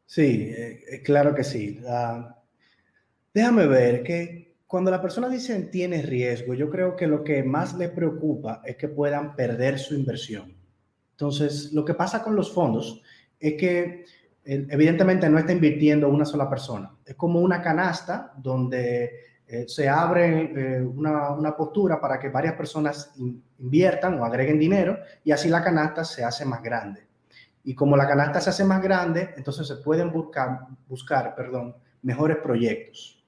Sí, 0.07 0.53
eh, 0.57 0.85
eh, 0.88 1.03
claro 1.03 1.35
que 1.35 1.42
sí. 1.42 1.81
déjame 3.35 3.66
ver 3.66 4.05
que 4.05 4.55
cuando 4.68 4.92
la 4.92 5.03
persona 5.03 5.29
dice 5.29 5.61
tiene 5.62 6.01
riesgo, 6.01 6.55
yo 6.55 6.71
creo 6.71 6.95
que 6.95 7.09
lo 7.09 7.25
que 7.25 7.42
más 7.42 7.75
le 7.75 7.88
preocupa 7.88 8.62
es 8.64 8.77
que 8.77 8.87
puedan 8.87 9.35
perder 9.35 9.81
su 9.81 9.97
inversión. 9.97 10.57
Entonces, 11.11 11.73
lo 11.73 11.85
que 11.85 11.95
pasa 11.95 12.23
con 12.23 12.37
los 12.37 12.55
fondos 12.55 13.03
es 13.40 13.55
que 13.55 14.05
eh, 14.45 14.66
evidentemente 14.71 15.29
no 15.29 15.40
está 15.40 15.51
invirtiendo 15.51 16.09
una 16.09 16.25
sola 16.25 16.49
persona. 16.49 16.95
Es 17.05 17.16
como 17.16 17.40
una 17.40 17.61
canasta 17.61 18.33
donde 18.37 19.32
eh, 19.52 19.68
se 19.68 19.86
abre 19.86 20.78
eh, 20.78 20.82
una, 20.82 21.54
postura 21.54 22.00
para 22.00 22.18
que 22.18 22.30
varias 22.30 22.54
personas 22.54 23.12
inviertan 23.58 24.18
o 24.18 24.24
agreguen 24.24 24.58
dinero 24.58 24.96
y 25.22 25.30
así 25.30 25.50
la 25.50 25.62
canasta 25.62 26.04
se 26.04 26.24
hace 26.24 26.46
más 26.46 26.62
grande. 26.62 27.06
Y 27.62 27.74
como 27.74 27.94
la 27.94 28.08
canasta 28.08 28.40
se 28.40 28.48
hace 28.48 28.64
más 28.64 28.82
grande, 28.82 29.34
entonces 29.36 29.68
se 29.68 29.76
pueden 29.76 30.10
buscar, 30.10 30.68
buscar 30.88 31.34
perdón, 31.34 31.76
mejores 32.00 32.38
proyectos. 32.38 33.22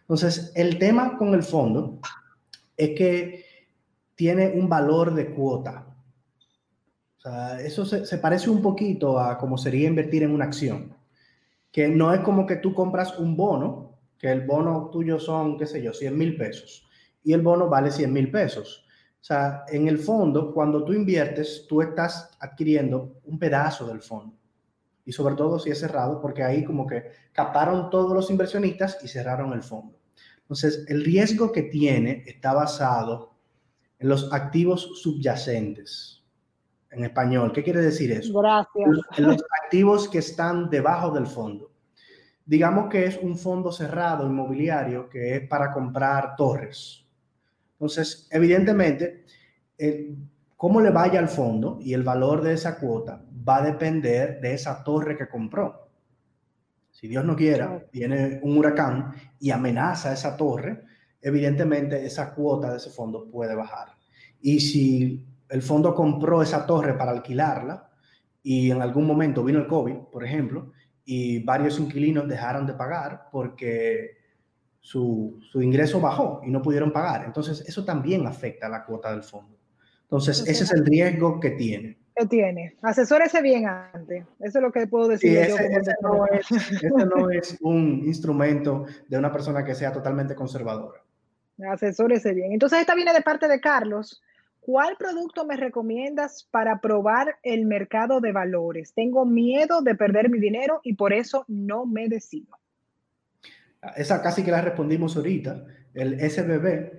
Entonces, 0.00 0.50
el 0.54 0.78
tema 0.78 1.18
con 1.18 1.34
el 1.34 1.42
fondo 1.42 1.98
es 2.74 2.96
que 2.96 3.44
tiene 4.14 4.48
un 4.48 4.70
valor 4.70 5.12
de 5.12 5.34
cuota. 5.34 5.94
Eso 7.58 7.84
se, 7.84 8.06
se 8.06 8.16
parece 8.16 8.48
un 8.48 8.62
poquito 8.62 9.20
a 9.20 9.36
como 9.36 9.58
sería 9.58 9.88
invertir 9.88 10.22
en 10.22 10.30
una 10.30 10.46
acción, 10.46 10.96
que 11.70 11.86
no 11.86 12.14
es 12.14 12.20
como 12.20 12.46
que 12.46 12.56
tú 12.56 12.72
compras 12.72 13.18
un 13.18 13.36
bono 13.36 13.95
que 14.18 14.30
el 14.30 14.46
bono 14.46 14.90
tuyo 14.90 15.18
son, 15.18 15.58
qué 15.58 15.66
sé 15.66 15.82
yo, 15.82 15.92
100 15.92 16.16
mil 16.16 16.36
pesos 16.36 16.86
y 17.26 17.32
el 17.32 17.42
bono 17.42 17.68
vale 17.68 17.90
100 17.90 18.12
mil 18.12 18.30
pesos. 18.30 18.86
O 19.20 19.24
sea, 19.26 19.64
en 19.68 19.88
el 19.88 19.98
fondo, 19.98 20.54
cuando 20.54 20.84
tú 20.84 20.92
inviertes, 20.92 21.66
tú 21.68 21.82
estás 21.82 22.30
adquiriendo 22.38 23.16
un 23.24 23.36
pedazo 23.36 23.84
del 23.88 24.00
fondo. 24.00 24.36
Y 25.04 25.10
sobre 25.10 25.34
todo 25.34 25.58
si 25.58 25.70
es 25.70 25.80
cerrado, 25.80 26.20
porque 26.20 26.44
ahí 26.44 26.64
como 26.64 26.86
que 26.86 27.10
captaron 27.32 27.90
todos 27.90 28.14
los 28.14 28.30
inversionistas 28.30 28.98
y 29.02 29.08
cerraron 29.08 29.52
el 29.52 29.64
fondo. 29.64 29.98
Entonces, 30.42 30.84
el 30.86 31.04
riesgo 31.04 31.50
que 31.50 31.64
tiene 31.64 32.22
está 32.28 32.54
basado 32.54 33.34
en 33.98 34.08
los 34.08 34.32
activos 34.32 35.02
subyacentes. 35.02 36.24
En 36.92 37.02
español, 37.02 37.52
¿qué 37.52 37.64
quiere 37.64 37.80
decir 37.80 38.12
eso? 38.12 38.38
Gracias. 38.38 38.88
En 39.16 39.24
los 39.26 39.42
activos 39.64 40.08
que 40.08 40.18
están 40.18 40.70
debajo 40.70 41.10
del 41.10 41.26
fondo 41.26 41.72
digamos 42.46 42.88
que 42.88 43.04
es 43.04 43.18
un 43.20 43.36
fondo 43.36 43.72
cerrado 43.72 44.26
inmobiliario 44.26 45.08
que 45.08 45.36
es 45.36 45.48
para 45.48 45.72
comprar 45.72 46.36
torres. 46.36 47.04
Entonces, 47.72 48.28
evidentemente, 48.30 49.24
cómo 50.56 50.80
le 50.80 50.90
vaya 50.90 51.18
al 51.18 51.28
fondo 51.28 51.78
y 51.82 51.92
el 51.92 52.04
valor 52.04 52.42
de 52.42 52.54
esa 52.54 52.78
cuota 52.78 53.22
va 53.46 53.56
a 53.56 53.66
depender 53.66 54.40
de 54.40 54.54
esa 54.54 54.82
torre 54.82 55.16
que 55.16 55.28
compró. 55.28 55.90
Si 56.90 57.08
Dios 57.08 57.24
no 57.24 57.36
quiera, 57.36 57.84
viene 57.92 58.40
un 58.42 58.56
huracán 58.56 59.12
y 59.38 59.50
amenaza 59.50 60.12
esa 60.12 60.36
torre, 60.36 60.82
evidentemente 61.20 62.06
esa 62.06 62.32
cuota 62.32 62.70
de 62.70 62.78
ese 62.78 62.90
fondo 62.90 63.28
puede 63.30 63.54
bajar. 63.54 63.88
Y 64.40 64.60
si 64.60 65.26
el 65.48 65.62
fondo 65.62 65.94
compró 65.94 66.40
esa 66.42 66.64
torre 66.64 66.94
para 66.94 67.10
alquilarla 67.10 67.90
y 68.42 68.70
en 68.70 68.80
algún 68.80 69.06
momento 69.06 69.44
vino 69.44 69.58
el 69.58 69.66
COVID, 69.66 69.96
por 70.10 70.24
ejemplo, 70.24 70.72
y 71.06 71.42
varios 71.44 71.78
inquilinos 71.78 72.28
dejaron 72.28 72.66
de 72.66 72.74
pagar 72.74 73.28
porque 73.30 74.18
su, 74.80 75.38
su, 75.50 75.62
ingreso 75.62 76.00
bajó 76.00 76.42
y 76.44 76.50
no 76.50 76.60
pudieron 76.60 76.92
pagar. 76.92 77.24
Entonces, 77.24 77.64
eso 77.66 77.84
también 77.84 78.26
afecta 78.26 78.66
a 78.66 78.70
la 78.70 78.84
cuota 78.84 79.12
del 79.12 79.22
fondo. 79.22 79.56
Entonces, 80.02 80.46
ese 80.46 80.64
es 80.64 80.72
el 80.72 80.84
riesgo 80.84 81.40
que 81.40 81.50
tiene. 81.50 81.98
Que 82.14 82.26
tiene. 82.26 82.76
Asesórese 82.82 83.40
bien 83.40 83.66
antes. 83.68 84.24
Eso 84.40 84.58
es 84.58 84.62
lo 84.62 84.72
que 84.72 84.86
puedo 84.86 85.08
decir. 85.08 85.38
ese, 85.38 85.68
no 86.02 86.26
es, 86.26 86.50
ese 86.50 86.88
no 86.88 87.30
es 87.30 87.56
un 87.60 88.02
instrumento 88.04 88.86
de 89.08 89.18
una 89.18 89.30
persona 89.30 89.64
que 89.64 89.74
sea 89.74 89.92
totalmente 89.92 90.34
conservadora. 90.34 91.00
Asesórese 91.70 92.34
bien. 92.34 92.52
Entonces, 92.52 92.80
esta 92.80 92.94
viene 92.94 93.12
de 93.12 93.22
parte 93.22 93.46
de 93.46 93.60
Carlos. 93.60 94.22
¿Cuál 94.66 94.96
producto 94.96 95.46
me 95.46 95.56
recomiendas 95.56 96.48
para 96.50 96.80
probar 96.80 97.36
el 97.44 97.66
mercado 97.66 98.20
de 98.20 98.32
valores? 98.32 98.94
Tengo 98.94 99.24
miedo 99.24 99.80
de 99.80 99.94
perder 99.94 100.28
mi 100.28 100.40
dinero 100.40 100.80
y 100.82 100.94
por 100.94 101.12
eso 101.12 101.44
no 101.46 101.86
me 101.86 102.08
decido. 102.08 102.58
Esa 103.94 104.20
casi 104.20 104.42
que 104.42 104.50
la 104.50 104.62
respondimos 104.62 105.16
ahorita, 105.16 105.64
el 105.94 106.18
SBB. 106.18 106.90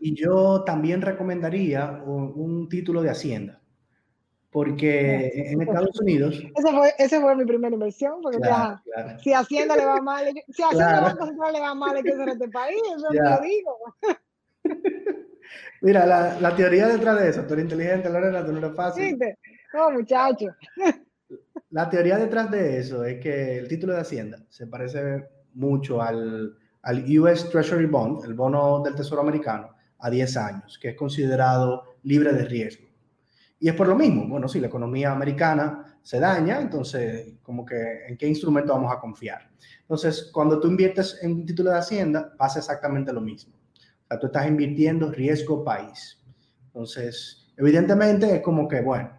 Y 0.00 0.14
yo 0.14 0.64
también 0.64 1.02
recomendaría 1.02 2.02
un, 2.02 2.66
título 2.70 3.02
de 3.02 3.10
Hacienda, 3.10 3.60
porque 4.50 5.50
en 5.50 5.60
Estados 5.60 6.00
Unidos... 6.00 6.42
Esa 6.96 7.20
fue, 7.20 7.36
mi 7.36 7.44
primera 7.44 7.74
inversión, 7.74 8.22
porque 8.22 8.38
si 9.22 9.34
Hacienda 9.34 9.76
le 9.76 9.84
va 9.84 10.00
mal, 10.00 10.24
si 10.48 10.62
Hacienda 10.62 11.50
le 11.52 11.60
va 11.60 11.74
mal, 11.74 11.96
hay 11.96 12.02
que 12.02 12.12
hacer 12.12 12.30
este 12.30 12.48
país, 12.48 12.80
eso 12.96 13.12
lo 13.12 13.40
digo. 13.42 13.76
Mira, 15.80 16.06
la, 16.06 16.40
la, 16.40 16.56
teoría 16.56 16.88
detrás 16.88 17.20
de 17.20 17.28
eso, 17.28 17.42
tú 17.42 17.54
eres 17.54 17.64
inteligente, 17.64 18.10
Lorena, 18.10 18.44
tú 18.44 18.52
no 18.52 18.58
eres 18.58 18.74
fácil. 18.74 19.18
No, 19.72 19.90
muchacho. 19.90 20.46
la 21.70 21.88
teoría 21.88 22.16
detrás 22.18 22.50
de 22.50 22.78
eso 22.78 23.04
es 23.04 23.20
que 23.20 23.58
el 23.58 23.68
título 23.68 23.94
de 23.94 24.00
Hacienda 24.00 24.38
se 24.48 24.66
parece 24.66 25.28
mucho 25.54 26.00
al, 26.00 26.56
al 26.82 27.18
US 27.18 27.50
Treasury 27.50 27.86
Bond, 27.86 28.24
el 28.24 28.34
bono 28.34 28.82
del 28.82 28.94
Tesoro 28.94 29.20
americano, 29.20 29.70
a 29.98 30.10
10 30.10 30.36
años, 30.36 30.78
que 30.80 30.90
es 30.90 30.96
considerado 30.96 31.96
libre 32.02 32.32
de 32.32 32.44
riesgo. 32.44 32.86
Y 33.58 33.68
es 33.68 33.74
por 33.74 33.88
lo 33.88 33.96
mismo, 33.96 34.28
bueno, 34.28 34.48
si 34.48 34.60
la 34.60 34.66
economía 34.66 35.12
americana 35.12 35.98
se 36.02 36.20
daña, 36.20 36.60
entonces, 36.60 37.34
como 37.42 37.64
que, 37.64 38.06
¿en 38.06 38.16
qué 38.16 38.28
instrumento 38.28 38.72
vamos 38.72 38.92
a 38.92 39.00
confiar? 39.00 39.50
Entonces, 39.80 40.30
cuando 40.32 40.60
tú 40.60 40.68
inviertes 40.68 41.18
en 41.22 41.32
un 41.32 41.46
título 41.46 41.70
de 41.70 41.78
Hacienda, 41.78 42.32
pasa 42.36 42.58
exactamente 42.58 43.12
lo 43.12 43.20
mismo. 43.20 43.55
O 44.06 44.08
sea, 44.08 44.20
tú 44.20 44.26
estás 44.26 44.46
invirtiendo 44.46 45.10
riesgo 45.10 45.64
país. 45.64 46.22
Entonces, 46.66 47.52
evidentemente 47.56 48.36
es 48.36 48.40
como 48.40 48.68
que, 48.68 48.80
bueno, 48.80 49.10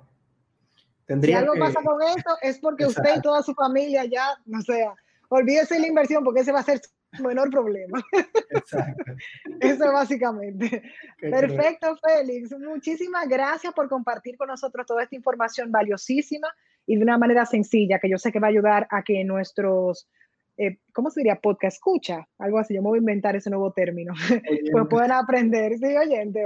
tendría 1.05 1.39
si 1.39 1.43
algo 1.43 1.59
pasa 1.59 1.81
con 1.83 2.01
esto 2.01 2.31
es 2.41 2.57
porque 2.59 2.85
usted 2.85 3.17
y 3.17 3.21
toda 3.21 3.43
su 3.43 3.53
familia 3.53 4.05
ya, 4.05 4.37
no 4.45 4.61
sea, 4.61 4.93
olvídese 5.27 5.77
la 5.77 5.87
inversión 5.87 6.23
porque 6.23 6.41
ese 6.41 6.53
va 6.53 6.59
a 6.59 6.63
ser 6.63 6.79
su 7.11 7.23
menor 7.23 7.49
problema. 7.49 8.01
Exacto. 8.49 9.03
Eso 9.59 9.91
básicamente. 9.91 10.83
Perfecto, 11.19 11.97
Félix. 11.97 12.57
Muchísimas 12.57 13.27
gracias 13.27 13.73
por 13.73 13.89
compartir 13.89 14.37
con 14.37 14.47
nosotros 14.47 14.85
toda 14.85 15.03
esta 15.03 15.15
información 15.15 15.69
valiosísima 15.69 16.47
y 16.85 16.95
de 16.95 17.03
una 17.03 17.17
manera 17.17 17.45
sencilla 17.45 17.99
que 17.99 18.09
yo 18.09 18.17
sé 18.17 18.31
que 18.31 18.39
va 18.39 18.47
a 18.47 18.51
ayudar 18.51 18.87
a 18.89 19.03
que 19.03 19.23
nuestros 19.25 20.07
eh, 20.57 20.79
¿cómo 20.91 21.11
se 21.11 21.19
diría? 21.19 21.35
Podcast 21.35 21.75
escucha, 21.75 22.27
algo 22.39 22.57
así, 22.57 22.73
yo 22.73 22.81
me 22.81 22.89
voy 22.89 22.97
a 22.97 23.01
inventar 23.01 23.35
ese 23.35 23.49
nuevo 23.49 23.71
término, 23.73 24.13
pues 24.71 24.87
pueden 24.89 25.11
aprender, 25.11 25.77
sí, 25.77 25.95
oyente, 25.95 26.43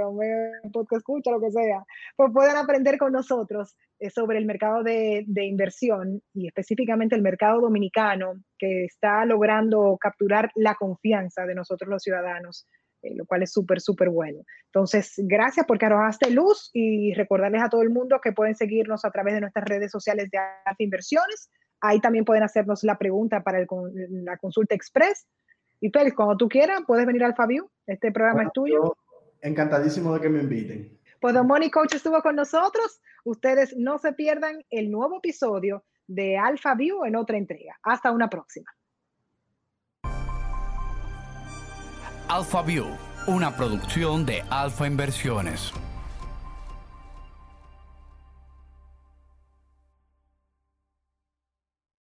podcast 0.72 1.00
escucha, 1.00 1.30
lo 1.30 1.40
que 1.40 1.50
sea, 1.50 1.82
pues 2.16 2.30
pueden 2.32 2.56
aprender 2.56 2.98
con 2.98 3.12
nosotros 3.12 3.74
eh, 3.98 4.10
sobre 4.10 4.38
el 4.38 4.44
mercado 4.44 4.82
de, 4.82 5.24
de, 5.26 5.46
inversión 5.46 6.20
y 6.34 6.46
específicamente 6.46 7.16
el 7.16 7.22
mercado 7.22 7.60
dominicano 7.60 8.34
que 8.58 8.84
está 8.84 9.24
logrando 9.24 9.96
capturar 9.98 10.50
la 10.56 10.74
confianza 10.74 11.46
de 11.46 11.54
nosotros 11.54 11.88
los 11.88 12.02
ciudadanos, 12.02 12.66
eh, 13.02 13.14
lo 13.16 13.26
cual 13.26 13.42
es 13.42 13.52
súper, 13.52 13.80
súper 13.80 14.10
bueno. 14.10 14.42
Entonces, 14.66 15.14
gracias 15.16 15.66
porque 15.66 15.86
arrojaste 15.86 16.30
luz 16.30 16.70
y 16.72 17.14
recordarles 17.14 17.62
a 17.62 17.68
todo 17.68 17.82
el 17.82 17.90
mundo 17.90 18.20
que 18.22 18.32
pueden 18.32 18.54
seguirnos 18.54 19.04
a 19.04 19.10
través 19.10 19.34
de 19.34 19.40
nuestras 19.40 19.64
redes 19.64 19.90
sociales 19.90 20.30
de 20.30 20.38
Alfa 20.38 20.82
Inversiones, 20.82 21.50
Ahí 21.82 22.00
también 22.00 22.24
pueden 22.24 22.44
hacernos 22.44 22.84
la 22.84 22.96
pregunta 22.96 23.42
para 23.42 23.58
la 23.58 24.36
consulta 24.38 24.74
express. 24.74 25.26
Y 25.80 25.90
Félix, 25.90 26.14
cuando 26.14 26.36
tú 26.36 26.48
quieras, 26.48 26.82
puedes 26.86 27.04
venir 27.04 27.24
al 27.24 27.34
Fabio. 27.34 27.70
Este 27.88 28.12
programa 28.12 28.44
es 28.44 28.52
tuyo. 28.52 28.96
Encantadísimo 29.40 30.14
de 30.14 30.20
que 30.20 30.28
me 30.28 30.40
inviten. 30.40 30.96
Pues 31.20 31.34
Don 31.34 31.46
Money 31.46 31.72
Coach 31.72 31.94
estuvo 31.94 32.22
con 32.22 32.36
nosotros. 32.36 33.00
Ustedes 33.24 33.76
no 33.76 33.98
se 33.98 34.12
pierdan 34.12 34.64
el 34.70 34.92
nuevo 34.92 35.18
episodio 35.18 35.84
de 36.06 36.38
Alpha 36.38 36.76
View 36.76 37.04
en 37.04 37.16
otra 37.16 37.36
entrega. 37.36 37.76
Hasta 37.82 38.12
una 38.12 38.30
próxima. 38.30 38.70
Alpha 42.28 42.62
View, 42.62 42.86
una 43.26 43.56
producción 43.56 44.24
de 44.24 44.42
Alfa 44.50 44.86
Inversiones. 44.86 45.72